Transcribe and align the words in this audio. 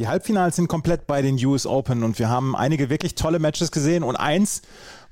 Die 0.00 0.08
Halbfinals 0.08 0.56
sind 0.56 0.66
komplett 0.66 1.06
bei 1.06 1.20
den 1.20 1.36
US 1.44 1.66
Open 1.66 2.04
und 2.04 2.18
wir 2.18 2.30
haben 2.30 2.56
einige 2.56 2.88
wirklich 2.88 3.16
tolle 3.16 3.38
Matches 3.38 3.70
gesehen 3.70 4.02
und 4.02 4.16
eins, 4.16 4.62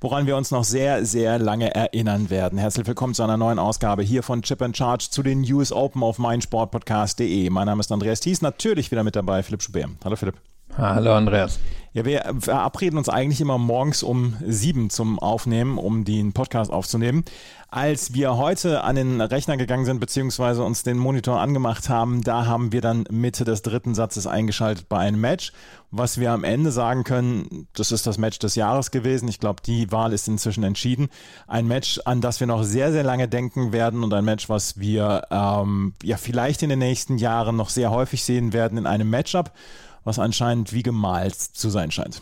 woran 0.01 0.27
wir 0.27 0.34
uns 0.34 0.51
noch 0.51 0.64
sehr, 0.64 1.05
sehr 1.05 1.38
lange 1.38 1.74
erinnern 1.74 2.30
werden. 2.30 2.59
Herzlich 2.59 2.87
willkommen 2.87 3.12
zu 3.12 3.23
einer 3.23 3.37
neuen 3.37 3.59
Ausgabe 3.59 4.02
hier 4.02 4.23
von 4.23 4.41
Chip 4.41 4.62
and 4.62 4.74
Charge 4.74 5.09
zu 5.11 5.23
den 5.23 5.41
US 5.52 5.73
Open 5.73 6.02
auf 6.02 6.19
meinsportpodcast.de. 6.19 7.51
Mein 7.51 7.66
Name 7.66 7.80
ist 7.80 7.92
Andreas 7.92 8.20
Thies, 8.20 8.41
natürlich 8.41 8.91
wieder 8.91 9.05
mit 9.05 9.14
dabei 9.14 9.42
Philipp 9.42 9.61
Schubert. 9.61 9.91
Hallo 10.06 10.16
Philipp. 10.16 10.37
Hallo 10.77 11.14
Andreas. 11.14 11.58
Ja, 11.95 12.04
wir 12.04 12.34
verabreden 12.38 12.98
uns 12.98 13.08
eigentlich 13.08 13.40
immer 13.40 13.58
morgens 13.58 14.02
um 14.02 14.36
sieben 14.46 14.91
zum 14.91 15.18
Aufnehmen, 15.18 15.78
um 15.78 16.04
den 16.04 16.32
Podcast 16.32 16.70
aufzunehmen. 16.70 17.24
Als 17.70 18.14
wir 18.14 18.36
heute 18.36 18.84
an 18.84 18.94
den 18.94 19.20
Rechner 19.20 19.56
gegangen 19.56 19.84
sind, 19.84 19.98
beziehungsweise 19.98 20.62
uns 20.62 20.82
den 20.82 20.98
Monitor 20.98 21.41
angemacht 21.41 21.88
haben, 21.88 22.22
da 22.22 22.46
haben 22.46 22.72
wir 22.72 22.82
dann 22.82 23.04
Mitte 23.10 23.44
des 23.44 23.62
dritten 23.62 23.94
Satzes 23.94 24.27
eingeschaltet 24.27 24.88
bei 24.88 24.98
einem 24.98 25.20
Match. 25.20 25.52
Was 25.91 26.20
wir 26.20 26.33
am 26.33 26.44
Ende 26.44 26.70
sagen 26.70 27.05
können, 27.05 27.66
das 27.75 27.91
ist 27.91 28.06
das 28.06 28.19
Match 28.19 28.38
des 28.38 28.55
Jahres 28.55 28.91
gewesen. 28.91 29.27
Ich 29.28 29.41
glaube, 29.41 29.62
die 29.64 29.91
Wahl 29.91 30.12
ist 30.12 30.28
inzwischen 30.28 30.64
entschieden. 30.64 31.08
Ein 31.47 31.66
Match, 31.66 32.00
an 32.05 32.20
das 32.20 32.41
wir 32.41 32.47
noch 32.47 32.62
sehr, 32.62 32.92
sehr 32.92 33.05
lange 33.05 33.28
denken 33.28 33.72
werden 33.72 34.05
und 34.05 34.12
ein 34.14 34.25
Match, 34.25 34.48
was 34.48 34.78
wir 34.78 35.22
ähm, 35.30 35.94
ja 36.03 36.16
vielleicht 36.16 36.62
in 36.62 36.69
den 36.69 36.78
nächsten 36.78 37.19
Jahren 37.19 37.56
noch 37.56 37.70
sehr 37.70 37.91
häufig 37.91 38.22
sehen 38.22 38.53
werden 38.53 38.78
in 38.78 38.86
einem 38.86 39.10
Matchup 39.10 39.53
was 40.09 40.19
anscheinend 40.19 40.73
wie 40.73 40.83
gemalt 40.83 41.37
zu 41.37 41.69
sein 41.69 41.91
scheint. 41.91 42.20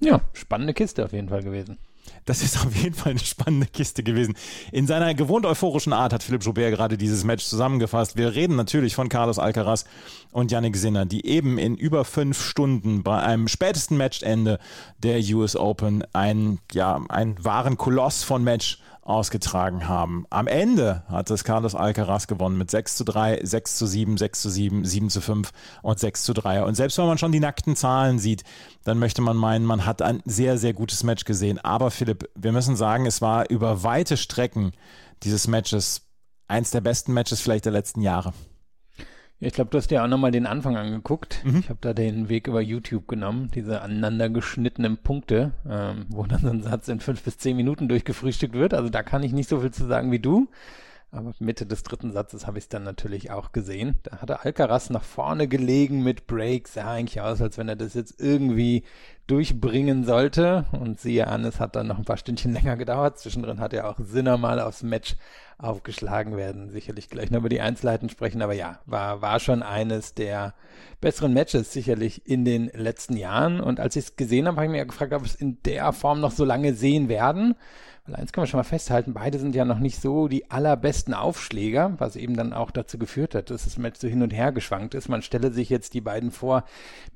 Ja, 0.00 0.20
spannende 0.32 0.74
Kiste 0.74 1.04
auf 1.04 1.12
jeden 1.12 1.28
Fall 1.28 1.42
gewesen. 1.42 1.78
Das 2.24 2.42
ist 2.42 2.64
auf 2.64 2.74
jeden 2.74 2.94
Fall 2.94 3.12
eine 3.12 3.20
spannende 3.20 3.66
Kiste 3.66 4.02
gewesen. 4.02 4.34
In 4.72 4.86
seiner 4.86 5.14
gewohnt 5.14 5.46
euphorischen 5.46 5.92
Art 5.92 6.12
hat 6.12 6.22
Philipp 6.22 6.44
Joubert 6.44 6.74
gerade 6.74 6.98
dieses 6.98 7.24
Match 7.24 7.44
zusammengefasst. 7.44 8.16
Wir 8.16 8.34
reden 8.34 8.56
natürlich 8.56 8.94
von 8.94 9.08
Carlos 9.08 9.38
Alcaraz 9.38 9.84
und 10.30 10.50
Yannick 10.50 10.76
Sinner, 10.76 11.06
die 11.06 11.26
eben 11.26 11.58
in 11.58 11.76
über 11.76 12.04
fünf 12.04 12.42
Stunden 12.42 13.02
bei 13.02 13.20
einem 13.20 13.48
spätesten 13.48 13.96
Matchende 13.96 14.58
der 14.98 15.20
US 15.34 15.56
Open 15.56 16.04
ein, 16.12 16.58
ja, 16.72 17.00
einen 17.08 17.42
wahren 17.44 17.76
Koloss 17.76 18.24
von 18.24 18.44
Match 18.44 18.78
ausgetragen 19.08 19.88
haben. 19.88 20.26
Am 20.30 20.46
Ende 20.46 21.02
hat 21.08 21.30
es 21.30 21.44
Carlos 21.44 21.74
Alcaraz 21.74 22.26
gewonnen 22.26 22.58
mit 22.58 22.70
6 22.70 22.96
zu 22.96 23.04
3, 23.04 23.40
6 23.42 23.76
zu 23.76 23.86
7, 23.86 24.18
6 24.18 24.42
zu 24.42 24.50
7, 24.50 24.84
7 24.84 25.10
zu 25.10 25.20
5 25.20 25.50
und 25.82 25.98
6 25.98 26.24
zu 26.24 26.34
3. 26.34 26.64
Und 26.64 26.74
selbst 26.74 26.98
wenn 26.98 27.06
man 27.06 27.18
schon 27.18 27.32
die 27.32 27.40
nackten 27.40 27.74
Zahlen 27.74 28.18
sieht, 28.18 28.44
dann 28.84 28.98
möchte 28.98 29.22
man 29.22 29.36
meinen, 29.36 29.64
man 29.64 29.86
hat 29.86 30.02
ein 30.02 30.22
sehr, 30.26 30.58
sehr 30.58 30.74
gutes 30.74 31.04
Match 31.04 31.24
gesehen. 31.24 31.58
Aber 31.58 31.90
Philipp, 31.90 32.28
wir 32.34 32.52
müssen 32.52 32.76
sagen, 32.76 33.06
es 33.06 33.22
war 33.22 33.48
über 33.48 33.82
weite 33.82 34.16
Strecken 34.16 34.72
dieses 35.22 35.48
Matches 35.48 36.02
eins 36.46 36.70
der 36.70 36.80
besten 36.80 37.12
Matches 37.12 37.40
vielleicht 37.40 37.64
der 37.64 37.72
letzten 37.72 38.02
Jahre. 38.02 38.32
Ich 39.40 39.52
glaube, 39.52 39.70
du 39.70 39.78
hast 39.78 39.90
dir 39.90 40.02
auch 40.02 40.08
nochmal 40.08 40.32
den 40.32 40.46
Anfang 40.46 40.76
angeguckt. 40.76 41.44
Mhm. 41.44 41.60
Ich 41.60 41.68
habe 41.68 41.78
da 41.80 41.94
den 41.94 42.28
Weg 42.28 42.48
über 42.48 42.60
YouTube 42.60 43.06
genommen, 43.06 43.50
diese 43.54 43.82
aneinander 43.82 44.28
geschnittenen 44.28 44.98
Punkte, 44.98 45.52
ähm, 45.68 46.06
wo 46.08 46.24
dann 46.24 46.40
so 46.40 46.48
ein 46.48 46.62
Satz 46.62 46.88
in 46.88 46.98
fünf 46.98 47.22
bis 47.22 47.38
zehn 47.38 47.56
Minuten 47.56 47.88
durchgefrühstückt 47.88 48.54
wird. 48.54 48.74
Also 48.74 48.88
da 48.88 49.04
kann 49.04 49.22
ich 49.22 49.32
nicht 49.32 49.48
so 49.48 49.60
viel 49.60 49.70
zu 49.70 49.86
sagen 49.86 50.10
wie 50.10 50.18
du. 50.18 50.48
Aber 51.10 51.32
Mitte 51.38 51.64
des 51.64 51.84
dritten 51.84 52.12
Satzes 52.12 52.46
habe 52.46 52.58
ich 52.58 52.64
es 52.64 52.68
dann 52.68 52.84
natürlich 52.84 53.30
auch 53.30 53.52
gesehen. 53.52 53.94
Da 54.02 54.18
hatte 54.18 54.44
Alcaraz 54.44 54.90
nach 54.90 55.04
vorne 55.04 55.48
gelegen 55.48 56.02
mit 56.02 56.26
Breaks. 56.26 56.74
Sah 56.74 56.92
eigentlich 56.92 57.22
aus, 57.22 57.40
als 57.40 57.56
wenn 57.56 57.68
er 57.68 57.76
das 57.76 57.94
jetzt 57.94 58.20
irgendwie 58.20 58.84
durchbringen 59.26 60.04
sollte. 60.04 60.66
Und 60.72 61.00
siehe 61.00 61.26
an, 61.26 61.46
es 61.46 61.60
hat 61.60 61.76
dann 61.76 61.86
noch 61.86 61.96
ein 61.96 62.04
paar 62.04 62.18
Stündchen 62.18 62.52
länger 62.52 62.76
gedauert. 62.76 63.18
Zwischendrin 63.18 63.58
hat 63.58 63.72
er 63.72 63.88
auch 63.88 63.98
Sinner 63.98 64.36
mal 64.36 64.60
aufs 64.60 64.82
Match 64.82 65.16
aufgeschlagen 65.56 66.36
werden. 66.36 66.70
Sicherlich 66.70 67.08
gleich 67.08 67.30
noch 67.30 67.38
über 67.38 67.48
die 67.48 67.62
Einzelheiten 67.62 68.10
sprechen. 68.10 68.42
Aber 68.42 68.52
ja, 68.52 68.80
war, 68.84 69.22
war 69.22 69.40
schon 69.40 69.62
eines 69.62 70.12
der 70.12 70.52
besseren 71.00 71.32
Matches 71.32 71.72
sicherlich 71.72 72.26
in 72.26 72.44
den 72.44 72.66
letzten 72.74 73.16
Jahren. 73.16 73.60
Und 73.60 73.80
als 73.80 73.96
ich 73.96 74.04
es 74.04 74.16
gesehen 74.16 74.46
habe, 74.46 74.58
habe 74.58 74.66
ich 74.66 74.72
mir 74.72 74.84
gefragt, 74.84 75.14
ob 75.14 75.22
wir 75.22 75.26
es 75.26 75.36
in 75.36 75.62
der 75.62 75.90
Form 75.94 76.20
noch 76.20 76.32
so 76.32 76.44
lange 76.44 76.74
sehen 76.74 77.08
werden. 77.08 77.54
Weil 78.08 78.16
eins 78.16 78.32
können 78.32 78.44
wir 78.44 78.48
schon 78.48 78.58
mal 78.58 78.64
festhalten, 78.64 79.12
beide 79.12 79.38
sind 79.38 79.54
ja 79.54 79.66
noch 79.66 79.80
nicht 79.80 80.00
so 80.00 80.28
die 80.28 80.50
allerbesten 80.50 81.12
Aufschläger, 81.12 81.92
was 81.98 82.16
eben 82.16 82.36
dann 82.36 82.54
auch 82.54 82.70
dazu 82.70 82.96
geführt 82.96 83.34
hat, 83.34 83.50
dass 83.50 83.64
das 83.64 83.76
Match 83.76 84.00
so 84.00 84.08
hin 84.08 84.22
und 84.22 84.30
her 84.30 84.50
geschwankt 84.50 84.94
ist. 84.94 85.10
Man 85.10 85.20
stelle 85.20 85.52
sich 85.52 85.68
jetzt 85.68 85.92
die 85.92 86.00
beiden 86.00 86.30
vor 86.30 86.64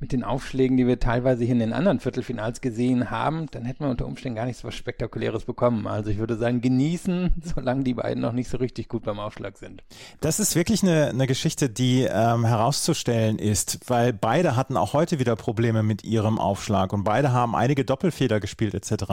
mit 0.01 0.13
den 0.13 0.23
Aufschlägen, 0.23 0.77
die 0.77 0.87
wir 0.87 1.01
teilweise 1.01 1.45
hier 1.45 1.55
in 1.55 1.61
den 1.61 1.73
anderen 1.73 1.99
Viertelfinals 1.99 2.61
gesehen 2.61 3.11
haben, 3.11 3.47
dann 3.53 3.65
hätten 3.65 3.85
wir 3.85 3.91
unter 3.91 4.05
Umständen 4.05 4.37
gar 4.37 4.45
nichts 4.45 4.65
was 4.65 4.75
Spektakuläres 4.75 5.45
bekommen. 5.45 5.87
Also 5.87 6.11
ich 6.11 6.19
würde 6.19 6.37
sagen, 6.37 6.61
genießen, 6.61 7.33
solange 7.55 7.85
die 7.85 7.95
beiden 7.95 8.21
noch 8.21 8.33
nicht 8.33 8.51
so 8.51 8.59
richtig 8.59 8.89
gut 8.89 9.05
beim 9.05 9.19
Aufschlag 9.19 9.57
sind. 9.57 9.83
Das 10.21 10.41
ist 10.41 10.55
wirklich 10.55 10.83
eine, 10.83 11.09
eine 11.09 11.27
Geschichte, 11.27 11.71
die 11.71 12.03
ähm, 12.03 12.45
herauszustellen 12.45 13.39
ist, 13.39 13.89
weil 13.89 14.13
beide 14.13 14.57
hatten 14.57 14.77
auch 14.77 14.93
heute 14.93 15.19
wieder 15.19 15.37
Probleme 15.37 15.83
mit 15.83 16.05
ihrem 16.05 16.39
Aufschlag 16.39 16.93
und 16.93 17.05
beide 17.05 17.33
haben 17.33 17.57
einige 17.57 17.87
Doppelfeder 17.87 18.41
gespielt 18.41 18.75
etc. 18.75 19.05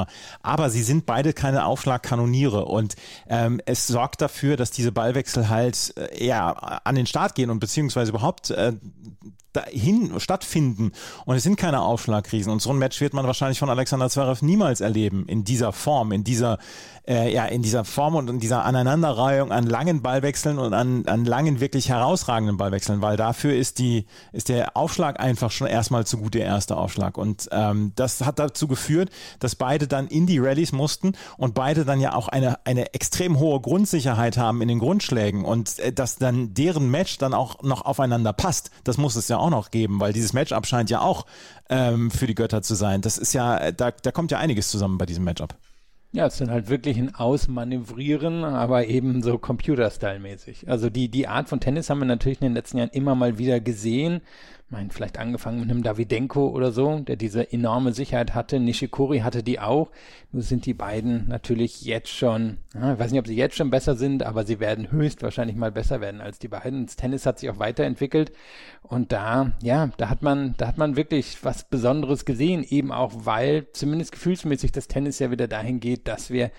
Aber 0.42 0.70
sie 0.70 0.84
sind 0.84 1.06
beide 1.06 1.32
keine 1.32 1.69
Aufschlagkanoniere 1.70 2.66
und 2.66 2.96
ähm, 3.28 3.62
es 3.66 3.88
sorgt 3.88 4.22
dafür, 4.22 4.58
dass 4.58 4.72
diese 4.72 4.92
Ballwechsel 4.92 5.50
halt 5.50 5.94
äh, 5.98 6.26
ja 6.26 6.52
an 6.52 6.96
den 6.96 7.06
Start 7.06 7.36
gehen 7.36 7.50
und 7.50 7.60
beziehungsweise 7.60 8.12
überhaupt 8.12 8.50
äh, 8.52 8.74
dahin 9.54 10.20
stattfinden. 10.20 10.92
Und 11.26 11.36
es 11.36 11.44
sind 11.44 11.56
keine 11.56 11.82
Aufschlagkrisen. 11.82 12.52
Und 12.52 12.62
so 12.62 12.70
ein 12.72 12.78
Match 12.78 13.02
wird 13.02 13.14
man 13.14 13.26
wahrscheinlich 13.26 13.60
von 13.60 13.70
Alexander 13.70 14.10
Zverev 14.10 14.46
niemals 14.46 14.82
erleben 14.82 15.26
in 15.28 15.44
dieser 15.44 15.72
Form, 15.74 16.12
in 16.12 16.24
dieser 16.24 16.60
äh, 17.10 17.34
ja 17.34 17.46
in 17.46 17.62
dieser 17.62 17.84
Form 17.84 18.16
und 18.16 18.30
in 18.30 18.40
dieser 18.40 18.64
Aneinanderreihung 18.64 19.52
an 19.52 19.66
langen 19.66 20.02
Ballwechseln 20.02 20.60
und 20.60 20.74
an, 20.74 21.06
an 21.08 21.26
langen 21.26 21.60
wirklich 21.60 21.90
herausragenden 21.90 22.58
Ballwechseln, 22.58 23.02
weil 23.02 23.18
dafür 23.18 23.56
ist 23.56 23.80
die 23.80 24.06
ist 24.32 24.50
der 24.50 24.78
Aufschlag 24.78 25.20
einfach 25.20 25.52
schon 25.52 25.68
erstmal 25.68 26.06
zu 26.06 26.18
gut 26.18 26.36
der 26.36 26.46
erste 26.46 26.78
Aufschlag. 26.78 27.18
Und 27.18 27.50
ähm, 27.52 27.92
das 27.96 28.22
hat 28.22 28.38
dazu 28.38 28.68
geführt, 28.68 29.10
dass 29.40 29.56
beide 29.56 29.88
dann 29.88 30.08
in 30.08 30.28
die 30.28 30.38
Rallyes 30.38 30.72
mussten 30.72 31.14
und 31.38 31.56
beide 31.56 31.84
dann 31.84 32.00
ja 32.00 32.14
auch 32.14 32.28
eine 32.28 32.66
eine 32.66 32.94
extrem 32.94 33.40
hohe 33.40 33.60
Grundsicherheit 33.60 34.38
haben 34.38 34.62
in 34.62 34.68
den 34.68 34.80
Grundschlägen. 34.80 35.44
Und 35.44 35.80
äh, 35.80 35.92
dass 35.92 36.18
dann 36.18 36.54
deren 36.54 36.92
Match 36.92 37.18
dann 37.18 37.34
auch 37.34 37.64
noch 37.64 37.82
aufeinander 37.82 38.34
passt, 38.34 38.70
das 38.84 38.98
muss 38.98 39.16
es 39.16 39.28
ja 39.28 39.38
auch 39.40 39.50
noch 39.50 39.72
geben, 39.72 40.00
weil 40.00 40.14
dieses 40.14 40.34
Matchup 40.34 40.66
scheint 40.66 40.90
ja 40.90 41.02
auch 41.02 41.26
ähm, 41.70 42.12
für 42.12 42.28
die 42.28 42.36
Götter 42.36 42.62
zu 42.62 42.76
sein. 42.76 43.02
Das 43.02 43.18
ist 43.18 43.34
ja, 43.34 43.72
da, 43.72 43.92
da 43.92 44.12
kommt 44.12 44.32
ja 44.32 44.40
einiges 44.40 44.70
zusammen 44.70 44.98
bei 44.98 45.06
diesem 45.06 45.24
Matchup. 45.24 45.56
Ja, 46.12 46.26
es 46.26 46.38
sind 46.38 46.50
halt 46.50 46.70
wirklich 46.70 46.98
ein 46.98 47.14
Ausmanövrieren, 47.14 48.44
aber 48.44 48.88
eben 48.88 49.22
so 49.22 49.38
Computer-Style-mäßig. 49.38 50.68
Also 50.68 50.90
die, 50.90 51.10
die 51.10 51.28
Art 51.28 51.50
von 51.50 51.60
Tennis 51.60 51.90
haben 51.90 52.00
wir 52.00 52.06
natürlich 52.06 52.42
in 52.42 52.48
den 52.48 52.56
letzten 52.56 52.80
Jahren 52.80 52.90
immer 52.90 53.14
mal 53.14 53.38
wieder 53.38 53.60
gesehen 53.60 54.22
meine, 54.72 54.90
vielleicht 54.92 55.18
angefangen 55.18 55.62
mit 55.62 55.70
einem 55.70 55.84
Davidenko 55.84 56.50
oder 56.50 56.72
so, 56.72 57.00
der 57.00 57.16
diese 57.16 57.52
enorme 57.52 57.94
Sicherheit 57.94 58.36
hatte. 58.36 58.60
Nishikori 58.60 59.20
hatte 59.20 59.42
die 59.42 59.60
auch. 59.60 59.90
Nur 60.32 60.44
sind 60.44 60.66
die 60.66 60.76
beiden 60.76 61.28
natürlich 61.28 61.84
jetzt 61.84 62.10
schon, 62.10 62.58
ja, 62.76 62.94
ich 62.94 63.00
weiß 63.00 63.12
nicht, 63.12 63.20
ob 63.20 63.28
sie 63.28 63.36
jetzt 63.36 63.56
schon 63.56 63.72
besser 63.72 63.96
sind, 63.96 64.22
aber 64.22 64.46
sie 64.46 64.60
werden 64.60 64.92
höchstwahrscheinlich 64.92 65.56
mal 65.56 65.72
besser 65.72 66.02
werden 66.02 66.22
als 66.22 66.38
die 66.38 66.50
beiden. 66.50 66.86
Das 66.86 66.96
Tennis 66.96 67.26
hat 67.26 67.40
sich 67.40 67.50
auch 67.50 67.58
weiterentwickelt 67.58 68.32
und 68.84 69.12
da, 69.12 69.54
ja, 69.64 69.90
da 69.98 70.10
hat 70.10 70.22
man, 70.22 70.54
da 70.58 70.68
hat 70.68 70.78
man 70.78 70.96
wirklich 70.96 71.44
was 71.44 71.64
Besonderes 71.64 72.26
gesehen, 72.26 72.64
eben 72.64 72.92
auch, 72.92 73.12
weil 73.16 73.68
zumindest 73.74 74.12
gefühlsmäßig 74.12 74.72
das 74.72 74.88
Tennis 74.88 75.18
ja 75.18 75.32
wieder 75.32 75.48
dahin 75.48 75.80
geht, 75.80 76.08
dass 76.08 76.30
wir 76.30 76.52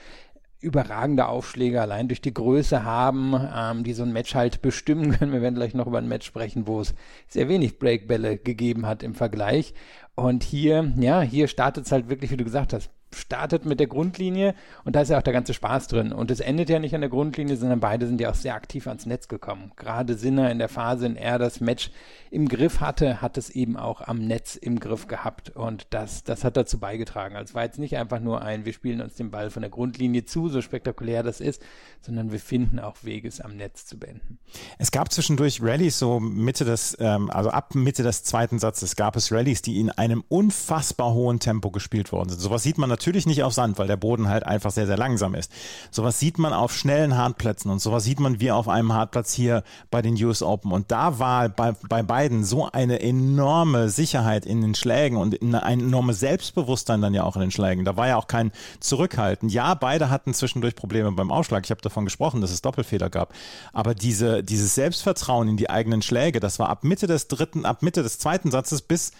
überragende 0.61 1.27
Aufschläge 1.27 1.81
allein 1.81 2.09
durch 2.09 2.21
die 2.21 2.35
Größe 2.35 2.85
haben, 2.85 3.35
ähm, 3.55 3.85
die 3.85 3.95
so 3.95 4.03
ein 4.03 4.13
Match 4.13 4.35
halt 4.35 4.63
bestimmen 4.63 5.13
können. 5.19 5.33
Wir 5.33 5.43
werden 5.43 5.55
gleich 5.55 5.75
noch 5.75 5.87
über 5.87 5.99
ein 5.99 6.09
Match 6.09 6.27
sprechen, 6.27 6.67
wo 6.67 6.81
es 6.81 6.95
sehr 7.29 7.49
wenig 7.49 7.79
Breakbälle 7.79 8.37
gegeben 8.37 8.87
hat 8.87 9.03
im 9.03 9.15
Vergleich. 9.15 9.75
Und 10.15 10.43
hier, 10.43 10.93
ja, 10.99 11.23
hier 11.23 11.49
startet 11.49 11.87
es 11.87 11.93
halt 11.93 12.09
wirklich, 12.09 12.31
wie 12.31 12.37
du 12.37 12.45
gesagt 12.45 12.73
hast, 12.73 12.91
startet 13.15 13.65
mit 13.65 13.81
der 13.81 13.87
Grundlinie 13.87 14.55
und 14.85 14.95
da 14.95 15.01
ist 15.01 15.11
ja 15.11 15.19
auch 15.19 15.23
der 15.23 15.33
ganze 15.33 15.55
Spaß 15.55 15.89
drin. 15.89 16.13
Und 16.13 16.31
es 16.31 16.41
endet 16.41 16.71
ja 16.71 16.79
nicht 16.79 16.95
an 16.95 17.01
der 17.01 17.11
Grundlinie, 17.11 17.57
sondern 17.57 17.81
beide 17.81 18.07
sind 18.07 18.21
ja 18.21 18.31
auch 18.31 18.35
sehr 18.35 18.55
aktiv 18.55 18.87
ans 18.87 19.07
Netz 19.07 19.29
gekommen. 19.29 19.73
Gerade 19.77 20.15
Sinner 20.15 20.51
in 20.51 20.59
der 20.59 20.69
Phase, 20.69 21.07
in 21.07 21.17
er 21.17 21.39
das 21.39 21.61
Match 21.61 21.91
im 22.31 22.49
Griff 22.49 22.81
hatte, 22.81 23.21
hat 23.21 23.37
es 23.37 23.51
eben 23.51 23.77
auch 23.77 24.01
am 24.01 24.19
Netz 24.19 24.55
im 24.55 24.79
Griff 24.79 25.09
gehabt. 25.09 25.51
Und 25.51 25.89
das, 25.91 26.23
das 26.23 26.45
hat 26.45 26.57
dazu 26.57 26.79
beigetragen. 26.79 27.35
Also 27.35 27.51
es 27.51 27.55
war 27.55 27.65
jetzt 27.65 27.79
nicht 27.79 27.97
einfach 27.97 28.21
nur 28.21 28.43
ein, 28.43 28.65
wir 28.65 28.73
spielen 28.73 29.01
uns 29.01 29.15
den 29.15 29.31
Ball 29.31 29.51
von 29.51 29.63
der 29.63 29.71
Grundlinie 29.71 30.25
zu, 30.25 30.49
so 30.49 30.63
spektakulär 30.63 31.23
das 31.23 31.41
ist, 31.41 31.63
sondern 32.01 32.31
wir 32.31 32.41
finden 32.41 32.79
auch 32.79 32.97
Wege, 33.03 33.27
es 33.27 33.41
am 33.41 33.57
Netz 33.57 33.87
zu 33.87 33.99
beenden. 33.99 34.39
Es 34.79 34.93
gab 34.93 35.13
zwischendurch 35.13 35.61
Rallyes, 35.63 35.99
so 35.99 36.21
Mitte 36.21 36.65
des, 36.65 36.97
ähm, 37.01 37.29
also 37.31 37.51
ab 37.51 37.75
Mitte 37.75 38.05
des 38.05 38.23
zweiten 38.23 38.61
Satzes 38.61 38.95
gab 38.95 39.17
es 39.17 39.33
Rallyes, 39.33 39.63
die 39.63 39.81
in 39.81 39.91
einem 39.91 40.23
unfassbar 40.29 41.13
hohen 41.13 41.41
Tempo 41.41 41.71
gespielt 41.71 42.13
worden 42.13 42.31
sind. 42.31 42.41
Sowas 42.41 42.63
sieht 42.63 42.79
man 42.79 42.89
natürlich 42.89 43.00
nicht 43.07 43.43
auf 43.43 43.53
Sand, 43.53 43.79
weil 43.79 43.87
der 43.87 43.97
Boden 43.97 44.29
halt 44.29 44.45
einfach 44.45 44.71
sehr, 44.71 44.87
sehr 44.87 44.97
langsam 44.97 45.35
ist. 45.35 45.51
Sowas 45.91 46.19
sieht 46.19 46.39
man 46.39 46.53
auf 46.53 46.75
schnellen 46.75 47.17
Hartplätzen 47.17 47.71
und 47.71 47.81
sowas 47.81 48.05
sieht 48.05 48.21
man 48.21 48.41
wie 48.41 48.51
auf 48.51 48.69
einem 48.69 48.93
Hartplatz 48.93 49.33
hier 49.33 49.63
bei 49.91 50.03
den 50.03 50.15
US 50.25 50.43
Open. 50.43 50.73
Und 50.73 50.91
da 50.91 51.19
war 51.19 51.49
bei, 51.49 51.73
bei 51.89 52.03
beiden 52.03 52.45
so 52.45 52.71
eine 52.71 53.01
enorme 53.01 53.89
Sicherheit 53.89 54.47
in 54.47 54.61
den 54.61 54.75
Schlägen 54.75 55.17
und 55.17 55.41
ein 55.43 55.81
enormes 55.81 56.21
Selbstbewusstsein 56.21 57.01
dann 57.01 57.15
ja 57.15 57.25
auch 57.25 57.37
in 57.37 57.43
den 57.43 57.51
Schlägen. 57.51 57.85
Da 57.85 57.97
war 57.97 58.09
ja 58.09 58.17
auch 58.17 58.27
kein 58.27 58.53
Zurückhalten. 58.81 59.49
Ja, 59.49 59.75
beide 59.75 60.11
hatten 60.11 60.35
zwischendurch 60.35 60.75
Probleme 60.75 61.13
beim 61.13 61.31
Ausschlag. 61.31 61.65
Ich 61.65 61.71
habe 61.71 61.81
davon 61.81 62.05
gesprochen, 62.05 62.41
dass 62.41 62.51
es 62.51 62.63
Doppelfeder 62.63 63.11
gab. 63.11 63.33
Aber 63.73 63.95
diese, 63.95 64.43
dieses 64.43 64.75
Selbstvertrauen 64.75 65.49
in 65.49 65.57
die 65.57 65.71
eigenen 65.71 66.03
Schläge, 66.03 66.41
das 66.41 66.59
war 66.59 66.69
ab 66.69 66.85
Mitte 66.85 67.07
des 67.07 67.29
dritten, 67.29 67.65
ab 67.65 67.83
Mitte 67.83 68.03
des 68.03 68.19
zweiten 68.19 68.51
Satzes 68.51 68.83
bis 68.83 69.13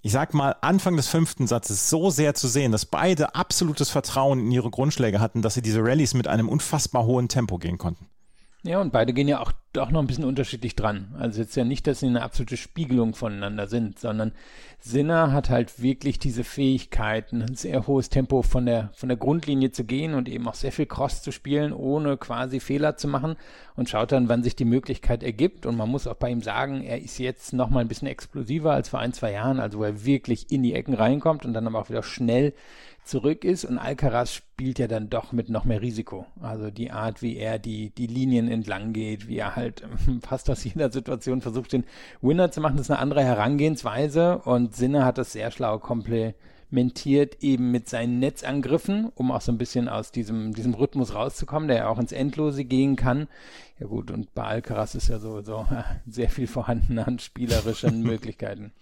ich 0.00 0.12
sag 0.12 0.32
mal, 0.32 0.54
Anfang 0.60 0.96
des 0.96 1.08
fünften 1.08 1.46
Satzes 1.46 1.90
so 1.90 2.10
sehr 2.10 2.34
zu 2.34 2.48
sehen, 2.48 2.72
dass 2.72 2.86
beide 2.86 3.34
absolutes 3.34 3.90
Vertrauen 3.90 4.38
in 4.38 4.50
ihre 4.50 4.70
Grundschläge 4.70 5.20
hatten, 5.20 5.42
dass 5.42 5.54
sie 5.54 5.62
diese 5.62 5.82
Rallyes 5.82 6.14
mit 6.14 6.28
einem 6.28 6.48
unfassbar 6.48 7.04
hohen 7.04 7.28
Tempo 7.28 7.58
gehen 7.58 7.78
konnten. 7.78 8.08
Ja, 8.64 8.80
und 8.80 8.92
beide 8.92 9.12
gehen 9.12 9.28
ja 9.28 9.40
auch 9.40 9.52
doch 9.72 9.92
noch 9.92 10.00
ein 10.00 10.08
bisschen 10.08 10.24
unterschiedlich 10.24 10.74
dran. 10.74 11.14
Also 11.16 11.40
jetzt 11.40 11.54
ja 11.54 11.62
nicht, 11.62 11.86
dass 11.86 12.00
sie 12.00 12.06
eine 12.06 12.22
absolute 12.22 12.56
Spiegelung 12.56 13.14
voneinander 13.14 13.68
sind, 13.68 14.00
sondern 14.00 14.32
Sinner 14.80 15.32
hat 15.32 15.48
halt 15.48 15.80
wirklich 15.80 16.18
diese 16.18 16.42
Fähigkeit, 16.42 17.32
ein 17.32 17.54
sehr 17.54 17.86
hohes 17.86 18.08
Tempo 18.08 18.42
von 18.42 18.66
der, 18.66 18.90
von 18.94 19.08
der 19.08 19.18
Grundlinie 19.18 19.70
zu 19.70 19.84
gehen 19.84 20.14
und 20.14 20.28
eben 20.28 20.48
auch 20.48 20.54
sehr 20.54 20.72
viel 20.72 20.86
Cross 20.86 21.22
zu 21.22 21.30
spielen, 21.30 21.72
ohne 21.72 22.16
quasi 22.16 22.58
Fehler 22.58 22.96
zu 22.96 23.06
machen 23.06 23.36
und 23.76 23.88
schaut 23.88 24.10
dann, 24.10 24.28
wann 24.28 24.42
sich 24.42 24.56
die 24.56 24.64
Möglichkeit 24.64 25.22
ergibt. 25.22 25.64
Und 25.64 25.76
man 25.76 25.88
muss 25.88 26.08
auch 26.08 26.16
bei 26.16 26.30
ihm 26.30 26.42
sagen, 26.42 26.82
er 26.82 27.00
ist 27.00 27.18
jetzt 27.18 27.52
noch 27.52 27.70
mal 27.70 27.80
ein 27.80 27.88
bisschen 27.88 28.08
explosiver 28.08 28.72
als 28.72 28.88
vor 28.88 28.98
ein, 28.98 29.12
zwei 29.12 29.30
Jahren, 29.30 29.60
also 29.60 29.78
wo 29.78 29.84
er 29.84 30.04
wirklich 30.04 30.50
in 30.50 30.64
die 30.64 30.74
Ecken 30.74 30.94
reinkommt 30.94 31.44
und 31.44 31.52
dann 31.52 31.68
aber 31.68 31.78
auch 31.78 31.90
wieder 31.90 32.02
schnell 32.02 32.54
zurück 33.08 33.44
ist 33.44 33.64
und 33.64 33.78
Alcaraz 33.78 34.32
spielt 34.32 34.78
ja 34.78 34.86
dann 34.86 35.08
doch 35.08 35.32
mit 35.32 35.48
noch 35.48 35.64
mehr 35.64 35.80
Risiko. 35.80 36.26
Also 36.40 36.70
die 36.70 36.90
Art, 36.90 37.22
wie 37.22 37.36
er 37.36 37.58
die, 37.58 37.90
die 37.90 38.06
Linien 38.06 38.48
entlang 38.48 38.92
geht, 38.92 39.28
wie 39.28 39.38
er 39.38 39.56
halt 39.56 39.82
fast 40.20 40.50
aus 40.50 40.62
jeder 40.64 40.92
Situation 40.92 41.40
versucht, 41.40 41.72
den 41.72 41.84
Winner 42.20 42.50
zu 42.50 42.60
machen, 42.60 42.76
das 42.76 42.86
ist 42.86 42.90
eine 42.90 43.00
andere 43.00 43.24
Herangehensweise 43.24 44.38
und 44.38 44.76
Sinne 44.76 45.06
hat 45.06 45.16
das 45.16 45.32
sehr 45.32 45.50
schlau 45.50 45.78
komplementiert 45.78 47.42
eben 47.42 47.70
mit 47.70 47.88
seinen 47.88 48.18
Netzangriffen, 48.18 49.10
um 49.14 49.32
auch 49.32 49.40
so 49.40 49.52
ein 49.52 49.58
bisschen 49.58 49.88
aus 49.88 50.12
diesem, 50.12 50.52
diesem 50.52 50.74
Rhythmus 50.74 51.14
rauszukommen, 51.14 51.68
der 51.68 51.78
ja 51.78 51.88
auch 51.88 51.98
ins 51.98 52.12
Endlose 52.12 52.64
gehen 52.64 52.96
kann. 52.96 53.26
Ja 53.80 53.86
gut, 53.86 54.10
und 54.10 54.34
bei 54.34 54.42
Alcaraz 54.42 54.96
ist 54.96 55.08
ja 55.08 55.20
sowieso 55.20 55.64
sehr 56.06 56.30
viel 56.30 56.48
vorhanden 56.48 56.98
an 56.98 57.20
spielerischen 57.20 58.02
Möglichkeiten. 58.02 58.72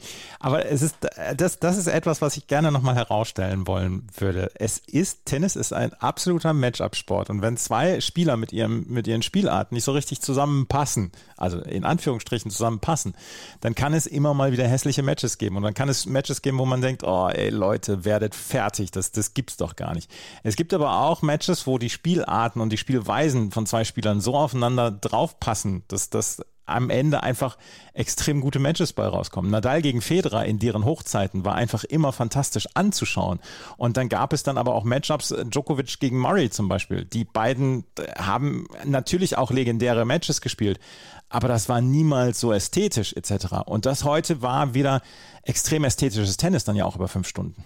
Aber 0.40 0.64
es 0.64 0.80
ist, 0.80 0.96
das, 1.36 1.58
das 1.58 1.76
ist 1.76 1.86
etwas, 1.86 2.22
was 2.22 2.38
ich 2.38 2.46
gerne 2.46 2.72
nochmal 2.72 2.94
herausstellen 2.94 3.66
wollen 3.66 4.06
würde. 4.16 4.50
Es 4.54 4.78
ist, 4.78 5.26
Tennis 5.26 5.54
ist 5.54 5.74
ein 5.74 5.92
absoluter 5.94 6.54
Matchup-Sport. 6.54 7.28
Und 7.28 7.42
wenn 7.42 7.58
zwei 7.58 8.00
Spieler 8.00 8.38
mit, 8.38 8.54
ihrem, 8.54 8.86
mit 8.88 9.06
ihren 9.06 9.20
Spielarten 9.20 9.74
nicht 9.74 9.84
so 9.84 9.92
richtig 9.92 10.22
zusammenpassen, 10.22 11.12
also 11.36 11.60
in 11.60 11.84
Anführungsstrichen 11.84 12.50
zusammenpassen, 12.50 13.14
dann 13.60 13.74
kann 13.74 13.92
es 13.92 14.06
immer 14.06 14.32
mal 14.32 14.52
wieder 14.52 14.66
hässliche 14.66 15.02
Matches 15.02 15.36
geben. 15.36 15.58
Und 15.58 15.62
dann 15.62 15.74
kann 15.74 15.90
es 15.90 16.06
Matches 16.06 16.40
geben, 16.40 16.58
wo 16.58 16.64
man 16.64 16.80
denkt, 16.80 17.04
oh 17.04 17.28
ey 17.28 17.50
Leute, 17.50 18.06
werdet 18.06 18.34
fertig, 18.34 18.92
das, 18.92 19.12
das 19.12 19.34
gibt's 19.34 19.58
doch 19.58 19.76
gar 19.76 19.94
nicht. 19.94 20.10
Es 20.42 20.56
gibt 20.56 20.72
aber 20.72 21.02
auch 21.02 21.20
Matches, 21.20 21.66
wo 21.66 21.76
die 21.76 21.90
Spielarten 21.90 22.62
und 22.62 22.70
die 22.70 22.78
Spielweisen 22.78 23.50
von 23.50 23.66
zwei 23.66 23.84
Spielern 23.84 24.22
so 24.22 24.34
aufeinander 24.34 24.85
draufpassen, 24.90 25.84
dass 25.88 26.10
das 26.10 26.42
am 26.66 26.90
Ende 26.90 27.22
einfach 27.22 27.56
extrem 27.94 28.40
gute 28.40 28.58
Matches 28.58 28.92
bei 28.92 29.06
rauskommen. 29.06 29.50
Nadal 29.50 29.82
gegen 29.82 30.00
Federer 30.00 30.44
in 30.44 30.58
deren 30.58 30.84
Hochzeiten 30.84 31.44
war 31.44 31.54
einfach 31.54 31.84
immer 31.84 32.12
fantastisch 32.12 32.66
anzuschauen. 32.74 33.38
Und 33.76 33.96
dann 33.96 34.08
gab 34.08 34.32
es 34.32 34.42
dann 34.42 34.58
aber 34.58 34.74
auch 34.74 34.84
Matchups, 34.84 35.30
äh, 35.30 35.44
Djokovic 35.46 36.00
gegen 36.00 36.18
Murray 36.18 36.50
zum 36.50 36.68
Beispiel. 36.68 37.04
Die 37.04 37.24
beiden 37.24 37.84
äh, 37.98 38.20
haben 38.20 38.66
natürlich 38.84 39.38
auch 39.38 39.52
legendäre 39.52 40.04
Matches 40.04 40.40
gespielt, 40.40 40.80
aber 41.28 41.48
das 41.48 41.68
war 41.68 41.80
niemals 41.80 42.40
so 42.40 42.52
ästhetisch 42.52 43.12
etc. 43.14 43.62
Und 43.64 43.86
das 43.86 44.04
heute 44.04 44.42
war 44.42 44.74
wieder 44.74 45.02
extrem 45.42 45.84
ästhetisches 45.84 46.36
Tennis 46.36 46.64
dann 46.64 46.76
ja 46.76 46.84
auch 46.84 46.96
über 46.96 47.08
fünf 47.08 47.28
Stunden. 47.28 47.64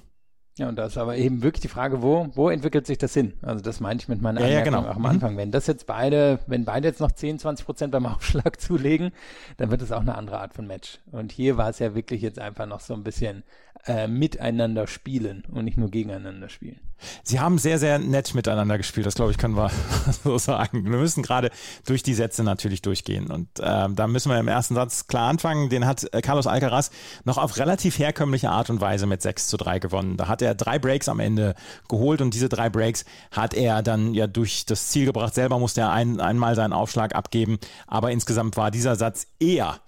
Ja, 0.60 0.68
und 0.68 0.76
da 0.76 0.84
ist 0.84 0.98
aber 0.98 1.16
eben 1.16 1.42
wirklich 1.42 1.62
die 1.62 1.68
Frage, 1.68 2.02
wo, 2.02 2.28
wo 2.34 2.50
entwickelt 2.50 2.86
sich 2.86 2.98
das 2.98 3.14
hin? 3.14 3.32
Also 3.40 3.62
das 3.62 3.80
meine 3.80 3.98
ich 3.98 4.08
mit 4.08 4.20
meiner 4.20 4.40
ja, 4.42 4.46
Anmerkung 4.46 4.72
ja, 4.74 4.78
genau. 4.80 4.90
auch 4.90 4.96
am 4.96 5.00
mhm. 5.00 5.08
Anfang. 5.08 5.36
Wenn 5.38 5.50
das 5.50 5.66
jetzt 5.66 5.86
beide, 5.86 6.38
wenn 6.48 6.66
beide 6.66 6.86
jetzt 6.86 7.00
noch 7.00 7.12
10, 7.12 7.38
20 7.38 7.64
Prozent 7.64 7.92
beim 7.92 8.04
Aufschlag 8.14 8.60
zulegen, 8.60 9.12
dann 9.56 9.70
wird 9.70 9.80
es 9.80 9.90
auch 9.90 10.02
eine 10.02 10.16
andere 10.16 10.38
Art 10.38 10.52
von 10.52 10.66
Match. 10.66 11.00
Und 11.12 11.32
hier 11.32 11.56
war 11.56 11.70
es 11.70 11.78
ja 11.78 11.94
wirklich 11.94 12.20
jetzt 12.20 12.38
einfach 12.38 12.66
noch 12.66 12.80
so 12.80 12.92
ein 12.92 13.02
bisschen 13.02 13.42
äh, 13.86 14.06
miteinander 14.06 14.86
spielen 14.86 15.44
und 15.50 15.64
nicht 15.64 15.76
nur 15.76 15.90
gegeneinander 15.90 16.48
spielen. 16.48 16.80
Sie 17.22 17.40
haben 17.40 17.58
sehr, 17.58 17.78
sehr 17.78 17.98
nett 17.98 18.34
miteinander 18.34 18.76
gespielt, 18.76 19.06
das 19.06 19.14
glaube 19.14 19.30
ich, 19.30 19.38
können 19.38 19.56
wir 19.56 19.70
so 20.24 20.38
sagen. 20.38 20.84
Wir 20.84 20.98
müssen 20.98 21.22
gerade 21.22 21.50
durch 21.86 22.02
die 22.02 22.14
Sätze 22.14 22.44
natürlich 22.44 22.82
durchgehen. 22.82 23.30
Und 23.30 23.48
äh, 23.58 23.88
da 23.88 24.06
müssen 24.06 24.30
wir 24.30 24.38
im 24.38 24.48
ersten 24.48 24.74
Satz 24.74 25.06
klar 25.06 25.28
anfangen. 25.28 25.70
Den 25.70 25.86
hat 25.86 26.06
äh, 26.12 26.20
Carlos 26.20 26.46
Alcaraz 26.46 26.90
noch 27.24 27.38
auf 27.38 27.58
relativ 27.58 27.98
herkömmliche 27.98 28.50
Art 28.50 28.70
und 28.70 28.80
Weise 28.80 29.06
mit 29.06 29.22
6 29.22 29.48
zu 29.48 29.56
3 29.56 29.78
gewonnen. 29.78 30.16
Da 30.16 30.28
hat 30.28 30.42
er 30.42 30.54
drei 30.54 30.78
Breaks 30.78 31.08
am 31.08 31.20
Ende 31.20 31.54
geholt 31.88 32.20
und 32.20 32.34
diese 32.34 32.48
drei 32.48 32.68
Breaks 32.68 33.04
hat 33.30 33.54
er 33.54 33.82
dann 33.82 34.14
ja 34.14 34.26
durch 34.26 34.66
das 34.66 34.88
Ziel 34.88 35.06
gebracht. 35.06 35.34
Selber 35.34 35.58
musste 35.58 35.82
er 35.82 35.92
ein, 35.92 36.20
einmal 36.20 36.54
seinen 36.54 36.72
Aufschlag 36.72 37.14
abgeben, 37.14 37.58
aber 37.86 38.10
insgesamt 38.10 38.56
war 38.56 38.70
dieser 38.70 38.96
Satz 38.96 39.26
eher 39.38 39.80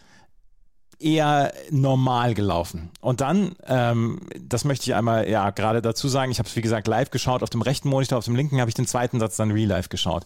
eher 0.99 1.53
normal 1.71 2.35
gelaufen. 2.35 2.91
Und 3.01 3.21
dann, 3.21 3.57
ähm, 3.67 4.21
das 4.41 4.65
möchte 4.65 4.85
ich 4.85 4.95
einmal 4.95 5.29
ja 5.29 5.51
gerade 5.51 5.83
dazu 5.83 6.09
sagen, 6.09 6.31
ich 6.31 6.39
habe 6.39 6.49
es 6.49 6.57
wie 6.57 6.63
gesagt 6.63 6.87
live 6.87 7.11
geschaut, 7.11 7.43
auf 7.43 7.51
dem 7.51 7.63
rechten 7.63 7.89
Monitor, 7.89 8.19
auf 8.19 8.25
dem 8.25 8.37
linken 8.37 8.61
habe 8.61 8.69
ich 8.69 8.75
den 8.75 8.87
zweiten 8.87 9.19
Satz 9.19 9.37
dann 9.37 9.51
real 9.51 9.69
live 9.69 9.89
geschaut. 9.89 10.25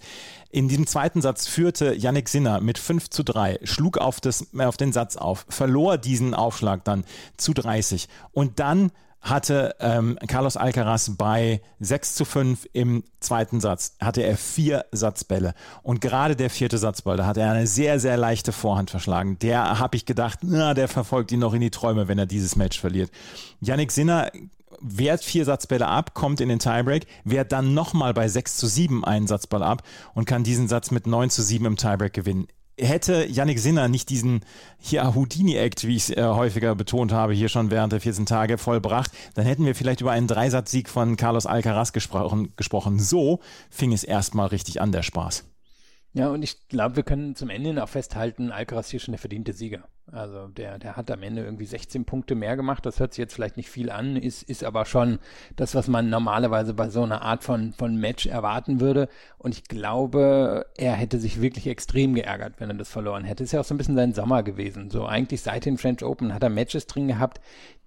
In 0.51 0.69
diesem 0.69 0.87
zweiten 0.87 1.23
Satz 1.23 1.47
führte 1.47 1.95
Yannick 1.95 2.29
Sinner 2.29 2.61
mit 2.61 2.79
5 2.79 3.11
zu 3.11 3.23
3, 3.23 3.61
schlug 3.65 3.99
auf, 3.99 4.21
das, 4.21 4.47
auf 4.57 4.77
den 4.77 4.93
Satz 4.93 5.17
auf, 5.17 5.47
verlor 5.49 5.99
diesen 5.99 6.35
Aufschlag 6.35 6.85
dann 6.85 7.05
zu 7.37 7.53
30 7.53 8.09
und 8.33 8.61
dann 8.61 8.93
hatte 9.21 9.75
ähm, 9.81 10.19
Carlos 10.29 10.57
Alcaraz 10.57 11.13
bei 11.17 11.61
6 11.81 12.15
zu 12.15 12.25
5 12.25 12.69
im 12.73 13.05
zweiten 13.21 13.61
Satz, 13.61 13.97
hatte 14.01 14.23
er 14.23 14.37
vier 14.37 14.85
Satzbälle. 14.93 15.55
Und 15.83 16.01
gerade 16.01 16.37
der 16.37 16.51
vierte 16.51 16.79
Satzball, 16.79 17.17
da 17.17 17.27
hat 17.27 17.37
er 17.37 17.51
eine 17.51 17.67
sehr, 17.67 17.99
sehr 17.99 18.17
leichte 18.17 18.53
Vorhand 18.53 18.91
verschlagen. 18.91 19.39
Der 19.41 19.79
habe 19.79 19.97
ich 19.97 20.07
gedacht, 20.07 20.41
na, 20.43 20.75
der 20.75 20.89
verfolgt 20.89 21.33
ihn 21.33 21.41
noch 21.41 21.55
in 21.55 21.61
die 21.61 21.71
Träume, 21.71 22.09
wenn 22.09 22.19
er 22.19 22.27
dieses 22.27 22.57
Match 22.57 22.81
verliert. 22.81 23.11
Yannick 23.61 23.91
Sinner 23.91 24.31
wehrt 24.81 25.25
vier 25.25 25.45
Satzbälle 25.45 25.87
ab, 25.87 26.15
kommt 26.15 26.41
in 26.41 26.49
den 26.49 26.59
Tiebreak, 26.59 27.07
wehrt 27.25 27.53
dann 27.53 27.75
nochmal 27.75 28.15
bei 28.15 28.29
6 28.29 28.57
zu 28.57 28.67
7 28.67 29.05
einen 29.05 29.27
Satzball 29.27 29.63
ab 29.63 29.83
und 30.15 30.27
kann 30.27 30.45
diesen 30.45 30.69
Satz 30.69 30.91
mit 30.91 31.07
9 31.07 31.31
zu 31.31 31.43
7 31.43 31.65
im 31.65 31.77
Tiebreak 31.77 32.13
gewinnen 32.13 32.47
hätte 32.79 33.27
Yannick 33.27 33.59
Sinner 33.59 33.89
nicht 33.89 34.11
diesen 34.11 34.41
hier 34.79 35.15
Houdini-Act, 35.15 35.87
wie 35.87 35.97
ich 35.97 36.11
es 36.11 36.17
äh, 36.17 36.23
häufiger 36.23 36.75
betont 36.75 37.13
habe, 37.13 37.33
hier 37.33 37.49
schon 37.49 37.71
während 37.71 37.93
der 37.93 38.01
14 38.01 38.27
Tage 38.27 38.59
vollbracht, 38.59 39.11
dann 39.35 39.47
hätten 39.47 39.65
wir 39.65 39.75
vielleicht 39.75 40.01
über 40.01 40.13
einen 40.13 40.27
Dreisatzsieg 40.27 40.89
von 40.89 41.17
Carlos 41.17 41.47
Alcaraz 41.47 41.93
gesprochen. 41.93 42.53
gesprochen. 42.57 42.99
So 42.99 43.41
fing 43.71 43.93
es 43.93 44.05
erstmal 44.05 44.49
richtig 44.49 44.81
an, 44.81 44.93
der 44.93 45.03
Spaß. 45.03 45.45
Ja, 46.13 46.29
und 46.29 46.43
ich 46.43 46.69
glaube, 46.69 46.97
wir 46.97 47.03
können 47.03 47.35
zum 47.35 47.51
Ende 47.51 47.83
auch 47.83 47.89
festhalten, 47.89 48.51
Alcaraz 48.51 48.91
hier 48.91 49.01
schon 49.01 49.13
der 49.13 49.19
verdiente 49.19 49.53
Sieger. 49.53 49.89
Also 50.13 50.47
der, 50.47 50.79
der 50.79 50.97
hat 50.97 51.11
am 51.11 51.23
Ende 51.25 51.43
irgendwie 51.43 51.67
16 51.67 52.05
Punkte 52.05 52.37
mehr 52.37 52.57
gemacht. 52.57 52.87
Das 52.87 53.01
hört 53.01 53.13
sich 53.13 53.19
jetzt 53.19 53.35
vielleicht 53.35 53.57
nicht 53.57 53.69
viel 53.69 53.91
an, 53.91 54.17
ist, 54.17 54.43
ist 54.45 54.63
aber 54.63 54.85
schon 54.85 55.19
das, 55.57 55.75
was 55.75 55.89
man 55.89 56.09
normalerweise 56.11 56.75
bei 56.75 56.89
so 56.91 57.03
einer 57.03 57.23
Art 57.23 57.43
von, 57.43 57.73
von 57.73 57.97
Match 57.97 58.27
erwarten 58.27 58.81
würde. 58.81 59.09
Und 59.39 59.55
ich 59.55 59.65
glaube, 59.65 60.67
er 60.77 60.93
hätte 60.93 61.19
sich 61.19 61.41
wirklich 61.41 61.67
extrem 61.67 62.15
geärgert, 62.15 62.55
wenn 62.59 62.71
er 62.71 62.77
das 62.77 62.89
verloren 62.89 63.25
hätte. 63.25 63.43
Ist 63.43 63.53
ja 63.53 63.61
auch 63.61 63.65
so 63.65 63.75
ein 63.75 63.79
bisschen 63.79 63.97
sein 63.97 64.15
Sommer 64.15 64.45
gewesen. 64.45 64.91
So 64.91 65.07
eigentlich 65.07 65.43
seit 65.43 65.67
den 65.67 65.77
French 65.77 66.05
Open 66.05 66.33
hat 66.33 66.43
er 66.45 66.51
Matches 66.51 66.87
drin 66.87 67.09
gehabt, 67.09 67.41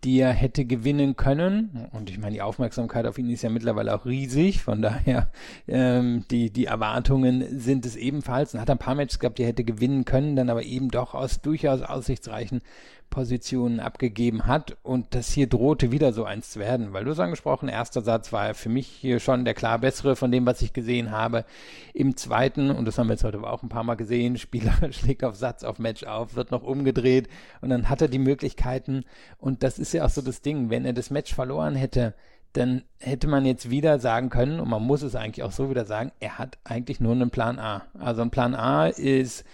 die 0.04 0.20
er 0.20 0.32
hätte 0.32 0.66
gewinnen 0.66 1.16
können. 1.16 1.88
Und 1.92 2.10
ich 2.10 2.18
meine, 2.18 2.34
die 2.34 2.42
Aufmerksamkeit 2.42 3.06
auf 3.06 3.18
ihn 3.18 3.30
ist 3.30 3.44
ja 3.44 3.50
mittlerweile 3.50 3.96
auch 3.96 4.06
riesig. 4.06 4.62
Von 4.62 4.82
daher, 4.82 5.30
ähm, 5.68 6.26
die, 6.32 6.52
die 6.52 6.66
Erwartungen 6.66 7.60
sind 7.60 7.86
es 7.86 7.96
ebenfalls. 7.96 8.54
Und 8.54 8.62
hat 8.62 8.70
ein 8.70 8.78
paar 8.78 8.96
Matches 8.96 9.20
gehabt, 9.20 9.38
die 9.38 9.44
er 9.44 9.50
hätte 9.50 9.64
gewinnen 9.64 10.06
können, 10.06 10.36
dann 10.36 10.50
aber 10.50 10.64
eben 10.64 10.90
doch 10.90 11.14
aus 11.14 11.42
durchaus 11.42 11.82
aus 11.82 12.09
aussichtsreichen 12.10 12.62
Positionen 13.10 13.80
abgegeben 13.80 14.46
hat 14.46 14.78
und 14.84 15.16
das 15.16 15.32
hier 15.32 15.48
drohte 15.48 15.92
wieder 15.92 16.13
so 16.13 16.25
eins 16.25 16.51
zu 16.51 16.60
werden, 16.60 16.94
weil 16.94 17.06
du 17.06 17.12
es 17.12 17.20
angesprochen, 17.20 17.68
erster 17.68 18.01
Satz 18.01 18.32
war 18.32 18.54
für 18.54 18.70
mich 18.70 18.88
hier 18.88 19.20
schon 19.20 19.46
der 19.46 19.56
klar 19.56 19.80
bessere 19.80 20.16
von 20.16 20.32
dem, 20.32 20.46
was 20.46 20.62
ich 20.62 20.74
gesehen 20.74 21.10
habe. 21.10 21.46
Im 21.94 22.16
zweiten, 22.18 22.70
und 22.70 22.86
das 22.86 23.00
haben 23.00 23.08
wir 23.08 23.13
jetzt 23.13 23.24
heute 23.24 23.42
auch 23.44 23.63
ein 23.63 23.70
paar 23.70 23.84
Mal 23.84 23.96
gesehen, 23.96 24.38
Spieler 24.39 24.74
schlägt 24.92 25.24
auf 25.24 25.36
Satz, 25.36 25.63
auf 25.63 25.80
Match 25.80 26.04
auf, 26.04 26.36
wird 26.36 26.51
noch 26.51 26.63
umgedreht 26.63 27.30
und 27.62 27.70
dann 27.70 27.89
hat 27.89 28.01
er 28.01 28.10
die 28.10 28.20
Möglichkeiten 28.20 29.04
und 29.38 29.63
das 29.63 29.80
ist 29.80 29.94
ja 29.94 30.06
auch 30.06 30.10
so 30.10 30.22
das 30.22 30.42
Ding, 30.42 30.70
wenn 30.70 30.86
er 30.86 30.94
das 30.94 31.10
Match 31.10 31.34
verloren 31.34 31.75
hätte, 31.75 32.13
dann 32.54 32.84
hätte 33.00 33.28
man 33.28 33.46
jetzt 33.46 33.70
wieder 33.70 34.00
sagen 34.00 34.30
können, 34.30 34.60
und 34.60 34.70
man 34.70 34.82
muss 34.82 35.04
es 35.04 35.16
eigentlich 35.16 35.44
auch 35.44 35.51
so 35.51 35.70
wieder 35.70 35.86
sagen, 35.86 36.12
er 36.20 36.39
hat 36.39 36.58
eigentlich 36.63 37.00
nur 37.00 37.12
einen 37.12 37.30
Plan 37.30 37.60
A. 37.60 37.84
Also 38.00 38.24
ein 38.24 38.32
Plan 38.32 38.56
A 38.56 38.88
ist, 38.88 39.46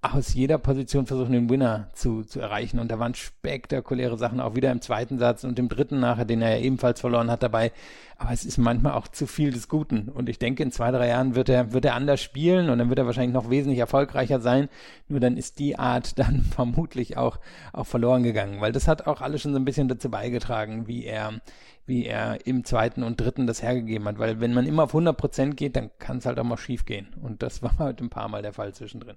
aus 0.00 0.34
jeder 0.34 0.58
Position 0.58 1.06
versuchen, 1.06 1.32
den 1.32 1.50
Winner 1.50 1.88
zu, 1.92 2.22
zu 2.22 2.38
erreichen. 2.38 2.78
Und 2.78 2.90
da 2.90 3.00
waren 3.00 3.14
spektakuläre 3.14 4.16
Sachen, 4.16 4.40
auch 4.40 4.54
wieder 4.54 4.70
im 4.70 4.80
zweiten 4.80 5.18
Satz 5.18 5.42
und 5.42 5.58
im 5.58 5.68
dritten 5.68 5.98
nachher, 5.98 6.24
den 6.24 6.40
er 6.40 6.56
ja 6.56 6.64
ebenfalls 6.64 7.00
verloren 7.00 7.30
hat 7.30 7.42
dabei. 7.42 7.72
Aber 8.16 8.32
es 8.32 8.44
ist 8.44 8.58
manchmal 8.58 8.92
auch 8.92 9.08
zu 9.08 9.26
viel 9.26 9.50
des 9.50 9.68
Guten. 9.68 10.08
Und 10.08 10.28
ich 10.28 10.38
denke, 10.38 10.62
in 10.62 10.70
zwei, 10.70 10.92
drei 10.92 11.08
Jahren 11.08 11.34
wird 11.34 11.48
er, 11.48 11.72
wird 11.72 11.84
er 11.84 11.94
anders 11.94 12.20
spielen 12.20 12.70
und 12.70 12.78
dann 12.78 12.88
wird 12.88 12.98
er 13.00 13.06
wahrscheinlich 13.06 13.34
noch 13.34 13.50
wesentlich 13.50 13.80
erfolgreicher 13.80 14.40
sein. 14.40 14.68
Nur 15.08 15.18
dann 15.18 15.36
ist 15.36 15.58
die 15.58 15.78
Art 15.78 16.16
dann 16.18 16.42
vermutlich 16.42 17.16
auch, 17.16 17.40
auch 17.72 17.86
verloren 17.86 18.22
gegangen. 18.22 18.60
Weil 18.60 18.72
das 18.72 18.86
hat 18.86 19.08
auch 19.08 19.20
alles 19.20 19.42
schon 19.42 19.52
so 19.52 19.58
ein 19.58 19.64
bisschen 19.64 19.88
dazu 19.88 20.10
beigetragen, 20.10 20.86
wie 20.86 21.06
er, 21.06 21.40
wie 21.86 22.06
er 22.06 22.46
im 22.46 22.64
zweiten 22.64 23.02
und 23.02 23.20
dritten 23.20 23.48
das 23.48 23.62
hergegeben 23.62 24.06
hat. 24.06 24.20
Weil 24.20 24.40
wenn 24.40 24.54
man 24.54 24.66
immer 24.66 24.84
auf 24.84 24.90
100 24.90 25.16
Prozent 25.16 25.56
geht, 25.56 25.74
dann 25.74 25.90
kann 25.98 26.18
es 26.18 26.26
halt 26.26 26.38
auch 26.38 26.44
mal 26.44 26.56
schief 26.56 26.84
gehen. 26.86 27.08
Und 27.20 27.42
das 27.42 27.62
war 27.64 27.76
halt 27.78 28.00
ein 28.00 28.10
paar 28.10 28.28
Mal 28.28 28.42
der 28.42 28.52
Fall 28.52 28.72
zwischendrin. 28.74 29.16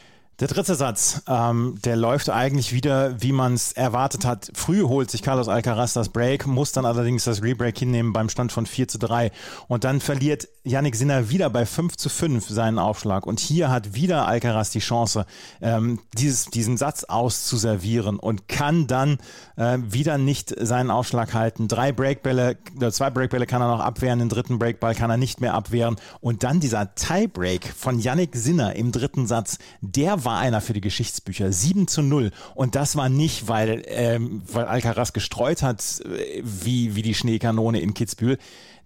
Der 0.41 0.47
dritte 0.47 0.73
Satz, 0.73 1.21
ähm, 1.27 1.75
der 1.85 1.95
läuft 1.95 2.31
eigentlich 2.31 2.73
wieder, 2.73 3.21
wie 3.21 3.31
man 3.31 3.53
es 3.53 3.73
erwartet 3.73 4.25
hat. 4.25 4.49
Früh 4.55 4.81
holt 4.81 5.11
sich 5.11 5.21
Carlos 5.21 5.47
Alcaraz 5.47 5.93
das 5.93 6.09
Break, 6.09 6.47
muss 6.47 6.71
dann 6.71 6.83
allerdings 6.83 7.25
das 7.25 7.43
Rebreak 7.43 7.77
hinnehmen 7.77 8.11
beim 8.11 8.27
Stand 8.27 8.51
von 8.51 8.65
4 8.65 8.87
zu 8.87 8.97
3. 8.97 9.29
Und 9.67 9.83
dann 9.83 10.01
verliert 10.01 10.47
Yannick 10.63 10.95
Sinner 10.95 11.29
wieder 11.29 11.51
bei 11.51 11.67
5 11.67 11.95
zu 11.95 12.09
5 12.09 12.49
seinen 12.49 12.79
Aufschlag. 12.79 13.27
Und 13.27 13.39
hier 13.39 13.69
hat 13.69 13.93
wieder 13.93 14.27
Alcaraz 14.27 14.71
die 14.71 14.79
Chance, 14.79 15.27
ähm, 15.61 15.99
dieses, 16.17 16.45
diesen 16.45 16.75
Satz 16.75 17.03
auszuservieren 17.03 18.17
und 18.17 18.47
kann 18.47 18.87
dann 18.87 19.19
äh, 19.57 19.77
wieder 19.83 20.17
nicht 20.17 20.55
seinen 20.59 20.89
Aufschlag 20.89 21.35
halten. 21.35 21.67
Drei 21.67 21.91
Breakbälle, 21.91 22.57
äh, 22.79 22.89
zwei 22.89 23.11
Breakbälle 23.11 23.45
kann 23.45 23.61
er 23.61 23.67
noch 23.67 23.79
abwehren, 23.79 24.17
den 24.17 24.29
dritten 24.29 24.57
Breakball 24.57 24.95
kann 24.95 25.11
er 25.11 25.17
nicht 25.17 25.39
mehr 25.39 25.53
abwehren. 25.53 25.97
Und 26.19 26.41
dann 26.41 26.59
dieser 26.59 26.95
Tiebreak 26.95 27.71
von 27.77 27.99
Yannick 27.99 28.35
Sinner 28.35 28.75
im 28.75 28.91
dritten 28.91 29.27
Satz, 29.27 29.59
der 29.81 30.25
war 30.25 30.30
war 30.31 30.39
einer 30.39 30.61
für 30.61 30.71
die 30.71 30.81
Geschichtsbücher. 30.81 31.51
7 31.51 31.87
zu 31.89 32.01
0. 32.01 32.31
Und 32.55 32.75
das 32.75 32.95
war 32.95 33.09
nicht, 33.09 33.49
weil, 33.49 33.83
ähm, 33.87 34.41
weil 34.49 34.63
Alcaraz 34.63 35.11
gestreut 35.11 35.61
hat, 35.61 36.01
äh, 36.05 36.41
wie, 36.41 36.95
wie 36.95 37.01
die 37.01 37.13
Schneekanone 37.13 37.81
in 37.81 37.93
Kitzbühel. 37.93 38.37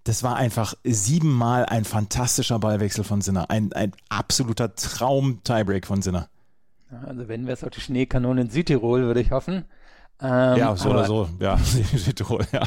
Das 0.02 0.24
war 0.24 0.36
einfach 0.36 0.74
siebenmal 0.82 1.64
ein 1.66 1.84
fantastischer 1.84 2.58
Ballwechsel 2.58 3.04
von 3.04 3.20
Sinner. 3.20 3.48
Ein, 3.48 3.72
ein 3.74 3.92
absoluter 4.08 4.74
Traum-Tiebreak 4.74 5.86
von 5.86 6.02
Sinner. 6.02 6.28
Also 7.06 7.28
wenn 7.28 7.46
wir 7.46 7.54
es 7.54 7.62
auf 7.62 7.70
die 7.70 7.80
Schneekanone 7.80 8.40
in 8.42 8.50
Südtirol, 8.50 9.02
würde 9.02 9.20
ich 9.20 9.30
hoffen. 9.30 9.64
Ähm, 10.20 10.58
ja, 10.58 10.76
so 10.76 10.90
oder 10.90 11.04
so. 11.04 11.28
Ja, 11.38 11.58
Südtirol, 11.94 12.44
ja. 12.52 12.62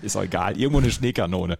Ist 0.00 0.16
auch 0.16 0.22
egal. 0.22 0.56
Irgendwo 0.56 0.78
eine 0.78 0.90
Schneekanone. 0.92 1.58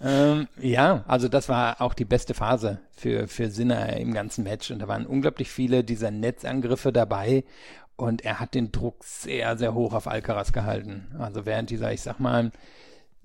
Ähm, 0.00 0.48
ja, 0.60 1.04
also 1.06 1.28
das 1.28 1.48
war 1.48 1.80
auch 1.80 1.94
die 1.94 2.04
beste 2.04 2.34
Phase 2.34 2.80
für, 2.92 3.28
für 3.28 3.50
Sinner 3.50 3.96
im 3.96 4.12
ganzen 4.12 4.44
Match. 4.44 4.70
Und 4.70 4.80
da 4.80 4.88
waren 4.88 5.06
unglaublich 5.06 5.50
viele 5.50 5.84
dieser 5.84 6.10
Netzangriffe 6.10 6.92
dabei. 6.92 7.44
Und 7.96 8.24
er 8.24 8.40
hat 8.40 8.54
den 8.54 8.72
Druck 8.72 9.04
sehr, 9.04 9.56
sehr 9.56 9.74
hoch 9.74 9.92
auf 9.92 10.08
Alcaraz 10.08 10.52
gehalten. 10.52 11.14
Also 11.18 11.46
während 11.46 11.70
dieser, 11.70 11.92
ich 11.92 12.02
sag 12.02 12.18
mal, 12.18 12.50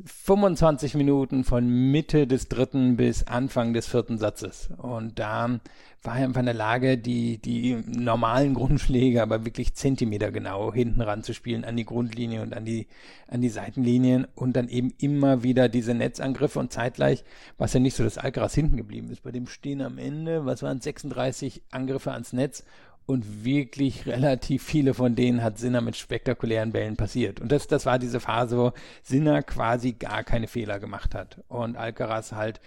25 0.06 0.94
Minuten 0.94 1.44
von 1.44 1.68
Mitte 1.68 2.28
des 2.28 2.50
dritten 2.50 2.98
bis 2.98 3.26
Anfang 3.26 3.74
des 3.74 3.88
vierten 3.88 4.20
Satzes. 4.20 4.70
Und 4.78 5.18
da 5.18 5.60
war 6.04 6.20
er 6.20 6.26
einfach 6.26 6.42
in 6.42 6.46
der 6.46 6.54
Lage, 6.54 6.98
die, 7.00 7.40
die 7.40 7.76
normalen 7.88 8.54
Grundschläge 8.54 9.22
aber 9.24 9.44
wirklich 9.44 9.74
Zentimeter 9.74 10.32
genau 10.32 10.72
hinten 10.72 11.02
ranzuspielen 11.02 11.66
an 11.66 11.76
die 11.76 11.86
Grundlinie 11.86 12.44
und 12.44 12.54
an 12.56 12.64
die, 12.64 12.88
an 13.28 13.42
die 13.42 13.50
Seitenlinien 13.50 14.28
und 14.36 14.56
dann 14.56 14.70
eben 14.70 14.94
immer 15.00 15.42
wieder 15.42 15.68
diese 15.68 15.96
Netzangriffe 15.96 16.60
und 16.60 16.72
zeitgleich 16.72 17.24
war 17.58 17.66
es 17.66 17.74
ja 17.74 17.80
nicht 17.80 17.96
so, 17.96 18.04
dass 18.04 18.20
Alcaraz 18.20 18.54
hinten 18.54 18.78
geblieben 18.78 19.10
ist. 19.10 19.24
Bei 19.24 19.32
dem 19.32 19.48
stehen 19.48 19.82
am 19.82 19.98
Ende, 19.98 20.46
was 20.46 20.62
waren 20.62 20.80
36 20.80 21.64
Angriffe 21.72 22.12
ans 22.12 22.34
Netz 22.34 22.64
und 23.08 23.46
wirklich 23.46 24.06
relativ 24.06 24.64
viele 24.64 24.94
von 24.94 25.16
denen 25.16 25.42
hat 25.42 25.58
Sinner 25.58 25.82
mit 25.82 25.96
spektakulären 25.96 26.74
Bällen 26.74 26.98
passiert. 26.98 27.40
Und 27.40 27.52
das, 27.52 27.68
das 27.68 27.86
war 27.86 27.98
diese 27.98 28.20
Phase, 28.20 28.58
wo 28.58 28.74
Sinner 29.02 29.42
quasi 29.42 29.94
gar 29.94 30.24
keine 30.24 30.48
Fehler 30.48 30.80
gemacht 30.80 31.16
hat 31.16 31.42
und 31.48 31.78
Alcaraz 31.78 32.34
halt 32.34 32.60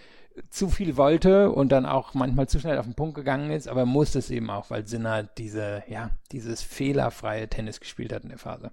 zu 0.49 0.71
viel 0.71 0.97
wollte 0.97 1.51
und 1.51 1.71
dann 1.71 1.85
auch 1.85 2.15
manchmal 2.15 2.49
zu 2.49 2.59
schnell 2.59 2.79
auf 2.79 2.87
den 2.87 2.95
Punkt 2.95 3.15
gegangen 3.15 3.51
ist, 3.51 3.69
aber 3.69 3.81
er 3.81 3.87
musste 3.87 4.19
es 4.19 4.31
eben 4.31 4.49
auch, 4.49 4.71
weil 4.71 4.87
Sinner 4.87 5.25
diese, 5.25 5.83
ja, 5.89 6.11
dieses 6.33 6.63
fehlerfreie 6.63 7.49
Tennis 7.49 7.79
gespielt 7.79 8.13
hat 8.13 8.23
in 8.23 8.31
der 8.31 8.39
Phase. 8.39 8.71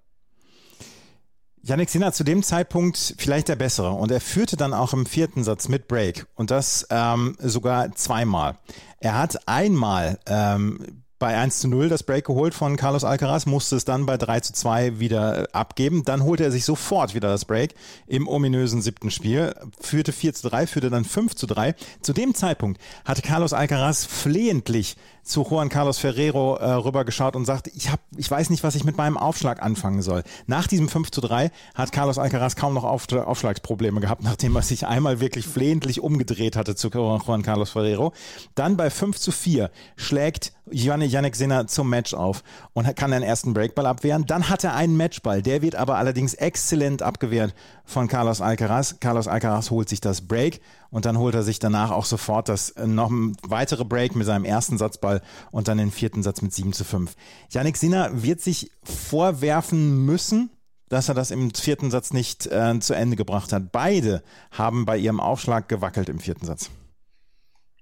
Yannick 1.63 1.89
Sinner 1.89 2.13
zu 2.13 2.23
dem 2.23 2.43
Zeitpunkt 2.43 3.15
vielleicht 3.17 3.49
der 3.49 3.57
bessere 3.57 3.91
und 3.91 4.09
er 4.09 4.21
führte 4.21 4.55
dann 4.55 4.73
auch 4.73 4.93
im 4.93 5.05
vierten 5.05 5.43
Satz 5.43 5.67
mit 5.67 5.89
Break 5.89 6.27
und 6.35 6.49
das 6.49 6.87
ähm, 6.91 7.35
sogar 7.39 7.91
zweimal. 7.93 8.57
Er 8.99 9.17
hat 9.17 9.47
einmal 9.47 10.17
ähm, 10.27 11.03
bei 11.19 11.37
1 11.37 11.59
zu 11.59 11.67
0 11.67 11.89
das 11.89 12.03
Break 12.03 12.25
geholt 12.25 12.53
von 12.53 12.75
Carlos 12.75 13.03
Alcaraz, 13.03 13.45
musste 13.45 13.75
es 13.75 13.85
dann 13.85 14.05
bei 14.05 14.17
3 14.17 14.39
zu 14.41 14.53
2 14.53 14.99
wieder 14.99 15.43
äh, 15.43 15.47
abgeben. 15.51 16.03
Dann 16.05 16.23
holte 16.23 16.43
er 16.43 16.51
sich 16.51 16.65
sofort 16.65 17.15
wieder 17.15 17.29
das 17.29 17.45
Break 17.45 17.73
im 18.05 18.27
ominösen 18.27 18.81
siebten 18.81 19.09
Spiel, 19.09 19.55
führte 19.79 20.11
4 20.11 20.33
zu 20.33 20.49
3, 20.49 20.67
führte 20.67 20.89
dann 20.89 21.05
5 21.05 21.35
zu 21.35 21.47
3. 21.47 21.75
Zu 22.01 22.13
dem 22.13 22.35
Zeitpunkt 22.35 22.79
hatte 23.05 23.21
Carlos 23.21 23.53
Alcaraz 23.53 24.05
flehentlich 24.05 24.95
zu 25.23 25.43
Juan 25.43 25.69
Carlos 25.69 25.97
Ferrero 25.97 26.55
äh, 26.55 26.71
rübergeschaut 26.71 27.35
und 27.35 27.45
sagt, 27.45 27.67
ich, 27.67 27.91
hab, 27.91 27.99
ich 28.15 28.29
weiß 28.31 28.49
nicht, 28.49 28.63
was 28.63 28.75
ich 28.75 28.83
mit 28.83 28.97
meinem 28.97 29.17
Aufschlag 29.17 29.61
anfangen 29.61 30.01
soll. 30.01 30.23
Nach 30.45 30.67
diesem 30.67 30.87
5 30.87 31.11
zu 31.11 31.21
3 31.21 31.51
hat 31.75 31.91
Carlos 31.91 32.17
Alcaraz 32.17 32.55
kaum 32.55 32.73
noch 32.73 32.85
Auf, 32.85 33.11
Aufschlagsprobleme 33.11 33.99
gehabt, 33.99 34.23
nachdem 34.23 34.55
er 34.55 34.61
sich 34.61 34.87
einmal 34.87 35.19
wirklich 35.19 35.45
flehentlich 35.45 35.99
umgedreht 35.99 36.55
hatte 36.55 36.75
zu 36.75 36.89
Juan 36.89 37.41
Carlos 37.41 37.71
Ferrero. 37.71 38.13
Dann 38.55 38.77
bei 38.77 38.89
5 38.89 39.17
zu 39.19 39.31
4 39.31 39.69
schlägt 39.97 40.53
Yannick 40.71 41.35
Sinner 41.35 41.67
zum 41.67 41.89
Match 41.89 42.13
auf 42.13 42.43
und 42.73 42.93
kann 42.95 43.11
den 43.11 43.23
ersten 43.23 43.53
Breakball 43.53 43.85
abwehren. 43.85 44.25
Dann 44.25 44.49
hat 44.49 44.63
er 44.63 44.75
einen 44.75 44.97
Matchball, 44.97 45.41
der 45.41 45.61
wird 45.61 45.75
aber 45.75 45.97
allerdings 45.97 46.33
exzellent 46.33 47.01
abgewehrt 47.01 47.53
von 47.85 48.07
Carlos 48.07 48.41
Alcaraz. 48.41 48.99
Carlos 48.99 49.27
Alcaraz 49.27 49.71
holt 49.71 49.89
sich 49.89 50.01
das 50.01 50.27
Break 50.27 50.61
und 50.89 51.05
dann 51.05 51.17
holt 51.17 51.35
er 51.35 51.43
sich 51.43 51.59
danach 51.59 51.91
auch 51.91 52.05
sofort 52.05 52.49
das 52.49 52.71
äh, 52.71 52.87
noch 52.87 53.11
weitere 53.43 53.85
Break 53.85 54.15
mit 54.15 54.25
seinem 54.25 54.45
ersten 54.45 54.77
Satzball 54.77 55.21
und 55.51 55.67
dann 55.67 55.77
den 55.77 55.91
vierten 55.91 56.23
Satz 56.23 56.41
mit 56.41 56.53
7 56.53 56.73
zu 56.73 56.83
5. 56.83 57.15
Yannick 57.51 57.77
Sinner 57.77 58.23
wird 58.23 58.41
sich 58.41 58.71
vorwerfen 58.83 60.05
müssen, 60.05 60.49
dass 60.89 61.09
er 61.09 61.15
das 61.15 61.31
im 61.31 61.53
vierten 61.53 61.91
Satz 61.91 62.13
nicht 62.13 62.47
äh, 62.47 62.79
zu 62.79 62.93
Ende 62.93 63.15
gebracht 63.15 63.51
hat. 63.51 63.71
Beide 63.71 64.23
haben 64.51 64.85
bei 64.85 64.97
ihrem 64.97 65.19
Aufschlag 65.19 65.67
gewackelt 65.67 66.09
im 66.09 66.19
vierten 66.19 66.45
Satz. 66.45 66.69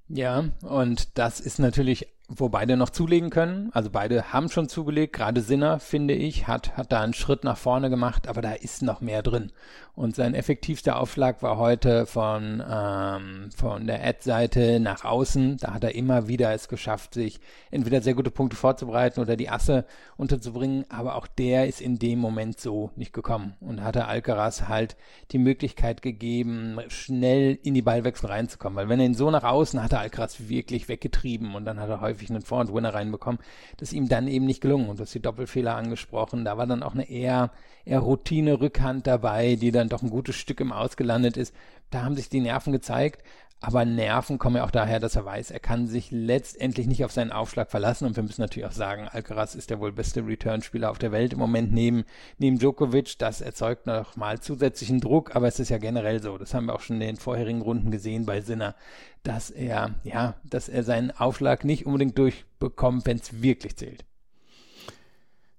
Ja, 0.08 0.46
und 0.62 1.18
das 1.18 1.40
ist 1.40 1.60
natürlich 1.60 2.08
wo 2.28 2.50
beide 2.50 2.78
noch 2.78 2.90
zulegen 2.90 3.30
können. 3.30 3.70
Also 3.74 3.90
beide 3.90 4.34
haben 4.34 4.50
schon 4.50 4.70
zugelegt. 4.70 5.14
Gerade 5.14 5.42
Sinner, 5.42 5.80
finde 5.80 6.14
ich, 6.14 6.48
hat, 6.48 6.76
hat 6.78 6.92
da 6.92 7.02
einen 7.02 7.14
Schritt 7.14 7.44
nach 7.44 7.58
vorne 7.58 7.90
gemacht, 7.90 8.28
aber 8.28 8.42
da 8.42 8.54
ist 8.54 8.82
noch 8.82 9.02
mehr 9.02 9.22
drin. 9.22 9.52
Und 9.96 10.14
sein 10.14 10.34
effektivster 10.34 11.00
Aufschlag 11.00 11.42
war 11.42 11.58
heute 11.58 12.06
von, 12.06 12.62
ähm, 12.70 13.50
von 13.56 13.88
der 13.88 14.06
Ad-Seite 14.06 14.82
nach 14.82 15.06
außen. 15.06 15.58
Da 15.58 15.74
hat 15.74 15.86
er 15.86 15.96
immer 15.96 16.28
wieder 16.28 16.54
es 16.54 16.68
geschafft, 16.68 17.14
sich 17.14 17.40
entweder 17.72 18.02
sehr 18.02 18.14
gute 18.14 18.30
Punkte 18.30 18.58
vorzubereiten 18.58 19.22
oder 19.22 19.38
die 19.38 19.48
Asse 19.48 19.86
unterzubringen. 20.18 20.84
Aber 20.90 21.16
auch 21.16 21.28
der 21.28 21.68
ist 21.68 21.80
in 21.80 21.98
dem 21.98 22.20
Moment 22.20 22.60
so 22.60 22.92
nicht 22.98 23.14
gekommen 23.14 23.54
und 23.62 23.84
hatte 23.84 24.06
Alcaraz 24.06 24.64
halt 24.64 24.98
die 25.32 25.38
Möglichkeit 25.38 26.02
gegeben, 26.02 26.78
schnell 26.90 27.58
in 27.64 27.74
die 27.74 27.82
Ballwechsel 27.82 28.30
reinzukommen. 28.30 28.76
Weil 28.76 28.90
wenn 28.90 29.00
er 29.00 29.06
ihn 29.06 29.14
so 29.14 29.32
nach 29.32 29.46
außen 29.46 29.82
hatte, 29.82 29.98
Alcaraz 29.98 30.50
wirklich 30.50 30.90
weggetrieben 30.90 31.56
und 31.56 31.64
dann 31.64 31.80
hat 31.80 31.90
er 31.90 32.02
häufig 32.02 32.30
einen 32.30 32.42
Vor- 32.42 32.60
und 32.60 32.74
Winner 32.74 32.94
reinbekommen. 32.94 33.40
Das 33.78 33.90
ist 33.90 33.94
ihm 33.94 34.10
dann 34.10 34.28
eben 34.28 34.46
nicht 34.46 34.60
gelungen. 34.60 34.90
Und 34.90 35.00
du 35.00 35.04
hast 35.04 35.16
die 35.16 35.22
Doppelfehler 35.22 35.74
angesprochen. 35.74 36.44
Da 36.44 36.58
war 36.58 36.68
dann 36.68 36.84
auch 36.84 36.96
eine 36.96 37.10
eher, 37.10 37.52
eher 37.86 38.00
Routine-Rückhand 38.00 39.08
dabei, 39.08 39.56
die 39.56 39.72
dann 39.72 39.85
dann 39.86 39.98
doch 39.98 40.04
ein 40.04 40.10
gutes 40.10 40.36
Stück 40.36 40.60
im 40.60 40.72
Ausgelandet 40.72 41.38
ist. 41.38 41.54
Da 41.92 42.04
haben 42.04 42.16
sich 42.16 42.30
die 42.30 42.42
Nerven 42.42 42.74
gezeigt. 42.74 43.24
Aber 43.62 43.86
Nerven 43.86 44.38
kommen 44.38 44.58
ja 44.58 44.66
auch 44.66 44.72
daher, 44.72 45.00
dass 45.00 45.16
er 45.16 45.26
weiß, 45.26 45.50
er 45.50 45.60
kann 45.60 45.88
sich 45.88 46.12
letztendlich 46.12 46.88
nicht 46.88 47.06
auf 47.06 47.12
seinen 47.12 47.32
Aufschlag 47.32 47.72
verlassen. 47.72 48.06
Und 48.06 48.16
wir 48.16 48.24
müssen 48.24 48.42
natürlich 48.42 48.68
auch 48.68 48.74
sagen, 48.74 49.08
Alcaraz 49.08 49.56
ist 49.56 49.70
der 49.70 49.80
wohl 49.80 49.92
beste 49.92 50.28
Return-Spieler 50.28 50.92
auf 50.92 51.00
der 51.00 51.12
Welt 51.12 51.34
im 51.34 51.40
Moment 51.40 51.72
neben, 51.74 52.04
neben 52.38 52.60
Djokovic. 52.60 53.18
Das 53.18 53.42
erzeugt 53.42 53.88
noch 53.88 54.18
mal 54.18 54.40
zusätzlichen 54.40 55.00
Druck, 55.00 55.36
aber 55.36 55.48
es 55.48 55.60
ist 55.60 55.70
ja 55.70 55.78
generell 55.78 56.22
so. 56.22 56.38
Das 56.38 56.54
haben 56.54 56.66
wir 56.66 56.76
auch 56.76 56.82
schon 56.82 56.98
in 56.98 57.08
den 57.08 57.16
vorherigen 57.16 57.62
Runden 57.62 57.92
gesehen 57.92 58.26
bei 58.26 58.42
Sinner, 58.42 58.76
dass 59.24 59.50
er, 59.50 59.96
ja, 60.04 60.36
dass 60.44 60.70
er 60.70 60.84
seinen 60.84 61.12
Aufschlag 61.12 61.64
nicht 61.64 61.86
unbedingt 61.86 62.18
durchbekommt, 62.18 63.06
wenn 63.08 63.18
es 63.18 63.42
wirklich 63.42 63.78
zählt. 63.78 64.06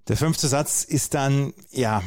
Der 0.08 0.16
fünfte 0.16 0.46
Satz 0.46 0.84
ist 0.84 1.14
dann, 1.14 1.52
ja, 1.72 2.00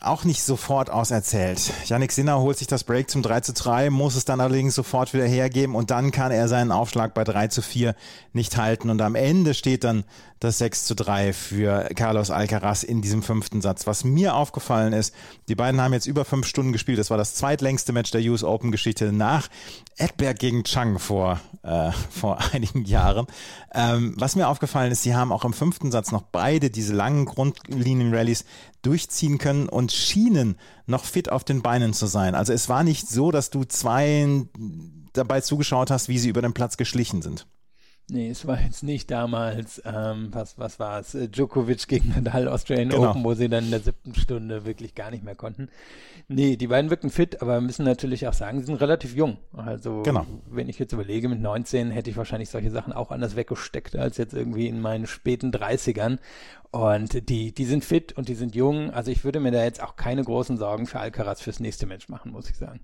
auch 0.00 0.24
nicht 0.24 0.42
sofort 0.42 0.90
auserzählt. 0.90 1.72
Yannick 1.86 2.10
Sinner 2.10 2.40
holt 2.40 2.58
sich 2.58 2.66
das 2.66 2.82
Break 2.82 3.08
zum 3.08 3.22
3 3.22 3.40
zu 3.42 3.52
3, 3.52 3.90
muss 3.90 4.16
es 4.16 4.24
dann 4.24 4.40
allerdings 4.40 4.74
sofort 4.74 5.14
wieder 5.14 5.24
hergeben 5.24 5.76
und 5.76 5.92
dann 5.92 6.10
kann 6.10 6.32
er 6.32 6.48
seinen 6.48 6.72
Aufschlag 6.72 7.14
bei 7.14 7.22
3 7.22 7.46
zu 7.46 7.62
4 7.62 7.94
nicht 8.32 8.56
halten. 8.56 8.90
Und 8.90 9.00
am 9.00 9.14
Ende 9.14 9.54
steht 9.54 9.84
dann 9.84 10.02
das 10.40 10.58
6 10.58 10.84
zu 10.84 10.94
3 10.94 11.32
für 11.32 11.88
Carlos 11.94 12.30
Alcaraz 12.30 12.82
in 12.82 13.02
diesem 13.02 13.22
fünften 13.22 13.62
Satz. 13.62 13.86
Was 13.86 14.04
mir 14.04 14.34
aufgefallen 14.34 14.92
ist, 14.92 15.14
die 15.48 15.54
beiden 15.54 15.80
haben 15.80 15.92
jetzt 15.92 16.06
über 16.06 16.24
fünf 16.24 16.46
Stunden 16.46 16.72
gespielt. 16.72 16.98
Das 16.98 17.10
war 17.10 17.16
das 17.16 17.34
zweitlängste 17.34 17.92
Match 17.92 18.10
der 18.10 18.20
US 18.22 18.44
Open 18.44 18.70
Geschichte 18.70 19.12
nach 19.12 19.48
Edberg 19.96 20.38
gegen 20.38 20.64
Chang 20.64 20.98
vor, 20.98 21.40
äh, 21.62 21.92
vor 22.10 22.38
einigen 22.52 22.84
Jahren. 22.84 23.26
Ähm, 23.72 24.14
was 24.18 24.36
mir 24.36 24.48
aufgefallen 24.48 24.92
ist, 24.92 25.02
sie 25.02 25.14
haben 25.14 25.32
auch 25.32 25.44
im 25.44 25.52
fünften 25.52 25.90
Satz 25.90 26.12
noch 26.12 26.22
beide 26.22 26.68
diese 26.68 26.92
langen 26.92 27.24
Grundlinien-Rallies 27.52 28.44
durchziehen 28.82 29.38
können 29.38 29.68
und 29.68 29.92
schienen 29.92 30.56
noch 30.86 31.04
fit 31.04 31.30
auf 31.30 31.44
den 31.44 31.62
Beinen 31.62 31.92
zu 31.92 32.06
sein. 32.06 32.34
Also 32.34 32.52
es 32.52 32.68
war 32.68 32.84
nicht 32.84 33.08
so, 33.08 33.30
dass 33.30 33.50
du 33.50 33.64
zwei 33.64 34.46
dabei 35.12 35.40
zugeschaut 35.40 35.90
hast, 35.90 36.08
wie 36.08 36.18
sie 36.18 36.28
über 36.28 36.42
den 36.42 36.54
Platz 36.54 36.76
geschlichen 36.76 37.22
sind. 37.22 37.46
Nee, 38.10 38.28
es 38.28 38.46
war 38.46 38.60
jetzt 38.60 38.82
nicht 38.82 39.10
damals, 39.10 39.80
ähm, 39.86 40.28
was, 40.30 40.58
was 40.58 40.78
war 40.78 41.00
es, 41.00 41.14
äh, 41.14 41.26
Djokovic 41.26 41.88
gegen 41.88 42.10
Nadal 42.10 42.48
Australian 42.48 42.90
genau. 42.90 43.10
Open, 43.10 43.24
wo 43.24 43.32
sie 43.32 43.48
dann 43.48 43.64
in 43.64 43.70
der 43.70 43.80
siebten 43.80 44.14
Stunde 44.14 44.66
wirklich 44.66 44.94
gar 44.94 45.10
nicht 45.10 45.24
mehr 45.24 45.34
konnten. 45.34 45.70
Nee, 46.28 46.56
die 46.56 46.66
beiden 46.66 46.90
wirken 46.90 47.08
fit, 47.08 47.40
aber 47.40 47.62
müssen 47.62 47.84
natürlich 47.84 48.28
auch 48.28 48.34
sagen, 48.34 48.60
sie 48.60 48.66
sind 48.66 48.80
relativ 48.80 49.14
jung. 49.14 49.38
Also, 49.54 50.02
genau. 50.02 50.26
wenn 50.50 50.68
ich 50.68 50.78
jetzt 50.78 50.92
überlege, 50.92 51.30
mit 51.30 51.40
19 51.40 51.90
hätte 51.90 52.10
ich 52.10 52.16
wahrscheinlich 52.16 52.50
solche 52.50 52.70
Sachen 52.70 52.92
auch 52.92 53.10
anders 53.10 53.36
weggesteckt 53.36 53.96
als 53.96 54.18
jetzt 54.18 54.34
irgendwie 54.34 54.68
in 54.68 54.80
meinen 54.80 55.06
späten 55.06 55.50
30ern. 55.50 56.18
Und 56.70 57.28
die, 57.28 57.52
die 57.54 57.64
sind 57.66 57.84
fit 57.84 58.14
und 58.14 58.28
die 58.28 58.34
sind 58.34 58.56
jung. 58.56 58.90
Also 58.90 59.12
ich 59.12 59.22
würde 59.22 59.38
mir 59.38 59.52
da 59.52 59.62
jetzt 59.62 59.80
auch 59.80 59.94
keine 59.94 60.24
großen 60.24 60.56
Sorgen 60.56 60.86
für 60.86 60.98
Alcaraz 60.98 61.40
fürs 61.40 61.60
nächste 61.60 61.86
Match 61.86 62.08
machen, 62.08 62.32
muss 62.32 62.50
ich 62.50 62.56
sagen. 62.56 62.80